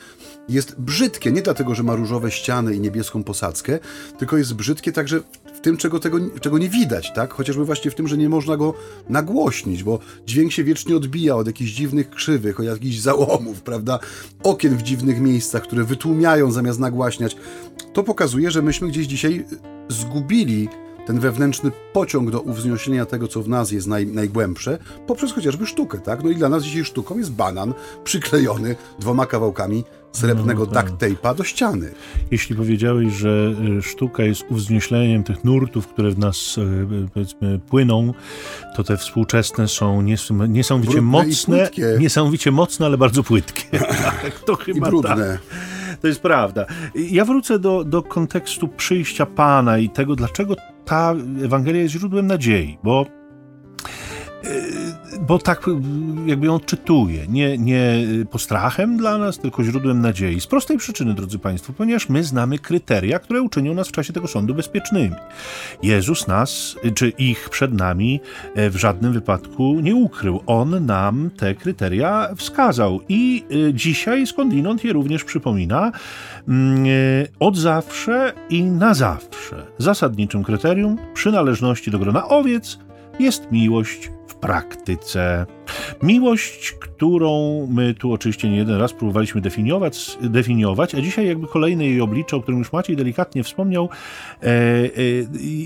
jest 0.49 0.81
brzydkie, 0.81 1.31
nie 1.31 1.41
dlatego, 1.41 1.75
że 1.75 1.83
ma 1.83 1.95
różowe 1.95 2.31
ściany 2.31 2.75
i 2.75 2.79
niebieską 2.79 3.23
posadzkę, 3.23 3.79
tylko 4.17 4.37
jest 4.37 4.53
brzydkie 4.53 4.91
także 4.91 5.19
w 5.53 5.59
tym, 5.59 5.77
czego, 5.77 5.99
tego, 5.99 6.17
czego 6.41 6.57
nie 6.57 6.69
widać, 6.69 7.13
tak? 7.13 7.33
Chociażby 7.33 7.65
właśnie 7.65 7.91
w 7.91 7.95
tym, 7.95 8.07
że 8.07 8.17
nie 8.17 8.29
można 8.29 8.57
go 8.57 8.73
nagłośnić, 9.09 9.83
bo 9.83 9.99
dźwięk 10.25 10.51
się 10.51 10.63
wiecznie 10.63 10.95
odbija 10.95 11.35
od 11.35 11.47
jakichś 11.47 11.71
dziwnych 11.71 12.09
krzywych, 12.09 12.59
od 12.59 12.65
jakichś 12.65 12.97
załomów, 12.97 13.61
prawda? 13.61 13.99
Okien 14.43 14.77
w 14.77 14.81
dziwnych 14.81 15.19
miejscach, 15.19 15.63
które 15.63 15.83
wytłumiają 15.83 16.51
zamiast 16.51 16.79
nagłaśniać. 16.79 17.37
To 17.93 18.03
pokazuje, 18.03 18.51
że 18.51 18.61
myśmy 18.61 18.87
gdzieś 18.87 19.07
dzisiaj 19.07 19.45
zgubili 19.89 20.69
ten 21.05 21.19
wewnętrzny 21.19 21.71
pociąg 21.93 22.31
do 22.31 22.41
uwznieślenia 22.41 23.05
tego, 23.05 23.27
co 23.27 23.41
w 23.41 23.49
nas 23.49 23.71
jest 23.71 23.87
naj, 23.87 24.07
najgłębsze, 24.07 24.77
poprzez 25.07 25.31
chociażby 25.31 25.65
sztukę, 25.65 25.99
tak? 25.99 26.23
No 26.23 26.29
i 26.29 26.35
dla 26.35 26.49
nas 26.49 26.63
dzisiaj 26.63 26.85
sztuką 26.85 27.17
jest 27.17 27.31
banan 27.31 27.73
przyklejony 28.03 28.75
dwoma 28.99 29.25
kawałkami 29.25 29.83
srebrnego 30.17 30.65
no, 30.65 30.71
tak. 30.71 30.89
duct 30.89 31.01
tape'a 31.01 31.35
do 31.35 31.43
ściany. 31.43 31.91
Jeśli 32.31 32.55
powiedziałeś, 32.55 33.13
że 33.13 33.53
e, 33.77 33.81
sztuka 33.81 34.23
jest 34.23 34.43
uwznieśleniem 34.49 35.23
tych 35.23 35.43
nurtów, 35.43 35.87
które 35.87 36.11
w 36.11 36.19
nas 36.19 36.57
e, 36.57 37.07
powiedzmy 37.13 37.59
płyną, 37.59 38.13
to 38.75 38.83
te 38.83 38.97
współczesne 38.97 39.67
są 39.67 40.01
niesamowicie 40.01 40.91
brudne 40.91 41.01
mocne, 41.01 41.69
niesamowicie 41.99 42.51
mocne, 42.51 42.85
ale 42.85 42.97
bardzo 42.97 43.23
płytkie. 43.23 43.79
tak, 44.21 44.39
to 44.45 44.55
chyba 44.55 44.87
I 44.87 44.89
brudne. 44.89 45.15
Tak. 45.15 45.39
To 46.01 46.07
jest 46.07 46.19
prawda. 46.19 46.65
Ja 46.95 47.25
wrócę 47.25 47.59
do, 47.59 47.83
do 47.83 48.03
kontekstu 48.03 48.67
przyjścia 48.67 49.25
Pana 49.25 49.77
i 49.77 49.89
tego, 49.89 50.15
dlaczego 50.15 50.55
ta 50.85 51.13
Ewangelia 51.43 51.81
jest 51.81 51.93
źródłem 51.93 52.27
nadziei, 52.27 52.77
bo 52.83 53.05
bo 55.21 55.39
tak 55.39 55.65
jakby 56.25 56.45
ją 56.45 56.55
odczytuje, 56.55 57.27
nie, 57.27 57.57
nie 57.57 58.07
postrachem 58.31 58.97
dla 58.97 59.17
nas, 59.17 59.39
tylko 59.39 59.63
źródłem 59.63 60.01
nadziei. 60.01 60.41
Z 60.41 60.47
prostej 60.47 60.77
przyczyny, 60.77 61.13
drodzy 61.13 61.39
Państwo, 61.39 61.73
ponieważ 61.73 62.09
my 62.09 62.23
znamy 62.23 62.59
kryteria, 62.59 63.19
które 63.19 63.41
uczynią 63.41 63.73
nas 63.73 63.87
w 63.87 63.91
czasie 63.91 64.13
tego 64.13 64.27
sądu 64.27 64.55
bezpiecznymi. 64.55 65.15
Jezus 65.83 66.27
nas, 66.27 66.75
czy 66.95 67.09
ich 67.09 67.49
przed 67.49 67.73
nami 67.73 68.19
w 68.55 68.75
żadnym 68.75 69.13
wypadku 69.13 69.79
nie 69.79 69.95
ukrył. 69.95 70.41
On 70.45 70.85
nam 70.85 71.29
te 71.37 71.55
kryteria 71.55 72.29
wskazał 72.35 72.99
i 73.09 73.43
dzisiaj 73.73 74.27
skądinąd 74.27 74.83
je 74.83 74.93
również 74.93 75.23
przypomina 75.23 75.91
mm, 76.47 76.85
od 77.39 77.57
zawsze 77.57 78.33
i 78.49 78.63
na 78.63 78.93
zawsze. 78.93 79.65
Zasadniczym 79.77 80.43
kryterium 80.43 80.97
przynależności 81.13 81.91
do 81.91 81.99
grona 81.99 82.27
owiec 82.27 82.79
jest 83.19 83.51
miłość 83.51 84.14
praktyce. 84.41 85.45
Miłość, 86.03 86.71
którą 86.71 87.67
my 87.71 87.93
tu 87.93 88.13
oczywiście 88.13 88.49
nie 88.49 88.57
jeden 88.57 88.79
raz 88.79 88.93
próbowaliśmy 88.93 89.41
definiować, 89.41 90.17
definiować 90.21 90.95
a 90.95 91.01
dzisiaj 91.01 91.27
jakby 91.27 91.47
kolejne 91.47 91.85
jej 91.85 92.01
oblicze, 92.01 92.37
o 92.37 92.41
którym 92.41 92.59
już 92.59 92.73
Maciej 92.73 92.95
delikatnie 92.95 93.43
wspomniał, 93.43 93.89
e, 94.43 94.47
e, 94.47 94.51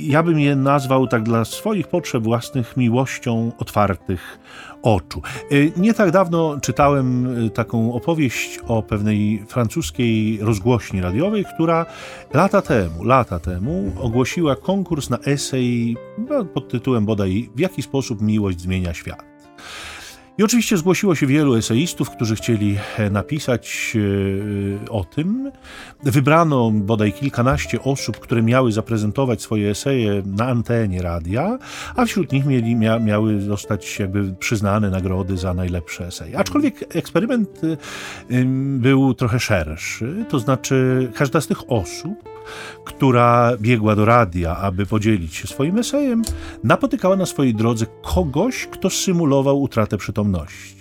ja 0.01 0.23
bym 0.23 0.39
je 0.39 0.55
nazwał 0.55 1.07
tak 1.07 1.23
dla 1.23 1.45
swoich 1.45 1.87
potrzeb 1.87 2.23
własnych 2.23 2.77
miłością 2.77 3.51
otwartych 3.57 4.39
oczu. 4.81 5.21
E, 5.51 5.81
nie 5.81 5.93
tak 5.93 6.11
dawno 6.11 6.59
czytałem 6.61 7.27
e, 7.45 7.49
taką 7.49 7.93
opowieść 7.93 8.59
o 8.67 8.83
pewnej 8.83 9.43
francuskiej 9.47 10.39
rozgłośni 10.41 11.01
radiowej, 11.01 11.45
która 11.55 11.85
lata 12.33 12.61
temu, 12.61 13.03
lata 13.03 13.39
temu 13.39 13.91
ogłosiła 13.99 14.55
konkurs 14.55 15.09
na 15.09 15.17
esej 15.25 15.97
no, 16.29 16.45
pod 16.45 16.69
tytułem 16.69 17.05
bodaj 17.05 17.49
W 17.55 17.59
jaki 17.59 17.81
sposób 17.81 18.21
miłość 18.21 18.61
zmienia 18.61 18.93
świat. 18.93 19.23
I 20.39 20.43
oczywiście 20.43 20.77
zgłosiło 20.77 21.15
się 21.15 21.27
wielu 21.27 21.55
eseistów, 21.55 22.09
którzy 22.09 22.35
chcieli 22.35 22.77
e, 22.97 23.09
napisać 23.09 23.93
e, 24.85 24.89
o 24.89 25.03
tym. 25.03 25.51
Wybrano 26.03 26.71
bodaj 26.71 27.13
kilkanaście 27.13 27.81
osób, 27.81 28.19
które 28.19 28.41
miały 28.41 28.71
zaprezentować 28.71 29.41
swoje 29.41 29.69
eseje 29.69 30.23
na 30.25 30.45
antenie 30.45 31.01
radia, 31.01 31.57
a 31.95 32.05
wśród 32.05 32.31
nich 32.31 32.45
mieli, 32.45 32.75
mia, 32.75 32.99
miały 32.99 33.41
zostać 33.41 33.99
jakby 33.99 34.33
przyznane 34.33 34.89
nagrody 34.89 35.37
za 35.37 35.53
najlepsze 35.53 36.07
eseje. 36.07 36.37
Aczkolwiek 36.37 36.95
eksperyment 36.95 37.61
e, 38.29 38.45
był 38.77 39.13
trochę 39.13 39.39
szerszy, 39.39 40.25
to 40.29 40.39
znaczy 40.39 41.07
każda 41.15 41.41
z 41.41 41.47
tych 41.47 41.71
osób 41.71 42.28
która 42.85 43.51
biegła 43.57 43.95
do 43.95 44.05
radia, 44.05 44.57
aby 44.57 44.85
podzielić 44.85 45.35
się 45.35 45.47
swoim 45.47 45.77
esejem, 45.77 46.21
napotykała 46.63 47.15
na 47.15 47.25
swojej 47.25 47.55
drodze 47.55 47.85
kogoś, 48.01 48.67
kto 48.67 48.89
symulował 48.89 49.61
utratę 49.61 49.97
przytomności. 49.97 50.78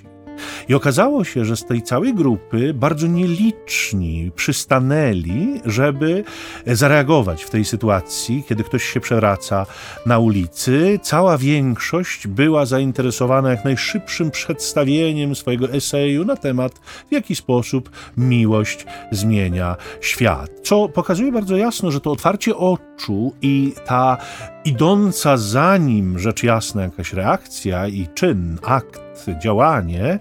I 0.69 0.75
okazało 0.75 1.25
się, 1.25 1.45
że 1.45 1.57
z 1.57 1.65
tej 1.65 1.83
całej 1.83 2.15
grupy 2.15 2.75
bardzo 2.75 3.07
nieliczni 3.07 4.33
przystanęli, 4.37 5.61
żeby 5.65 6.25
zareagować 6.67 7.45
w 7.45 7.51
tej 7.51 7.65
sytuacji, 7.65 8.45
kiedy 8.49 8.65
ktoś 8.65 8.85
się 8.85 9.01
przewraca 9.01 9.67
na 10.07 10.19
ulicy. 10.19 11.01
Cała 11.03 11.39
większość 11.39 12.27
była 12.27 12.67
zainteresowana 12.67 13.51
jak 13.51 13.65
najszybszym 13.65 14.31
przedstawieniem 14.31 15.35
swojego 15.35 15.71
eseju 15.71 16.25
na 16.25 16.37
temat, 16.37 16.73
w 17.09 17.13
jaki 17.13 17.35
sposób 17.35 17.91
miłość 18.17 18.87
zmienia 19.11 19.77
świat. 20.01 20.51
Co 20.63 20.89
pokazuje 20.89 21.33
bardzo 21.33 21.57
jasno, 21.57 21.91
że 21.91 22.01
to 22.01 22.13
otwarcie 22.13 22.57
oczu 22.57 23.33
i 23.43 23.73
ta 23.87 24.17
idąca 24.65 25.37
za 25.37 25.77
nim 25.77 26.19
rzecz 26.19 26.43
jasna 26.43 26.83
jakaś 26.83 27.13
reakcja 27.13 27.89
i 27.89 28.07
czyn, 28.15 28.59
akt, 28.63 29.08
działanie, 29.43 30.19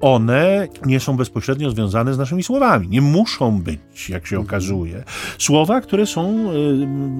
one 0.00 0.68
nie 0.86 1.00
są 1.00 1.16
bezpośrednio 1.16 1.70
związane 1.70 2.14
z 2.14 2.18
naszymi 2.18 2.42
słowami. 2.42 2.88
Nie 2.88 3.00
muszą 3.00 3.62
być, 3.62 4.08
jak 4.08 4.26
się 4.26 4.40
okazuje. 4.40 5.04
Słowa, 5.38 5.80
które 5.80 6.06
są 6.06 6.52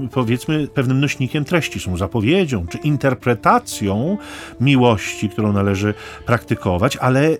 y, 0.04 0.08
powiedzmy 0.12 0.68
pewnym 0.68 1.00
nośnikiem 1.00 1.44
treści, 1.44 1.80
są 1.80 1.96
zapowiedzią 1.96 2.66
czy 2.66 2.78
interpretacją 2.78 4.18
miłości, 4.60 5.28
którą 5.28 5.52
należy 5.52 5.94
praktykować, 6.26 6.96
ale 6.96 7.28
y, 7.28 7.38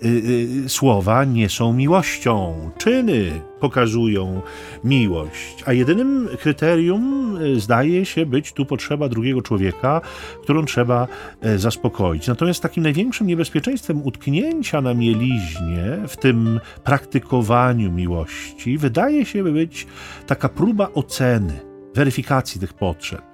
y, 0.65 0.69
słowa 0.69 1.25
nie 1.25 1.49
są 1.49 1.73
miłością. 1.73 2.55
Czyny 2.79 3.52
pokazują 3.63 4.43
miłość. 4.85 5.63
A 5.67 5.73
jedynym 5.73 6.29
kryterium 6.41 7.37
e, 7.37 7.61
zdaje 7.61 8.05
się 8.05 8.27
być 8.27 8.53
tu 8.53 8.67
potrzeba 8.67 9.09
drugiego 9.09 9.43
człowieka, 9.43 10.01
którą 10.43 10.65
trzeba 10.65 11.09
e, 11.41 11.59
zaspokoić. 11.59 12.27
Natomiast 12.27 12.63
takim 12.63 12.83
największym 12.83 13.27
niebezpieczeństwem 13.27 14.03
utknięcia 14.03 14.81
na 14.81 14.95
mieliźnie 14.95 15.99
w 16.09 16.17
tym 16.17 16.61
praktykowaniu 16.85 17.93
miłości 17.93 18.79
wydaje 18.79 19.25
się 19.25 19.45
być 19.45 19.87
taka 20.27 20.49
próba 20.49 20.89
oceny, 20.95 21.61
weryfikacji 21.95 22.61
tych 22.61 22.75
potrzeb. 22.75 23.32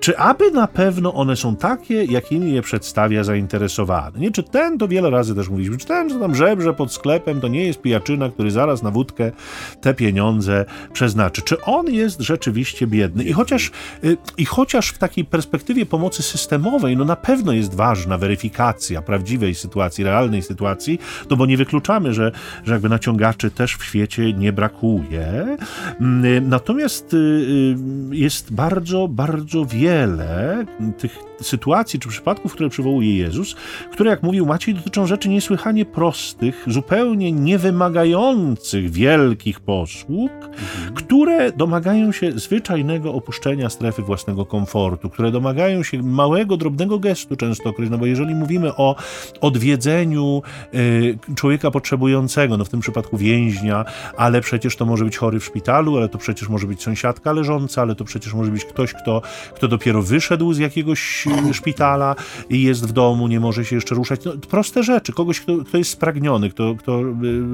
Czy 0.00 0.18
aby 0.18 0.50
na 0.50 0.66
pewno 0.66 1.14
one 1.14 1.36
są 1.36 1.56
takie, 1.56 2.04
jakimi 2.04 2.52
je 2.52 2.62
przedstawia 2.62 3.24
zainteresowany? 3.24 4.18
Nie, 4.18 4.30
czy 4.30 4.42
ten, 4.42 4.78
to 4.78 4.88
wiele 4.88 5.10
razy 5.10 5.34
też 5.34 5.48
mówiliśmy, 5.48 5.78
czy 5.78 5.86
ten, 5.86 6.10
co 6.10 6.18
tam 6.18 6.34
żebrze 6.34 6.74
pod 6.74 6.92
sklepem, 6.92 7.40
to 7.40 7.48
nie 7.48 7.64
jest 7.64 7.82
pijaczyna, 7.82 8.28
który 8.28 8.50
zaraz 8.50 8.82
na 8.82 8.90
wódkę 8.90 9.32
te 9.80 9.94
pieniądze 9.94 10.64
przeznaczy. 10.92 11.42
Czy 11.42 11.62
on 11.62 11.86
jest 11.86 12.20
rzeczywiście 12.20 12.86
biedny? 12.86 13.24
I 13.24 13.32
chociaż, 13.32 13.70
y, 14.04 14.16
i 14.36 14.44
chociaż 14.44 14.88
w 14.88 14.98
takiej 14.98 15.24
perspektywie 15.24 15.86
pomocy 15.86 16.22
systemowej, 16.22 16.96
no 16.96 17.04
na 17.04 17.16
pewno 17.16 17.52
jest 17.52 17.74
ważna 17.74 18.18
weryfikacja 18.18 19.02
prawdziwej 19.02 19.54
sytuacji, 19.54 20.04
realnej 20.04 20.42
sytuacji, 20.42 20.98
no 21.30 21.36
bo 21.36 21.46
nie 21.46 21.56
wykluczamy, 21.56 22.14
że, 22.14 22.32
że 22.64 22.72
jakby 22.72 22.88
naciągaczy 22.88 23.50
też 23.50 23.76
w 23.76 23.84
świecie 23.84 24.32
nie 24.32 24.52
brakuje. 24.52 25.56
Mm, 26.00 26.48
natomiast 26.48 27.14
y, 27.14 27.16
y, 27.16 27.76
jest 28.16 28.52
bardzo, 28.52 28.67
bardzo 29.08 29.64
wiele 29.64 30.64
tych 30.98 31.27
sytuacji 31.40 32.00
czy 32.00 32.08
przypadków, 32.08 32.52
które 32.52 32.68
przywołuje 32.68 33.16
Jezus, 33.16 33.56
które, 33.92 34.10
jak 34.10 34.22
mówił 34.22 34.46
Maciej, 34.46 34.74
dotyczą 34.74 35.06
rzeczy 35.06 35.28
niesłychanie 35.28 35.84
prostych, 35.84 36.64
zupełnie 36.66 37.32
niewymagających 37.32 38.90
wielkich 38.90 39.60
posług, 39.60 40.30
mhm. 40.32 40.94
które 40.94 41.52
domagają 41.52 42.12
się 42.12 42.32
zwyczajnego 42.32 43.14
opuszczenia 43.14 43.70
strefy 43.70 44.02
własnego 44.02 44.46
komfortu, 44.46 45.10
które 45.10 45.30
domagają 45.30 45.82
się 45.82 46.02
małego, 46.02 46.56
drobnego 46.56 46.98
gestu 46.98 47.36
częstokroć, 47.36 47.90
no 47.90 47.98
bo 47.98 48.06
jeżeli 48.06 48.34
mówimy 48.34 48.76
o 48.76 48.96
odwiedzeniu 49.40 50.42
y, 50.74 51.18
człowieka 51.34 51.70
potrzebującego, 51.70 52.56
no 52.56 52.64
w 52.64 52.68
tym 52.68 52.80
przypadku 52.80 53.16
więźnia, 53.16 53.84
ale 54.16 54.40
przecież 54.40 54.76
to 54.76 54.86
może 54.86 55.04
być 55.04 55.16
chory 55.16 55.40
w 55.40 55.44
szpitalu, 55.44 55.96
ale 55.96 56.08
to 56.08 56.18
przecież 56.18 56.48
może 56.48 56.66
być 56.66 56.82
sąsiadka 56.82 57.32
leżąca, 57.32 57.82
ale 57.82 57.94
to 57.94 58.04
przecież 58.04 58.34
może 58.34 58.50
być 58.50 58.64
ktoś, 58.64 58.94
kto, 58.94 59.22
kto 59.54 59.68
dopiero 59.68 60.02
wyszedł 60.02 60.52
z 60.52 60.58
jakiegoś 60.58 61.27
szpitala 61.52 62.16
i 62.50 62.62
jest 62.62 62.88
w 62.88 62.92
domu, 62.92 63.28
nie 63.28 63.40
może 63.40 63.64
się 63.64 63.76
jeszcze 63.76 63.94
ruszać. 63.94 64.24
No, 64.24 64.32
proste 64.50 64.82
rzeczy. 64.82 65.12
Kogoś, 65.12 65.40
kto, 65.40 65.64
kto 65.64 65.78
jest 65.78 65.90
spragniony, 65.90 66.50
kto, 66.50 66.74
kto 66.74 67.00
y, 67.00 67.04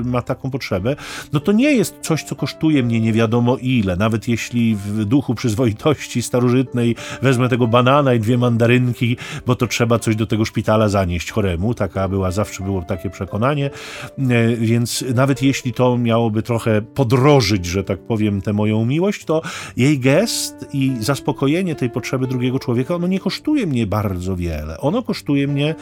ma 0.04 0.22
taką 0.22 0.50
potrzebę, 0.50 0.96
no 1.32 1.40
to 1.40 1.52
nie 1.52 1.72
jest 1.72 1.96
coś, 2.00 2.24
co 2.24 2.37
kosztuje 2.37 2.82
mnie 2.82 3.00
nie 3.00 3.12
wiadomo 3.12 3.56
ile. 3.56 3.96
Nawet 3.96 4.28
jeśli 4.28 4.76
w 4.76 5.04
duchu 5.04 5.34
przyzwoitości 5.34 6.22
starożytnej 6.22 6.96
wezmę 7.22 7.48
tego 7.48 7.66
banana 7.66 8.14
i 8.14 8.20
dwie 8.20 8.38
mandarynki, 8.38 9.16
bo 9.46 9.54
to 9.54 9.66
trzeba 9.66 9.98
coś 9.98 10.16
do 10.16 10.26
tego 10.26 10.44
szpitala 10.44 10.88
zanieść 10.88 11.30
choremu. 11.30 11.74
Taka 11.74 12.08
była, 12.08 12.30
zawsze 12.30 12.64
było 12.64 12.82
takie 12.82 13.10
przekonanie. 13.10 13.70
E, 14.18 14.56
więc 14.56 15.04
nawet 15.14 15.42
jeśli 15.42 15.72
to 15.72 15.98
miałoby 15.98 16.42
trochę 16.42 16.82
podrożyć, 16.82 17.66
że 17.66 17.84
tak 17.84 17.98
powiem, 17.98 18.42
tę 18.42 18.52
moją 18.52 18.84
miłość, 18.84 19.24
to 19.24 19.42
jej 19.76 19.98
gest 19.98 20.66
i 20.72 20.92
zaspokojenie 21.00 21.74
tej 21.74 21.90
potrzeby 21.90 22.26
drugiego 22.26 22.58
człowieka, 22.58 22.94
ono 22.94 23.06
nie 23.06 23.20
kosztuje 23.20 23.63
kosztuje 23.64 23.77
mnie 23.77 23.87
bardzo 23.87 24.37
wiele. 24.37 24.79
Ono 24.79 25.03
kosztuje 25.03 25.48
mnie 25.48 25.74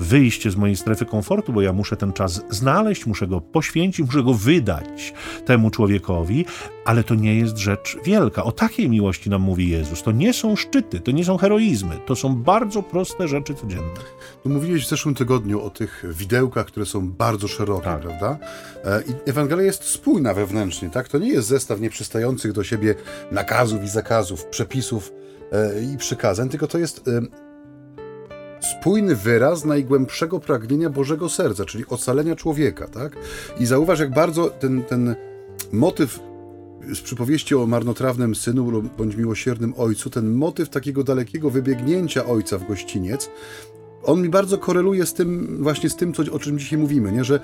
wyjście 0.00 0.50
z 0.50 0.56
mojej 0.56 0.76
strefy 0.76 1.04
komfortu, 1.04 1.52
bo 1.52 1.62
ja 1.62 1.72
muszę 1.72 1.96
ten 1.96 2.12
czas 2.12 2.44
znaleźć, 2.50 3.06
muszę 3.06 3.26
go 3.26 3.40
poświęcić, 3.40 4.06
muszę 4.06 4.22
go 4.22 4.34
wydać 4.34 5.12
temu 5.46 5.70
człowiekowi, 5.70 6.44
ale 6.84 7.04
to 7.04 7.14
nie 7.14 7.34
jest 7.34 7.58
rzecz 7.58 7.96
wielka. 8.04 8.44
O 8.44 8.52
takiej 8.52 8.88
miłości 8.88 9.30
nam 9.30 9.42
mówi 9.42 9.68
Jezus. 9.68 10.02
To 10.02 10.12
nie 10.12 10.32
są 10.32 10.56
szczyty, 10.56 11.00
to 11.00 11.10
nie 11.10 11.24
są 11.24 11.36
heroizmy, 11.36 11.98
to 12.06 12.16
są 12.16 12.34
bardzo 12.34 12.82
proste 12.82 13.28
rzeczy 13.28 13.54
codzienne. 13.54 14.00
Tu 14.42 14.48
mówiłeś 14.48 14.86
w 14.86 14.88
zeszłym 14.88 15.14
tygodniu 15.14 15.62
o 15.62 15.70
tych 15.70 16.04
widełkach, 16.10 16.66
które 16.66 16.86
są 16.86 17.10
bardzo 17.10 17.48
szerokie, 17.48 17.84
tak. 17.84 18.00
prawda? 18.00 18.38
E, 18.84 19.02
I 19.02 19.30
Ewangelia 19.30 19.64
jest 19.64 19.84
spójna 19.84 20.34
wewnętrznie, 20.34 20.90
tak? 20.90 21.08
To 21.08 21.18
nie 21.18 21.28
jest 21.28 21.48
zestaw 21.48 21.80
nieprzystających 21.80 22.52
do 22.52 22.64
siebie 22.64 22.94
nakazów 23.32 23.84
i 23.84 23.88
zakazów, 23.88 24.44
przepisów, 24.44 25.12
E, 25.52 25.82
i 25.94 25.96
przykazań, 25.96 26.48
tylko 26.48 26.66
to 26.66 26.78
jest 26.78 27.10
spójny 28.60 29.16
wyraz 29.16 29.64
najgłębszego 29.64 30.40
pragnienia 30.40 30.90
Bożego 30.90 31.28
serca, 31.28 31.64
czyli 31.64 31.86
ocalenia 31.86 32.36
człowieka, 32.36 32.88
tak? 32.88 33.16
I 33.60 33.66
zauważ, 33.66 33.98
jak 33.98 34.14
bardzo 34.14 34.50
ten, 34.50 34.82
ten 34.82 35.14
motyw 35.72 36.20
z 36.94 37.00
przypowieści 37.00 37.54
o 37.54 37.66
marnotrawnym 37.66 38.34
synu 38.34 38.82
bądź 38.98 39.16
miłosiernym 39.16 39.74
ojcu, 39.76 40.10
ten 40.10 40.32
motyw 40.32 40.68
takiego 40.68 41.04
dalekiego 41.04 41.50
wybiegnięcia 41.50 42.26
ojca 42.26 42.58
w 42.58 42.68
gościniec, 42.68 43.30
on 44.02 44.22
mi 44.22 44.28
bardzo 44.28 44.58
koreluje 44.58 45.06
z 45.06 45.14
tym, 45.14 45.58
właśnie 45.62 45.90
z 45.90 45.96
tym, 45.96 46.12
co, 46.12 46.22
o 46.32 46.38
czym 46.38 46.58
dzisiaj 46.58 46.78
mówimy, 46.78 47.12
nie? 47.12 47.24
że 47.24 47.40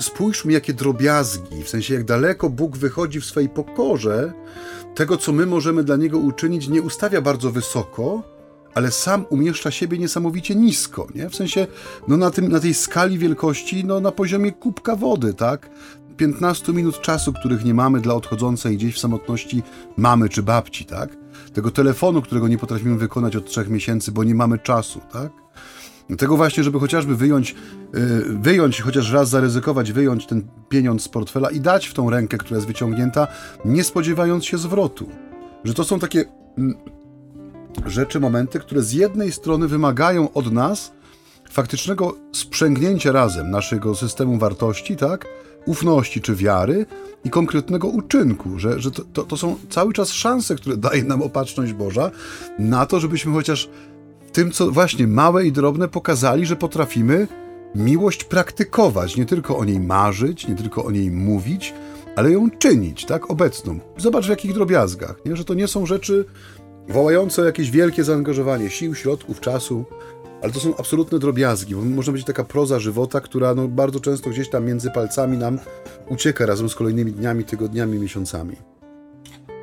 spójrzmy, 0.00 0.52
jakie 0.52 0.74
drobiazgi, 0.74 1.64
w 1.64 1.68
sensie 1.68 1.94
jak 1.94 2.04
daleko 2.04 2.50
Bóg 2.50 2.76
wychodzi 2.76 3.20
w 3.20 3.24
swojej 3.24 3.48
pokorze, 3.48 4.32
tego, 4.94 5.16
co 5.16 5.32
my 5.32 5.46
możemy 5.46 5.84
dla 5.84 5.96
Niego 5.96 6.18
uczynić, 6.18 6.68
nie 6.68 6.82
ustawia 6.82 7.20
bardzo 7.20 7.50
wysoko, 7.50 8.22
ale 8.74 8.90
sam 8.90 9.24
umieszcza 9.30 9.70
siebie 9.70 9.98
niesamowicie 9.98 10.54
nisko, 10.54 11.06
nie? 11.14 11.30
W 11.30 11.36
sensie, 11.36 11.66
no 12.08 12.16
na, 12.16 12.30
tym, 12.30 12.48
na 12.48 12.60
tej 12.60 12.74
skali 12.74 13.18
wielkości, 13.18 13.84
no 13.84 14.00
na 14.00 14.12
poziomie 14.12 14.52
kubka 14.52 14.96
wody, 14.96 15.34
tak? 15.34 15.70
15 16.16 16.72
minut 16.72 17.00
czasu, 17.00 17.32
których 17.32 17.64
nie 17.64 17.74
mamy 17.74 18.00
dla 18.00 18.14
odchodzącej 18.14 18.76
gdzieś 18.76 18.94
w 18.94 18.98
samotności 18.98 19.62
mamy 19.96 20.28
czy 20.28 20.42
babci, 20.42 20.84
tak? 20.84 21.16
Tego 21.52 21.70
telefonu, 21.70 22.22
którego 22.22 22.48
nie 22.48 22.58
potrafimy 22.58 22.98
wykonać 22.98 23.36
od 23.36 23.46
trzech 23.46 23.68
miesięcy, 23.68 24.12
bo 24.12 24.24
nie 24.24 24.34
mamy 24.34 24.58
czasu, 24.58 25.00
tak? 25.12 25.32
Tego 26.18 26.36
właśnie, 26.36 26.64
żeby 26.64 26.80
chociażby 26.80 27.16
wyjąć, 27.16 27.54
y, 27.94 28.24
wyjąć, 28.40 28.80
chociaż 28.80 29.12
raz 29.12 29.28
zaryzykować, 29.28 29.92
wyjąć 29.92 30.26
ten 30.26 30.48
pieniądz 30.68 31.02
z 31.02 31.08
portfela 31.08 31.50
i 31.50 31.60
dać 31.60 31.86
w 31.86 31.94
tą 31.94 32.10
rękę, 32.10 32.38
która 32.38 32.56
jest 32.56 32.66
wyciągnięta, 32.66 33.26
nie 33.64 33.84
spodziewając 33.84 34.44
się 34.44 34.58
zwrotu. 34.58 35.08
Że 35.64 35.74
to 35.74 35.84
są 35.84 35.98
takie 35.98 36.24
mm, 36.58 36.74
rzeczy, 37.86 38.20
momenty, 38.20 38.58
które 38.58 38.82
z 38.82 38.92
jednej 38.92 39.32
strony 39.32 39.68
wymagają 39.68 40.32
od 40.32 40.52
nas 40.52 40.92
faktycznego 41.50 42.16
sprzęgnięcia 42.32 43.12
razem 43.12 43.50
naszego 43.50 43.94
systemu 43.94 44.38
wartości, 44.38 44.96
tak? 44.96 45.26
Ufności 45.68 46.20
czy 46.20 46.34
wiary 46.34 46.86
i 47.24 47.30
konkretnego 47.30 47.88
uczynku, 47.88 48.58
że, 48.58 48.80
że 48.80 48.90
to, 48.90 49.22
to, 49.22 49.36
są 49.36 49.56
cały 49.70 49.92
czas 49.92 50.12
szanse, 50.12 50.54
które 50.54 50.76
daje 50.76 51.04
nam 51.04 51.22
opatrzność 51.22 51.72
Boża 51.72 52.10
na 52.58 52.86
to, 52.86 53.00
żebyśmy 53.00 53.32
chociaż 53.32 53.68
tym, 54.32 54.50
co 54.50 54.70
właśnie 54.70 55.06
małe 55.06 55.46
i 55.46 55.52
drobne 55.52 55.88
pokazali, 55.88 56.46
że 56.46 56.56
potrafimy 56.56 57.28
miłość 57.74 58.24
praktykować, 58.24 59.16
nie 59.16 59.26
tylko 59.26 59.58
o 59.58 59.64
niej 59.64 59.80
marzyć, 59.80 60.48
nie 60.48 60.54
tylko 60.54 60.84
o 60.84 60.90
niej 60.90 61.10
mówić, 61.10 61.74
ale 62.16 62.30
ją 62.30 62.50
czynić, 62.50 63.04
tak, 63.04 63.30
obecną. 63.30 63.78
Zobacz 63.96 64.26
w 64.26 64.30
jakich 64.30 64.54
drobiazgach, 64.54 65.16
nie? 65.26 65.36
że 65.36 65.44
to 65.44 65.54
nie 65.54 65.68
są 65.68 65.86
rzeczy 65.86 66.24
wołające 66.88 67.42
o 67.42 67.44
jakieś 67.44 67.70
wielkie 67.70 68.04
zaangażowanie 68.04 68.70
sił, 68.70 68.94
środków, 68.94 69.40
czasu, 69.40 69.84
ale 70.42 70.52
to 70.52 70.60
są 70.60 70.76
absolutne 70.76 71.18
drobiazgi, 71.18 71.74
bo 71.74 71.82
może 71.82 72.12
być 72.12 72.24
taka 72.24 72.44
proza 72.44 72.78
żywota, 72.78 73.20
która 73.20 73.54
no, 73.54 73.68
bardzo 73.68 74.00
często 74.00 74.30
gdzieś 74.30 74.48
tam 74.50 74.64
między 74.64 74.90
palcami 74.90 75.38
nam 75.38 75.58
ucieka 76.08 76.46
razem 76.46 76.68
z 76.68 76.74
kolejnymi 76.74 77.12
dniami, 77.12 77.44
tygodniami, 77.44 77.98
miesiącami. 77.98 78.56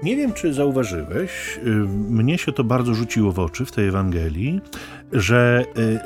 Nie 0.03 0.15
wiem, 0.15 0.33
czy 0.33 0.53
zauważyłeś, 0.53 1.59
y, 1.63 1.69
mnie 2.09 2.37
się 2.37 2.51
to 2.51 2.63
bardzo 2.63 2.93
rzuciło 2.93 3.31
w 3.31 3.39
oczy 3.39 3.65
w 3.65 3.71
tej 3.71 3.87
Ewangelii, 3.87 4.61
że 5.11 5.65
y, 5.77 5.81
y, 5.81 5.99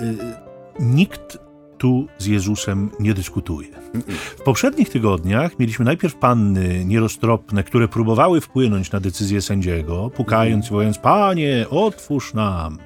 nikt 0.79 1.49
tu 1.80 2.08
z 2.18 2.26
Jezusem 2.26 2.89
nie 3.00 3.13
dyskutuje. 3.13 3.68
W 4.38 4.44
poprzednich 4.44 4.89
tygodniach 4.89 5.60
mieliśmy 5.60 5.86
najpierw 5.86 6.15
panny 6.15 6.86
nieroztropne, 6.86 7.63
które 7.63 7.88
próbowały 7.88 8.42
wpłynąć 8.42 8.92
na 8.92 9.00
decyzję 9.00 9.42
sędziego, 9.42 10.12
pukając 10.15 10.68
i 10.68 10.70
wołając: 10.70 10.98
Panie, 10.98 11.65
otwórz 11.70 12.34
nam. 12.34 12.78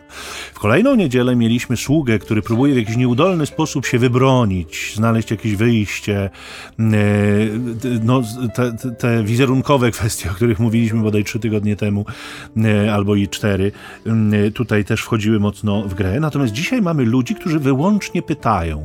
W 0.53 0.59
kolejną 0.59 0.95
niedzielę 0.95 1.35
mieliśmy 1.35 1.77
sługę, 1.77 2.19
który 2.19 2.41
próbuje 2.41 2.73
w 2.73 2.77
jakiś 2.77 2.97
nieudolny 2.97 3.45
sposób 3.45 3.85
się 3.85 3.99
wybronić, 3.99 4.93
znaleźć 4.95 5.31
jakieś 5.31 5.55
wyjście. 5.55 6.29
E, 6.79 6.83
no, 8.03 8.21
te, 8.53 8.93
te 8.99 9.23
wizerunkowe 9.23 9.91
kwestie, 9.91 10.31
o 10.31 10.33
których 10.33 10.59
mówiliśmy 10.59 11.01
bodaj 11.01 11.23
trzy 11.23 11.39
tygodnie 11.39 11.75
temu, 11.75 12.05
e, 12.57 12.93
albo 12.93 13.15
i 13.15 13.27
cztery, 13.27 13.71
e, 14.05 14.51
tutaj 14.51 14.85
też 14.85 15.01
wchodziły 15.01 15.39
mocno 15.39 15.83
w 15.83 15.93
grę. 15.93 16.19
Natomiast 16.19 16.53
dzisiaj 16.53 16.81
mamy 16.81 17.05
ludzi, 17.05 17.35
którzy 17.35 17.59
wyłącznie 17.59 18.21
pytają, 18.21 18.82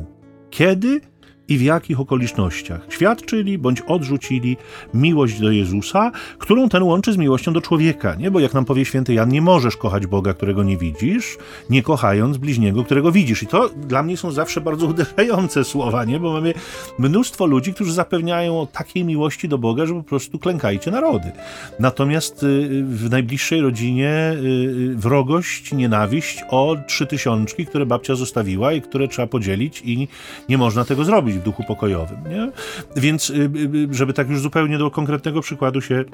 kiedy 0.51 1.01
i 1.49 1.57
w 1.57 1.61
jakich 1.61 1.99
okolicznościach 1.99 2.81
świadczyli 2.89 3.57
bądź 3.57 3.81
odrzucili 3.81 4.57
miłość 4.93 5.39
do 5.39 5.51
Jezusa, 5.51 6.11
którą 6.37 6.69
ten 6.69 6.83
łączy 6.83 7.13
z 7.13 7.17
miłością 7.17 7.53
do 7.53 7.61
człowieka, 7.61 8.15
nie? 8.15 8.31
Bo 8.31 8.39
jak 8.39 8.53
nam 8.53 8.65
powie 8.65 8.85
święty 8.85 9.13
Jan, 9.13 9.29
nie 9.29 9.41
możesz 9.41 9.77
kochać 9.77 10.07
Boga, 10.07 10.33
którego 10.33 10.63
nie 10.63 10.77
widzisz, 10.77 11.37
nie 11.69 11.83
kochając 11.83 12.37
bliźniego, 12.37 12.83
którego 12.83 13.11
widzisz. 13.11 13.43
I 13.43 13.47
to 13.47 13.69
dla 13.69 14.03
mnie 14.03 14.17
są 14.17 14.31
zawsze 14.31 14.61
bardzo 14.61 14.85
uderzające 14.87 15.63
słowa, 15.63 16.05
nie? 16.05 16.19
Bo 16.19 16.33
mamy 16.33 16.53
mnóstwo 16.99 17.45
ludzi, 17.45 17.73
którzy 17.73 17.93
zapewniają 17.93 18.61
o 18.61 18.65
takiej 18.65 19.05
miłości 19.05 19.49
do 19.49 19.57
Boga, 19.57 19.85
że 19.85 19.93
po 19.93 20.03
prostu 20.03 20.39
klękajcie 20.39 20.91
narody. 20.91 21.31
Natomiast 21.79 22.43
y, 22.43 22.83
w 22.83 23.09
najbliższej 23.09 23.61
rodzinie 23.61 24.09
y, 24.09 24.45
y, 24.91 24.95
wrogość, 24.95 25.73
nienawiść 25.73 26.43
o 26.49 26.75
trzy 26.87 27.07
tysiączki, 27.07 27.65
które 27.65 27.85
babcia 27.85 28.15
zostawiła 28.15 28.73
i 28.73 28.81
które 28.81 29.07
trzeba 29.07 29.27
podzielić 29.27 29.81
i 29.85 30.07
nie 30.49 30.57
można 30.57 30.85
tego 30.85 31.03
zrobić 31.03 31.38
w 31.39 31.43
duchu 31.43 31.63
pokojowym. 31.63 32.17
Nie? 32.29 32.51
Więc, 32.95 33.29
y, 33.29 33.33
y, 33.33 33.87
y, 33.91 33.93
żeby 33.93 34.13
tak 34.13 34.29
już 34.29 34.39
zupełnie 34.39 34.77
do 34.77 34.91
konkretnego 34.91 35.41
przykładu 35.41 35.81
się 35.81 36.05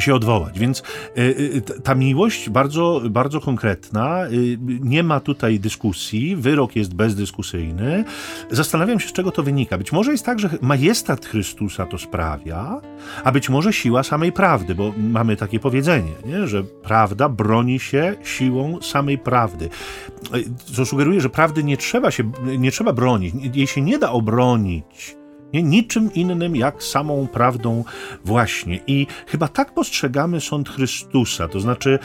się 0.00 0.14
odwołać. 0.14 0.58
Więc 0.58 0.82
y, 1.18 1.20
y, 1.20 1.62
ta 1.82 1.94
miłość 1.94 2.50
bardzo, 2.50 3.02
bardzo 3.10 3.40
konkretna, 3.40 4.26
y, 4.26 4.58
nie 4.80 5.02
ma 5.02 5.20
tutaj 5.20 5.60
dyskusji, 5.60 6.36
wyrok 6.36 6.76
jest 6.76 6.94
bezdyskusyjny. 6.94 8.04
Zastanawiam 8.50 9.00
się, 9.00 9.08
z 9.08 9.12
czego 9.12 9.30
to 9.30 9.42
wynika. 9.42 9.78
Być 9.78 9.92
może 9.92 10.12
jest 10.12 10.26
tak, 10.26 10.38
że 10.38 10.50
majestat 10.60 11.26
Chrystusa 11.26 11.86
to 11.86 11.98
sprawia, 11.98 12.80
a 13.24 13.32
być 13.32 13.48
może 13.48 13.72
siła 13.72 14.02
samej 14.02 14.32
prawdy, 14.32 14.74
bo 14.74 14.92
mamy 14.96 15.36
takie 15.36 15.60
powiedzenie, 15.60 16.12
nie? 16.26 16.46
że 16.46 16.64
prawda 16.64 17.28
broni 17.28 17.80
się 17.80 18.14
siłą 18.24 18.78
samej 18.82 19.18
prawdy. 19.18 19.68
Co 20.74 20.86
sugeruje, 20.86 21.20
że 21.20 21.30
prawdy 21.30 21.64
nie 21.64 21.76
trzeba 21.76 22.10
się, 22.10 22.32
nie 22.58 22.70
trzeba 22.70 22.92
bronić, 22.92 23.34
jej 23.54 23.66
się 23.66 23.80
nie 23.80 23.98
da 23.98 24.10
obronić 24.10 25.16
nie? 25.54 25.62
Niczym 25.62 26.14
innym 26.14 26.56
jak 26.56 26.82
samą 26.82 27.26
prawdą 27.26 27.84
właśnie. 28.24 28.80
I 28.86 29.06
chyba 29.26 29.48
tak 29.48 29.74
postrzegamy 29.74 30.40
sąd 30.40 30.68
Chrystusa. 30.68 31.48
To 31.48 31.60
znaczy, 31.60 31.98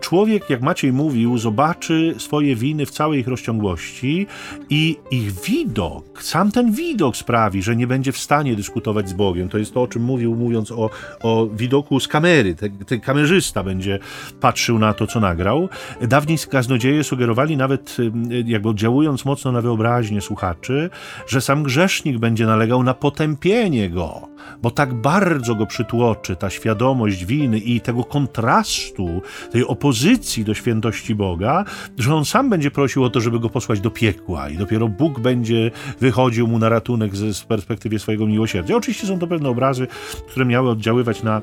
człowiek, 0.00 0.50
jak 0.50 0.62
Maciej 0.62 0.92
mówił, 0.92 1.38
zobaczy 1.38 2.14
swoje 2.18 2.56
winy 2.56 2.86
w 2.86 2.90
całej 2.90 3.20
ich 3.20 3.28
rozciągłości 3.28 4.26
i 4.70 4.96
ich 5.10 5.32
widok, 5.32 6.22
sam 6.22 6.52
ten 6.52 6.72
widok 6.72 7.16
sprawi, 7.16 7.62
że 7.62 7.76
nie 7.76 7.86
będzie 7.86 8.12
w 8.12 8.18
stanie 8.18 8.56
dyskutować 8.56 9.08
z 9.08 9.12
Bogiem. 9.12 9.48
To 9.48 9.58
jest 9.58 9.74
to, 9.74 9.82
o 9.82 9.86
czym 9.86 10.02
mówił, 10.02 10.34
mówiąc 10.34 10.72
o, 10.72 10.90
o 11.22 11.46
widoku 11.46 12.00
z 12.00 12.08
kamery. 12.08 12.54
Ten, 12.54 12.78
ten 12.78 13.00
kamerzysta 13.00 13.62
będzie 13.62 13.98
patrzył 14.40 14.78
na 14.78 14.94
to, 14.94 15.06
co 15.06 15.20
nagrał. 15.20 15.68
Dawniej 16.00 16.38
kaznodzieje 16.50 17.04
sugerowali 17.04 17.56
nawet, 17.56 17.96
jakby 18.44 18.68
oddziałując 18.68 19.24
mocno 19.24 19.52
na 19.52 19.60
wyobraźnię 19.60 20.20
słuchaczy, 20.20 20.90
że 21.26 21.40
sam 21.40 21.62
grzesznik 21.62 22.18
będzie 22.18 22.46
nalegał 22.46 22.82
na 22.88 22.94
potępienie 22.94 23.90
go, 23.90 24.28
bo 24.62 24.70
tak 24.70 24.94
bardzo 24.94 25.54
go 25.54 25.66
przytłoczy 25.66 26.36
ta 26.36 26.50
świadomość 26.50 27.24
winy 27.24 27.58
i 27.58 27.80
tego 27.80 28.04
kontrastu, 28.04 29.22
tej 29.52 29.64
opozycji 29.66 30.44
do 30.44 30.54
świętości 30.54 31.14
Boga, 31.14 31.64
że 31.98 32.14
on 32.14 32.24
sam 32.24 32.50
będzie 32.50 32.70
prosił 32.70 33.04
o 33.04 33.10
to, 33.10 33.20
żeby 33.20 33.40
go 33.40 33.50
posłać 33.50 33.80
do 33.80 33.90
piekła 33.90 34.48
i 34.48 34.56
dopiero 34.56 34.88
Bóg 34.88 35.20
będzie 35.20 35.70
wychodził 36.00 36.48
mu 36.48 36.58
na 36.58 36.68
ratunek 36.68 37.16
z, 37.16 37.42
perspektywy 37.42 37.98
swojego 37.98 38.26
miłosierdzia. 38.26 38.76
Oczywiście 38.76 39.06
są 39.06 39.18
to 39.18 39.26
pewne 39.26 39.48
obrazy, 39.48 39.86
które 40.28 40.46
miały 40.46 40.70
oddziaływać 40.70 41.22
na 41.22 41.40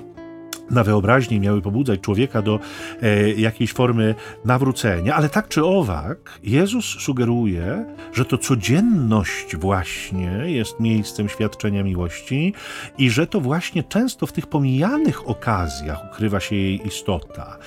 na 0.71 0.83
wyobraźni 0.83 1.39
miały 1.39 1.61
pobudzać 1.61 1.99
człowieka 1.99 2.41
do 2.41 2.59
e, 3.01 3.31
jakiejś 3.31 3.73
formy 3.73 4.15
nawrócenia, 4.45 5.15
ale 5.15 5.29
tak 5.29 5.47
czy 5.47 5.65
owak, 5.65 6.39
Jezus 6.43 6.85
sugeruje, 6.85 7.85
że 8.13 8.25
to 8.25 8.37
codzienność 8.37 9.55
właśnie 9.55 10.31
jest 10.45 10.79
miejscem 10.79 11.29
świadczenia 11.29 11.83
miłości 11.83 12.53
i 12.97 13.09
że 13.09 13.27
to 13.27 13.41
właśnie 13.41 13.83
często 13.83 14.25
w 14.25 14.31
tych 14.31 14.47
pomijanych 14.47 15.29
okazjach 15.29 15.99
ukrywa 16.11 16.39
się 16.39 16.55
jej 16.55 16.87
istota. 16.87 17.57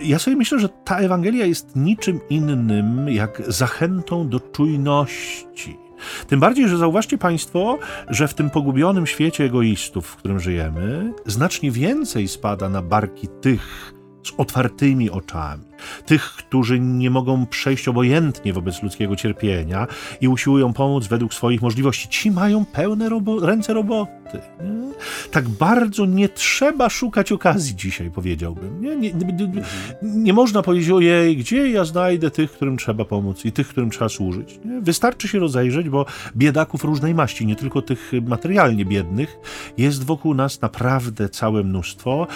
Ja 0.00 0.18
sobie 0.18 0.36
myślę, 0.36 0.58
że 0.58 0.68
ta 0.68 0.98
Ewangelia 0.98 1.46
jest 1.46 1.76
niczym 1.76 2.20
innym 2.30 3.08
jak 3.08 3.42
zachętą 3.48 4.28
do 4.28 4.40
czujności 4.40 5.81
tym 6.28 6.40
bardziej, 6.40 6.68
że 6.68 6.78
zauważcie 6.78 7.18
Państwo, 7.18 7.78
że 8.08 8.28
w 8.28 8.34
tym 8.34 8.50
pogubionym 8.50 9.06
świecie 9.06 9.44
egoistów, 9.44 10.06
w 10.06 10.16
którym 10.16 10.40
żyjemy, 10.40 11.12
znacznie 11.26 11.70
więcej 11.70 12.28
spada 12.28 12.68
na 12.68 12.82
barki 12.82 13.28
tych 13.40 13.92
z 14.26 14.32
otwartymi 14.36 15.10
oczami, 15.10 15.64
tych, 16.06 16.22
którzy 16.22 16.80
nie 16.80 17.10
mogą 17.10 17.46
przejść 17.46 17.88
obojętnie 17.88 18.52
wobec 18.52 18.82
ludzkiego 18.82 19.16
cierpienia 19.16 19.86
i 20.20 20.28
usiłują 20.28 20.72
pomóc 20.72 21.06
według 21.06 21.34
swoich 21.34 21.62
możliwości. 21.62 22.08
Ci 22.08 22.30
mają 22.30 22.64
pełne 22.64 23.08
robo 23.08 23.46
ręce 23.46 23.74
roboty. 23.74 24.38
Nie? 24.64 24.92
Tak 25.30 25.48
bardzo 25.48 26.06
nie 26.06 26.28
trzeba 26.28 26.90
szukać 26.90 27.32
okazji 27.32 27.76
dzisiaj, 27.76 28.10
powiedziałbym. 28.10 28.82
Nie, 28.82 28.96
nie, 28.96 29.12
nie, 29.12 29.62
nie 30.02 30.32
można 30.32 30.62
powiedzieć, 30.62 30.90
ojej, 30.90 31.36
gdzie 31.36 31.70
ja 31.70 31.84
znajdę 31.84 32.30
tych, 32.30 32.52
którym 32.52 32.76
trzeba 32.76 33.04
pomóc 33.04 33.44
i 33.44 33.52
tych, 33.52 33.68
którym 33.68 33.90
trzeba 33.90 34.08
służyć. 34.08 34.60
Wystarczy 34.82 35.28
się 35.28 35.38
rozejrzeć, 35.38 35.88
bo 35.88 36.06
biedaków 36.36 36.84
różnej 36.84 37.14
maści, 37.14 37.46
nie 37.46 37.56
tylko 37.56 37.82
tych 37.82 38.12
materialnie 38.26 38.84
biednych, 38.84 39.36
jest 39.78 40.04
wokół 40.04 40.34
nas 40.34 40.60
naprawdę 40.60 41.28
całe 41.28 41.64
mnóstwo 41.64 42.26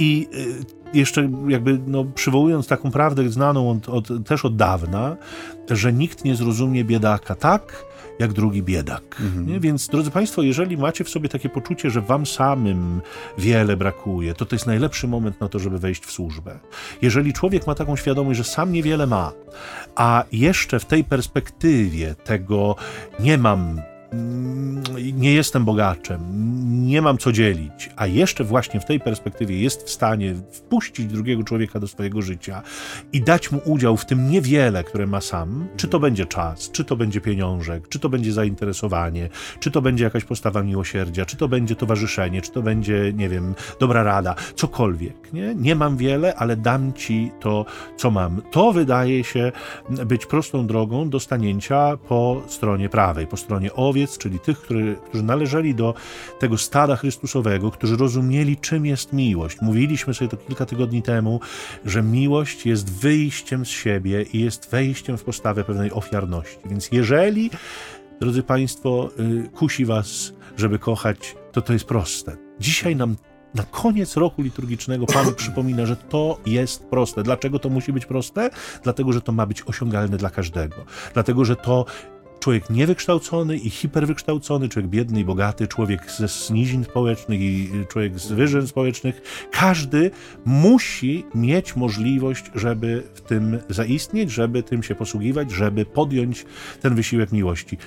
i 0.00 0.28
y, 0.34 0.98
jeszcze 0.98 1.30
jakby 1.48 1.80
no, 1.86 2.04
przywołując 2.04 2.66
taką 2.66 2.90
prawdę 2.90 3.30
znaną 3.30 3.70
od, 3.70 3.88
od, 3.88 4.26
też 4.26 4.44
od 4.44 4.56
dawna, 4.56 5.16
że 5.70 5.92
nikt 5.92 6.24
nie 6.24 6.36
zrozumie 6.36 6.84
biedaka 6.84 7.34
tak, 7.34 7.84
jak 8.18 8.32
drugi 8.32 8.62
biedak. 8.62 9.20
Mhm. 9.20 9.60
Więc, 9.60 9.88
drodzy 9.88 10.10
Państwo, 10.10 10.42
jeżeli 10.42 10.76
macie 10.76 11.04
w 11.04 11.08
sobie 11.08 11.28
takie 11.28 11.48
poczucie, 11.48 11.90
że 11.90 12.00
Wam 12.00 12.26
samym 12.26 13.00
wiele 13.38 13.76
brakuje, 13.76 14.34
to 14.34 14.46
to 14.46 14.54
jest 14.54 14.66
najlepszy 14.66 15.08
moment 15.08 15.40
na 15.40 15.48
to, 15.48 15.58
żeby 15.58 15.78
wejść 15.78 16.06
w 16.06 16.12
służbę. 16.12 16.58
Jeżeli 17.02 17.32
człowiek 17.32 17.66
ma 17.66 17.74
taką 17.74 17.96
świadomość, 17.96 18.38
że 18.38 18.44
sam 18.44 18.72
niewiele 18.72 19.06
ma, 19.06 19.32
a 19.96 20.24
jeszcze 20.32 20.80
w 20.80 20.84
tej 20.84 21.04
perspektywie 21.04 22.14
tego 22.14 22.76
nie 23.20 23.38
mam 23.38 23.80
nie 25.12 25.34
jestem 25.34 25.64
bogaczem, 25.64 26.20
nie 26.86 27.02
mam 27.02 27.18
co 27.18 27.32
dzielić, 27.32 27.90
a 27.96 28.06
jeszcze 28.06 28.44
właśnie 28.44 28.80
w 28.80 28.84
tej 28.84 29.00
perspektywie 29.00 29.60
jest 29.60 29.82
w 29.82 29.90
stanie 29.90 30.34
wpuścić 30.52 31.06
drugiego 31.06 31.44
człowieka 31.44 31.80
do 31.80 31.88
swojego 31.88 32.22
życia 32.22 32.62
i 33.12 33.20
dać 33.22 33.52
mu 33.52 33.60
udział 33.64 33.96
w 33.96 34.06
tym 34.06 34.30
niewiele, 34.30 34.84
które 34.84 35.06
ma 35.06 35.20
sam, 35.20 35.68
czy 35.76 35.88
to 35.88 36.00
będzie 36.00 36.26
czas, 36.26 36.70
czy 36.70 36.84
to 36.84 36.96
będzie 36.96 37.20
pieniążek, 37.20 37.88
czy 37.88 37.98
to 37.98 38.08
będzie 38.08 38.32
zainteresowanie, 38.32 39.28
czy 39.60 39.70
to 39.70 39.82
będzie 39.82 40.04
jakaś 40.04 40.24
postawa 40.24 40.62
miłosierdzia, 40.62 41.26
czy 41.26 41.36
to 41.36 41.48
będzie 41.48 41.76
towarzyszenie, 41.76 42.42
czy 42.42 42.50
to 42.50 42.62
będzie, 42.62 43.12
nie 43.12 43.28
wiem, 43.28 43.54
dobra 43.80 44.02
rada, 44.02 44.34
cokolwiek. 44.54 45.32
Nie, 45.32 45.54
nie 45.54 45.74
mam 45.74 45.96
wiele, 45.96 46.34
ale 46.34 46.56
dam 46.56 46.92
ci 46.92 47.30
to, 47.40 47.66
co 47.96 48.10
mam. 48.10 48.42
To 48.50 48.72
wydaje 48.72 49.24
się 49.24 49.52
być 50.06 50.26
prostą 50.26 50.66
drogą 50.66 51.10
do 51.10 51.20
stanięcia 51.20 51.96
po 52.08 52.42
stronie 52.46 52.88
prawej, 52.88 53.26
po 53.26 53.36
stronie 53.36 53.72
owiec, 53.72 53.99
owiec, 54.00 54.18
czyli 54.18 54.38
tych, 54.38 54.58
którzy, 54.58 54.96
którzy 55.08 55.24
należeli 55.24 55.74
do 55.74 55.94
tego 56.38 56.58
stada 56.58 56.96
Chrystusowego, 56.96 57.70
którzy 57.70 57.96
rozumieli, 57.96 58.56
czym 58.56 58.86
jest 58.86 59.12
miłość. 59.12 59.60
Mówiliśmy 59.62 60.14
sobie 60.14 60.28
to 60.28 60.36
kilka 60.36 60.66
tygodni 60.66 61.02
temu, 61.02 61.40
że 61.84 62.02
miłość 62.02 62.66
jest 62.66 62.90
wyjściem 62.90 63.66
z 63.66 63.68
siebie 63.68 64.22
i 64.32 64.40
jest 64.40 64.70
wejściem 64.70 65.18
w 65.18 65.24
postawę 65.24 65.64
pewnej 65.64 65.92
ofiarności. 65.92 66.58
Więc 66.64 66.88
jeżeli, 66.92 67.50
drodzy 68.20 68.42
Państwo, 68.42 69.10
y, 69.20 69.48
kusi 69.48 69.84
Was, 69.84 70.32
żeby 70.56 70.78
kochać, 70.78 71.36
to 71.52 71.62
to 71.62 71.72
jest 71.72 71.84
proste. 71.84 72.36
Dzisiaj 72.60 72.96
nam 72.96 73.16
na 73.54 73.62
koniec 73.62 74.16
roku 74.16 74.42
liturgicznego 74.42 75.06
Pan 75.06 75.34
przypomina, 75.42 75.86
że 75.86 75.96
to 75.96 76.38
jest 76.46 76.86
proste. 76.86 77.22
Dlaczego 77.22 77.58
to 77.58 77.68
musi 77.68 77.92
być 77.92 78.06
proste? 78.06 78.50
Dlatego, 78.82 79.12
że 79.12 79.20
to 79.20 79.32
ma 79.32 79.46
być 79.46 79.62
osiągalne 79.62 80.16
dla 80.16 80.30
każdego. 80.30 80.76
Dlatego, 81.14 81.44
że 81.44 81.56
to 81.56 81.84
człowiek 82.40 82.70
niewykształcony 82.70 83.56
i 83.56 83.70
hiperwykształcony, 83.70 84.68
człowiek 84.68 84.90
biedny 84.90 85.20
i 85.20 85.24
bogaty, 85.24 85.68
człowiek 85.68 86.10
ze 86.10 86.28
snizin 86.28 86.84
społecznych 86.84 87.40
i 87.40 87.70
człowiek 87.88 88.18
z 88.18 88.32
wyżyn 88.32 88.66
społecznych, 88.66 89.48
każdy 89.50 90.10
musi 90.44 91.24
mieć 91.34 91.76
możliwość, 91.76 92.44
żeby 92.54 93.02
w 93.14 93.20
tym 93.20 93.58
zaistnieć, 93.68 94.30
żeby 94.30 94.62
tym 94.62 94.82
się 94.82 94.94
posługiwać, 94.94 95.50
żeby 95.50 95.84
podjąć 95.84 96.46
ten 96.80 96.94
wysiłek 96.94 97.32
miłości. 97.32 97.78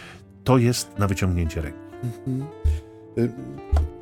To 0.43 0.57
jest 0.57 0.99
na 0.99 1.07
wyciągnięcie 1.07 1.61
ręki. 1.61 1.79
Mhm. 2.03 2.45
Y, 3.17 3.31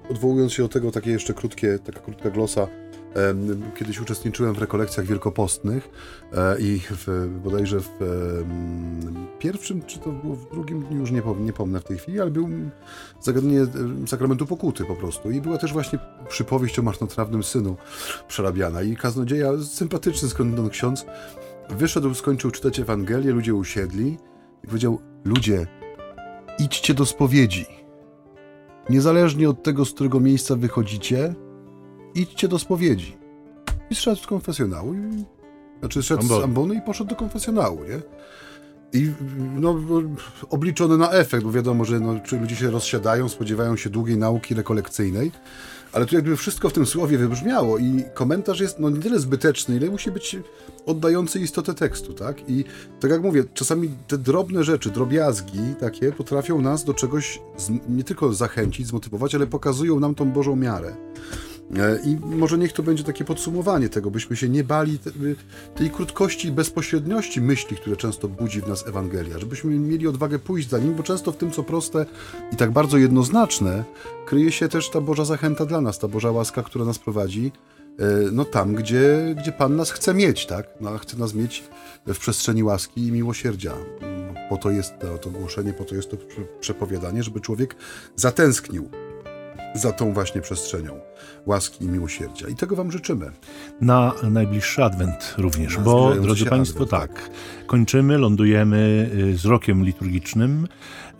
odwołując 0.09 0.53
się 0.53 0.63
do 0.63 0.69
tego, 0.69 0.91
takie 0.91 1.11
jeszcze 1.11 1.33
krótkie, 1.33 1.79
taka 1.79 1.99
krótka 1.99 2.29
glosa 2.29 2.67
Kiedyś 3.75 4.01
uczestniczyłem 4.01 4.53
w 4.53 4.57
rekolekcjach 4.57 5.05
wielkopostnych 5.05 5.89
e, 6.33 6.59
i 6.59 6.81
w, 6.91 7.29
bodajże 7.43 7.79
w 7.79 7.89
pierwszym, 9.39 9.81
czy 9.81 9.99
to 9.99 10.09
było 10.09 10.35
w 10.35 10.51
drugim 10.51 10.83
dniu, 10.83 10.99
już 10.99 11.11
nie, 11.11 11.21
nie 11.39 11.53
pomnę 11.53 11.79
w 11.79 11.83
tej 11.83 11.97
chwili, 11.97 12.21
ale 12.21 12.31
był 12.31 12.49
zagadnienie 13.21 13.65
sakramentu 14.07 14.45
pokuty 14.45 14.85
po 14.85 14.95
prostu. 14.95 15.31
I 15.31 15.41
była 15.41 15.57
też 15.57 15.73
właśnie 15.73 15.99
przypowieść 16.29 16.79
o 16.79 16.81
marnotrawnym 16.81 17.43
synu 17.43 17.75
przerabiana. 18.27 18.81
I 18.81 18.95
kaznodzieja, 18.95 19.51
sympatyczny 19.63 20.29
skądinąd 20.29 20.71
ksiądz, 20.71 21.05
wyszedł, 21.69 22.13
skończył 22.13 22.51
czytać 22.51 22.79
Ewangelię, 22.79 23.31
ludzie 23.31 23.55
usiedli 23.55 24.17
i 24.63 24.67
powiedział, 24.67 24.99
ludzie, 25.25 25.67
idźcie 26.59 26.93
do 26.93 27.05
spowiedzi. 27.05 27.65
Niezależnie 28.89 29.49
od 29.49 29.63
tego, 29.63 29.85
z 29.85 29.93
którego 29.93 30.19
miejsca 30.19 30.55
wychodzicie, 30.55 31.35
idźcie 32.15 32.47
do 32.47 32.59
spowiedzi. 32.59 33.17
I 33.89 33.95
zszedł 33.95 34.21
z 34.21 34.27
konfesjonału, 34.27 34.93
i, 34.93 35.25
znaczy 35.79 36.03
szedł 36.03 36.23
z 36.23 36.31
ambony 36.31 36.75
i 36.75 36.81
poszedł 36.81 37.09
do 37.09 37.15
konfesjonału, 37.15 37.83
nie? 37.83 38.01
I 38.93 39.11
no, 39.55 39.75
obliczony 40.49 40.97
na 40.97 41.11
efekt, 41.11 41.43
bo 41.43 41.51
wiadomo, 41.51 41.85
że 41.85 41.99
no, 41.99 42.15
ludzie 42.41 42.55
się 42.55 42.71
rozsiadają, 42.71 43.29
spodziewają 43.29 43.77
się 43.77 43.89
długiej 43.89 44.17
nauki 44.17 44.55
rekolekcyjnej, 44.55 45.31
ale 45.93 46.05
tu 46.05 46.15
jakby 46.15 46.37
wszystko 46.37 46.69
w 46.69 46.73
tym 46.73 46.85
słowie 46.85 47.17
wybrzmiało 47.17 47.77
i 47.77 48.03
komentarz 48.13 48.59
jest 48.59 48.79
no 48.79 48.89
nie 48.89 48.99
tyle 48.99 49.19
zbyteczny, 49.19 49.75
ile 49.75 49.89
musi 49.89 50.11
być 50.11 50.37
oddający 50.85 51.39
istotę 51.39 51.73
tekstu, 51.73 52.13
tak? 52.13 52.49
I 52.49 52.63
tak 52.99 53.11
jak 53.11 53.21
mówię, 53.21 53.43
czasami 53.53 53.89
te 54.07 54.17
drobne 54.17 54.63
rzeczy, 54.63 54.89
drobiazgi 54.89 55.75
takie 55.79 56.11
potrafią 56.11 56.61
nas 56.61 56.83
do 56.83 56.93
czegoś 56.93 57.41
nie 57.89 58.03
tylko 58.03 58.33
zachęcić, 58.33 58.87
zmotywować, 58.87 59.35
ale 59.35 59.47
pokazują 59.47 59.99
nam 59.99 60.15
tą 60.15 60.31
Bożą 60.31 60.55
miarę. 60.55 60.95
E, 61.79 61.99
I 62.05 62.17
może 62.35 62.57
niech 62.57 62.73
to 62.73 62.83
będzie 62.83 63.03
takie 63.03 63.25
podsumowanie 63.25 63.89
tego, 63.89 64.11
byśmy 64.11 64.35
się 64.35 64.49
nie 64.49 64.63
bali 64.63 64.99
y, 65.23 65.35
tej 65.75 65.89
krótkości 65.89 66.47
i 66.47 66.51
bezpośredniości 66.51 67.41
myśli, 67.41 67.77
które 67.77 67.95
często 67.95 68.27
budzi 68.27 68.61
w 68.61 68.67
nas 68.67 68.87
Ewangelia, 68.87 69.39
żebyśmy 69.39 69.71
mieli 69.79 70.07
odwagę 70.07 70.39
pójść 70.39 70.69
za 70.69 70.79
nim, 70.79 70.95
bo 70.95 71.03
często 71.03 71.31
w 71.31 71.37
tym, 71.37 71.51
co 71.51 71.63
proste 71.63 72.05
i 72.51 72.55
tak 72.55 72.71
bardzo 72.71 72.97
jednoznaczne, 72.97 73.83
kryje 74.25 74.51
się 74.51 74.67
też 74.67 74.89
ta 74.89 75.01
Boża 75.01 75.25
zachęta 75.25 75.65
dla 75.65 75.81
nas, 75.81 75.99
ta 75.99 76.07
Boża 76.07 76.31
łaska, 76.31 76.63
która 76.63 76.85
nas 76.85 76.99
prowadzi 76.99 77.51
e, 77.99 78.05
no 78.31 78.45
tam, 78.45 78.75
gdzie, 78.75 79.35
gdzie 79.37 79.51
Pan 79.51 79.75
nas 79.75 79.91
chce 79.91 80.13
mieć, 80.13 80.45
tak? 80.45 80.67
No, 80.81 80.97
chce 80.97 81.17
nas 81.17 81.33
mieć 81.33 81.63
w 82.07 82.19
przestrzeni 82.19 82.63
łaski 82.63 83.07
i 83.07 83.11
miłosierdzia. 83.11 83.73
Po 84.49 84.57
to 84.57 84.71
jest 84.71 84.93
to, 84.99 85.17
to 85.17 85.29
głoszenie, 85.29 85.73
po 85.73 85.85
to 85.85 85.95
jest 85.95 86.11
to 86.11 86.17
przepowiadanie, 86.59 87.23
żeby 87.23 87.41
człowiek 87.41 87.75
zatęsknił 88.15 88.89
za 89.73 89.91
tą 89.91 90.13
właśnie 90.13 90.41
przestrzenią 90.41 90.99
łaski 91.45 91.85
i 91.85 91.87
miłosierdzia. 91.87 92.47
I 92.47 92.55
tego 92.55 92.75
Wam 92.75 92.91
życzymy. 92.91 93.31
Na 93.81 94.13
najbliższy 94.23 94.83
adwent 94.83 95.35
również, 95.37 95.77
Na 95.77 95.83
bo 95.83 96.15
drodzy 96.15 96.45
Państwo, 96.45 96.83
advent, 96.83 97.11
tak, 97.11 97.13
tak, 97.13 97.29
kończymy, 97.67 98.17
lądujemy 98.17 99.09
y, 99.15 99.37
z 99.37 99.45
rokiem 99.45 99.85
liturgicznym. 99.85 100.67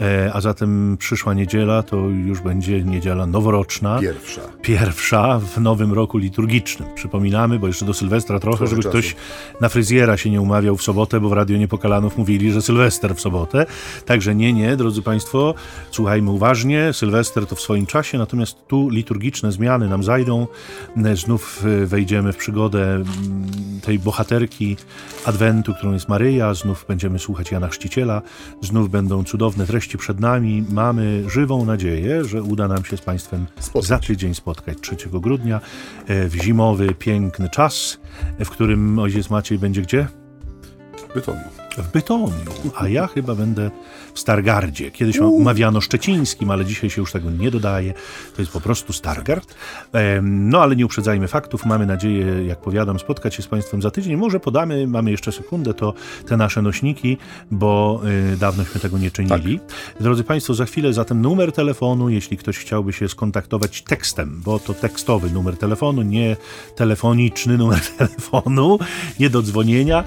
E, 0.02 0.34
a 0.34 0.42
zatem 0.42 0.98
przyszła 1.00 1.34
niedziela 1.34 1.84
to 1.84 1.98
już 1.98 2.42
będzie 2.42 2.84
niedziela 2.84 3.26
noworoczna. 3.26 4.00
Pierwsza. 4.00 4.42
Pierwsza 4.62 5.40
w 5.40 5.62
nowym 5.62 5.94
roku 5.94 6.18
liturgicznym. 6.18 6.90
Przypominamy, 6.96 7.60
bo 7.60 7.68
jeszcze 7.68 7.86
do 7.86 7.94
Sylwestra 7.94 8.40
trochę, 8.40 8.58
trochę 8.58 8.70
żeby 8.70 8.84
czasu. 8.84 8.90
ktoś 8.90 9.16
na 9.62 9.70
fryzjera 9.70 10.18
się 10.18 10.30
nie 10.30 10.42
umawiał 10.42 10.78
w 10.78 10.84
sobotę, 10.84 11.20
bo 11.20 11.30
w 11.30 11.34
Radio 11.34 11.58
Niepokalanów 11.58 12.18
mówili, 12.18 12.52
że 12.52 12.62
Sylwester 12.62 13.16
w 13.16 13.22
sobotę. 13.22 13.66
Także 14.06 14.36
nie, 14.36 14.54
nie, 14.54 14.76
drodzy 14.78 15.02
Państwo, 15.02 15.54
słuchajmy 15.92 16.32
uważnie. 16.32 16.94
Sylwester 16.94 17.46
to 17.46 17.56
w 17.56 17.62
swoim 17.62 17.86
czasie, 17.86 18.18
natomiast 18.18 18.68
tu 18.68 18.90
liturgiczne 18.90 19.52
zmiany 19.52 19.90
nam 19.90 20.04
zajdą. 20.04 20.48
Znów 21.14 21.64
e, 21.66 21.86
wejdziemy 21.86 22.34
w 22.34 22.38
przygodę 22.38 22.84
mm, 22.84 23.06
tej 23.82 24.00
bohaterki 24.00 24.78
Adwentu, 25.26 25.74
którą 25.74 25.94
jest 25.94 26.10
Maryja. 26.10 26.54
Znów 26.54 26.86
będziemy 26.88 27.20
słuchać 27.20 27.52
Jana 27.52 27.68
Chrzciciela. 27.68 28.22
Znów 28.62 28.90
będą 28.90 29.24
cudowne 29.24 29.68
treści 29.68 29.91
przed 29.98 30.20
nami. 30.20 30.66
Mamy 30.70 31.24
żywą 31.30 31.66
nadzieję, 31.66 32.26
że 32.26 32.44
uda 32.44 32.68
nam 32.68 32.86
się 32.86 32.98
z 32.98 33.02
Państwem 33.02 33.46
spotkać. 33.60 33.90
za 33.90 34.00
tydzień 34.00 34.34
spotkać 34.34 34.78
3 34.82 34.96
grudnia 35.14 35.62
e, 36.08 36.28
w 36.28 36.36
zimowy, 36.36 36.96
piękny 37.00 37.50
czas, 37.50 38.00
w 38.40 38.50
którym 38.50 39.00
ojciec 39.00 39.30
Maciej 39.30 39.60
będzie 39.60 39.82
gdzie? 39.82 40.08
W 41.10 41.14
Bytomiu 41.14 41.61
w 41.78 41.92
Bytomiu, 41.92 42.32
a 42.76 42.88
ja 42.88 43.08
chyba 43.08 43.36
będę 43.36 43.72
w 44.14 44.20
Stargardzie. 44.20 44.92
Kiedyś 44.92 45.20
mawiano 45.40 45.82
szczecińskim, 45.82 46.52
ale 46.52 46.66
dzisiaj 46.66 46.90
się 46.90 47.02
już 47.02 47.12
tego 47.12 47.32
nie 47.32 47.52
dodaje. 47.52 47.94
To 48.36 48.42
jest 48.42 48.52
po 48.52 48.62
prostu 48.62 48.94
Stargard. 48.94 49.56
No 50.22 50.62
ale 50.62 50.76
nie 50.76 50.86
uprzedzajmy 50.86 51.28
faktów. 51.28 51.66
Mamy 51.66 51.86
nadzieję, 51.86 52.46
jak 52.46 52.62
powiadam, 52.62 53.00
spotkać 53.00 53.36
się 53.36 53.44
z 53.44 53.48
Państwem 53.48 53.82
za 53.82 53.92
tydzień. 53.92 54.18
Może 54.18 54.40
podamy, 54.40 54.88
mamy 54.88 55.12
jeszcze 55.12 55.32
sekundę, 55.32 55.74
to 55.74 55.94
te 56.28 56.38
nasze 56.38 56.62
nośniki, 56.62 57.18
bo 57.52 58.02
y, 58.34 58.38
dawnośmy 58.38 58.82
tego 58.82 58.98
nie 58.98 59.12
czynili. 59.12 59.60
Tak. 59.60 60.04
Drodzy 60.04 60.24
Państwo, 60.24 60.54
za 60.54 60.66
chwilę 60.66 60.94
zatem 60.94 61.22
numer 61.22 61.52
telefonu, 61.52 62.10
jeśli 62.10 62.38
ktoś 62.38 62.58
chciałby 62.58 62.94
się 62.94 63.10
skontaktować 63.10 63.82
tekstem, 63.82 64.42
bo 64.46 64.60
to 64.60 64.74
tekstowy 64.74 65.30
numer 65.30 65.58
telefonu, 65.58 66.02
nie 66.02 66.38
telefoniczny 66.76 67.58
numer 67.58 67.82
telefonu, 67.98 68.80
nie 69.20 69.30
do 69.30 69.42
dzwonienia, 69.42 70.04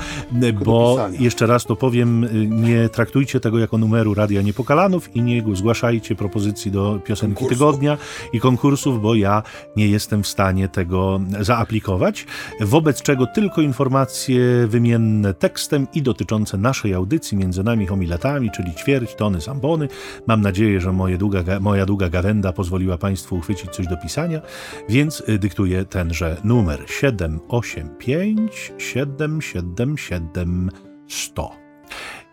bo 0.64 0.98
jeszcze 1.18 1.46
raz 1.46 1.53
raz 1.54 1.64
to 1.64 1.76
powiem, 1.76 2.24
y, 2.24 2.46
nie 2.46 2.88
traktujcie 2.88 3.40
tego 3.40 3.58
jako 3.58 3.78
numeru 3.78 4.14
Radia 4.14 4.42
Niepokalanów 4.42 5.16
i 5.16 5.22
nie 5.22 5.42
zgłaszajcie 5.54 6.14
propozycji 6.14 6.70
do 6.70 7.00
piosenki 7.04 7.46
tygodnia 7.46 7.98
i 8.32 8.40
konkursów, 8.40 9.02
bo 9.02 9.14
ja 9.14 9.42
nie 9.76 9.88
jestem 9.88 10.22
w 10.22 10.28
stanie 10.28 10.68
tego 10.68 11.20
zaaplikować. 11.40 12.26
Wobec 12.60 13.02
czego 13.02 13.26
tylko 13.26 13.60
informacje 13.60 14.66
wymienne 14.66 15.34
tekstem 15.34 15.86
i 15.94 16.02
dotyczące 16.02 16.58
naszej 16.58 16.94
audycji 16.94 17.36
między 17.36 17.64
nami 17.64 17.86
homiletami, 17.86 18.50
czyli 18.50 18.74
ćwierć 18.74 19.14
tony 19.14 19.40
zambony. 19.40 19.88
Mam 20.26 20.40
nadzieję, 20.40 20.80
że 20.80 20.94
długa, 21.18 21.44
moja 21.60 21.86
długa 21.86 22.08
gawenda 22.08 22.52
pozwoliła 22.52 22.98
Państwu 22.98 23.36
uchwycić 23.36 23.70
coś 23.70 23.86
do 23.86 23.96
pisania, 23.96 24.40
więc 24.88 25.22
y, 25.28 25.38
dyktuję 25.38 25.84
tenże 25.84 26.36
numer 26.44 26.84
785 26.86 28.72
777 28.78 30.93
100. 31.08 31.56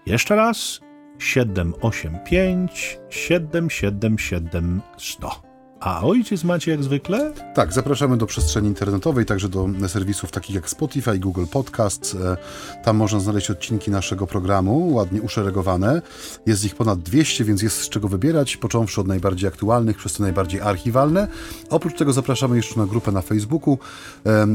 Jeszcze 0.06 0.36
raz 0.36 0.80
785 1.20 3.00
777 3.10 4.82
100. 4.98 5.51
A 5.82 6.02
ojciec 6.04 6.44
macie 6.44 6.72
jak 6.72 6.84
zwykle? 6.84 7.34
Tak, 7.54 7.74
zapraszamy 7.74 8.18
do 8.18 8.26
przestrzeni 8.26 8.68
internetowej, 8.68 9.26
także 9.26 9.50
do 9.50 9.70
serwisów 9.88 10.32
takich 10.32 10.56
jak 10.56 10.70
Spotify, 10.70 11.20
Google 11.20 11.46
Podcasts. 11.52 12.16
E, 12.16 12.38
tam 12.84 12.98
można 12.98 13.20
znaleźć 13.20 13.52
odcinki 13.52 13.92
naszego 13.92 14.28
programu, 14.28 14.94
ładnie 14.94 15.22
uszeregowane. 15.22 16.02
Jest 16.46 16.66
ich 16.66 16.76
ponad 16.76 17.00
200, 17.00 17.44
więc 17.44 17.62
jest 17.62 17.82
z 17.82 17.90
czego 17.90 18.08
wybierać, 18.08 18.58
począwszy 18.58 19.02
od 19.02 19.08
najbardziej 19.08 19.48
aktualnych, 19.48 19.98
przez 19.98 20.14
te 20.14 20.24
najbardziej 20.24 20.62
archiwalne. 20.62 21.28
Oprócz 21.70 21.98
tego 21.98 22.14
zapraszamy 22.14 22.56
jeszcze 22.58 22.80
na 22.80 22.86
grupę 22.86 23.12
na 23.12 23.22
Facebooku, 23.22 23.78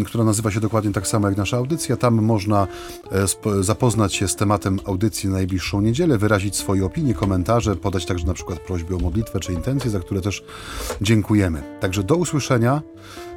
która 0.06 0.24
nazywa 0.24 0.50
się 0.50 0.60
dokładnie 0.60 0.92
tak 0.92 1.06
samo 1.06 1.28
jak 1.28 1.36
nasza 1.36 1.56
audycja. 1.56 1.96
Tam 1.96 2.14
można 2.14 2.66
e, 3.12 3.62
zapoznać 3.62 4.14
się 4.14 4.28
z 4.28 4.36
tematem 4.36 4.80
audycji 4.84 5.28
na 5.28 5.34
najbliższą 5.34 5.80
niedzielę, 5.80 6.18
wyrazić 6.18 6.56
swoje 6.56 6.84
opinie, 6.84 7.14
komentarze, 7.14 7.76
podać 7.76 8.06
także 8.06 8.26
na 8.26 8.34
przykład 8.34 8.58
prośby 8.58 8.96
o 8.96 8.98
modlitwę 8.98 9.40
czy 9.40 9.52
intencje, 9.52 9.90
za 9.90 10.00
które 10.00 10.20
też 10.20 10.44
dziękuję 11.00 11.15
dziękujemy. 11.16 11.62
Także 11.80 12.02
do 12.02 12.16
usłyszenia 12.16 12.82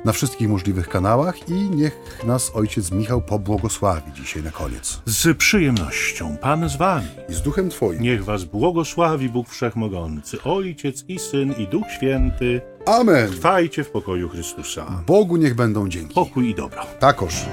na 0.06 0.12
wszystkich 0.12 0.50
możliwych 0.50 0.90
kanałach 0.90 1.50
i 1.50 1.54
niech 1.54 2.24
nas 2.24 2.52
ojciec 2.54 2.92
Michał 2.92 3.22
pobłogosławi 3.22 4.12
dzisiaj 4.14 4.44
na 4.44 4.52
koniec. 4.52 5.02
Z 5.06 5.38
przyjemnością, 5.38 6.38
Pan 6.38 6.70
z 6.70 6.78
wami. 6.78 7.08
I 7.30 7.34
z 7.34 7.42
duchem 7.42 7.70
Twoim. 7.70 8.02
Niech 8.02 8.24
was 8.24 8.44
błogosławi 8.44 9.30
Bóg 9.30 9.50
Wszechmogący, 9.50 10.44
Ojciec 10.44 11.06
i 11.08 11.20
Syn 11.20 11.54
i 11.58 11.68
Duch 11.68 11.88
Święty. 11.98 12.62
Amen. 12.86 13.32
Trwajcie 13.32 13.84
w 13.84 13.92
pokoju 13.92 14.30
Chrystusa. 14.30 15.04
Bogu 15.08 15.38
niech 15.38 15.56
będą 15.56 15.90
dzięki. 15.90 16.14
Pokój 16.14 16.50
i 16.50 16.56
dobro. 16.56 16.82
Takoż. 17.00 17.46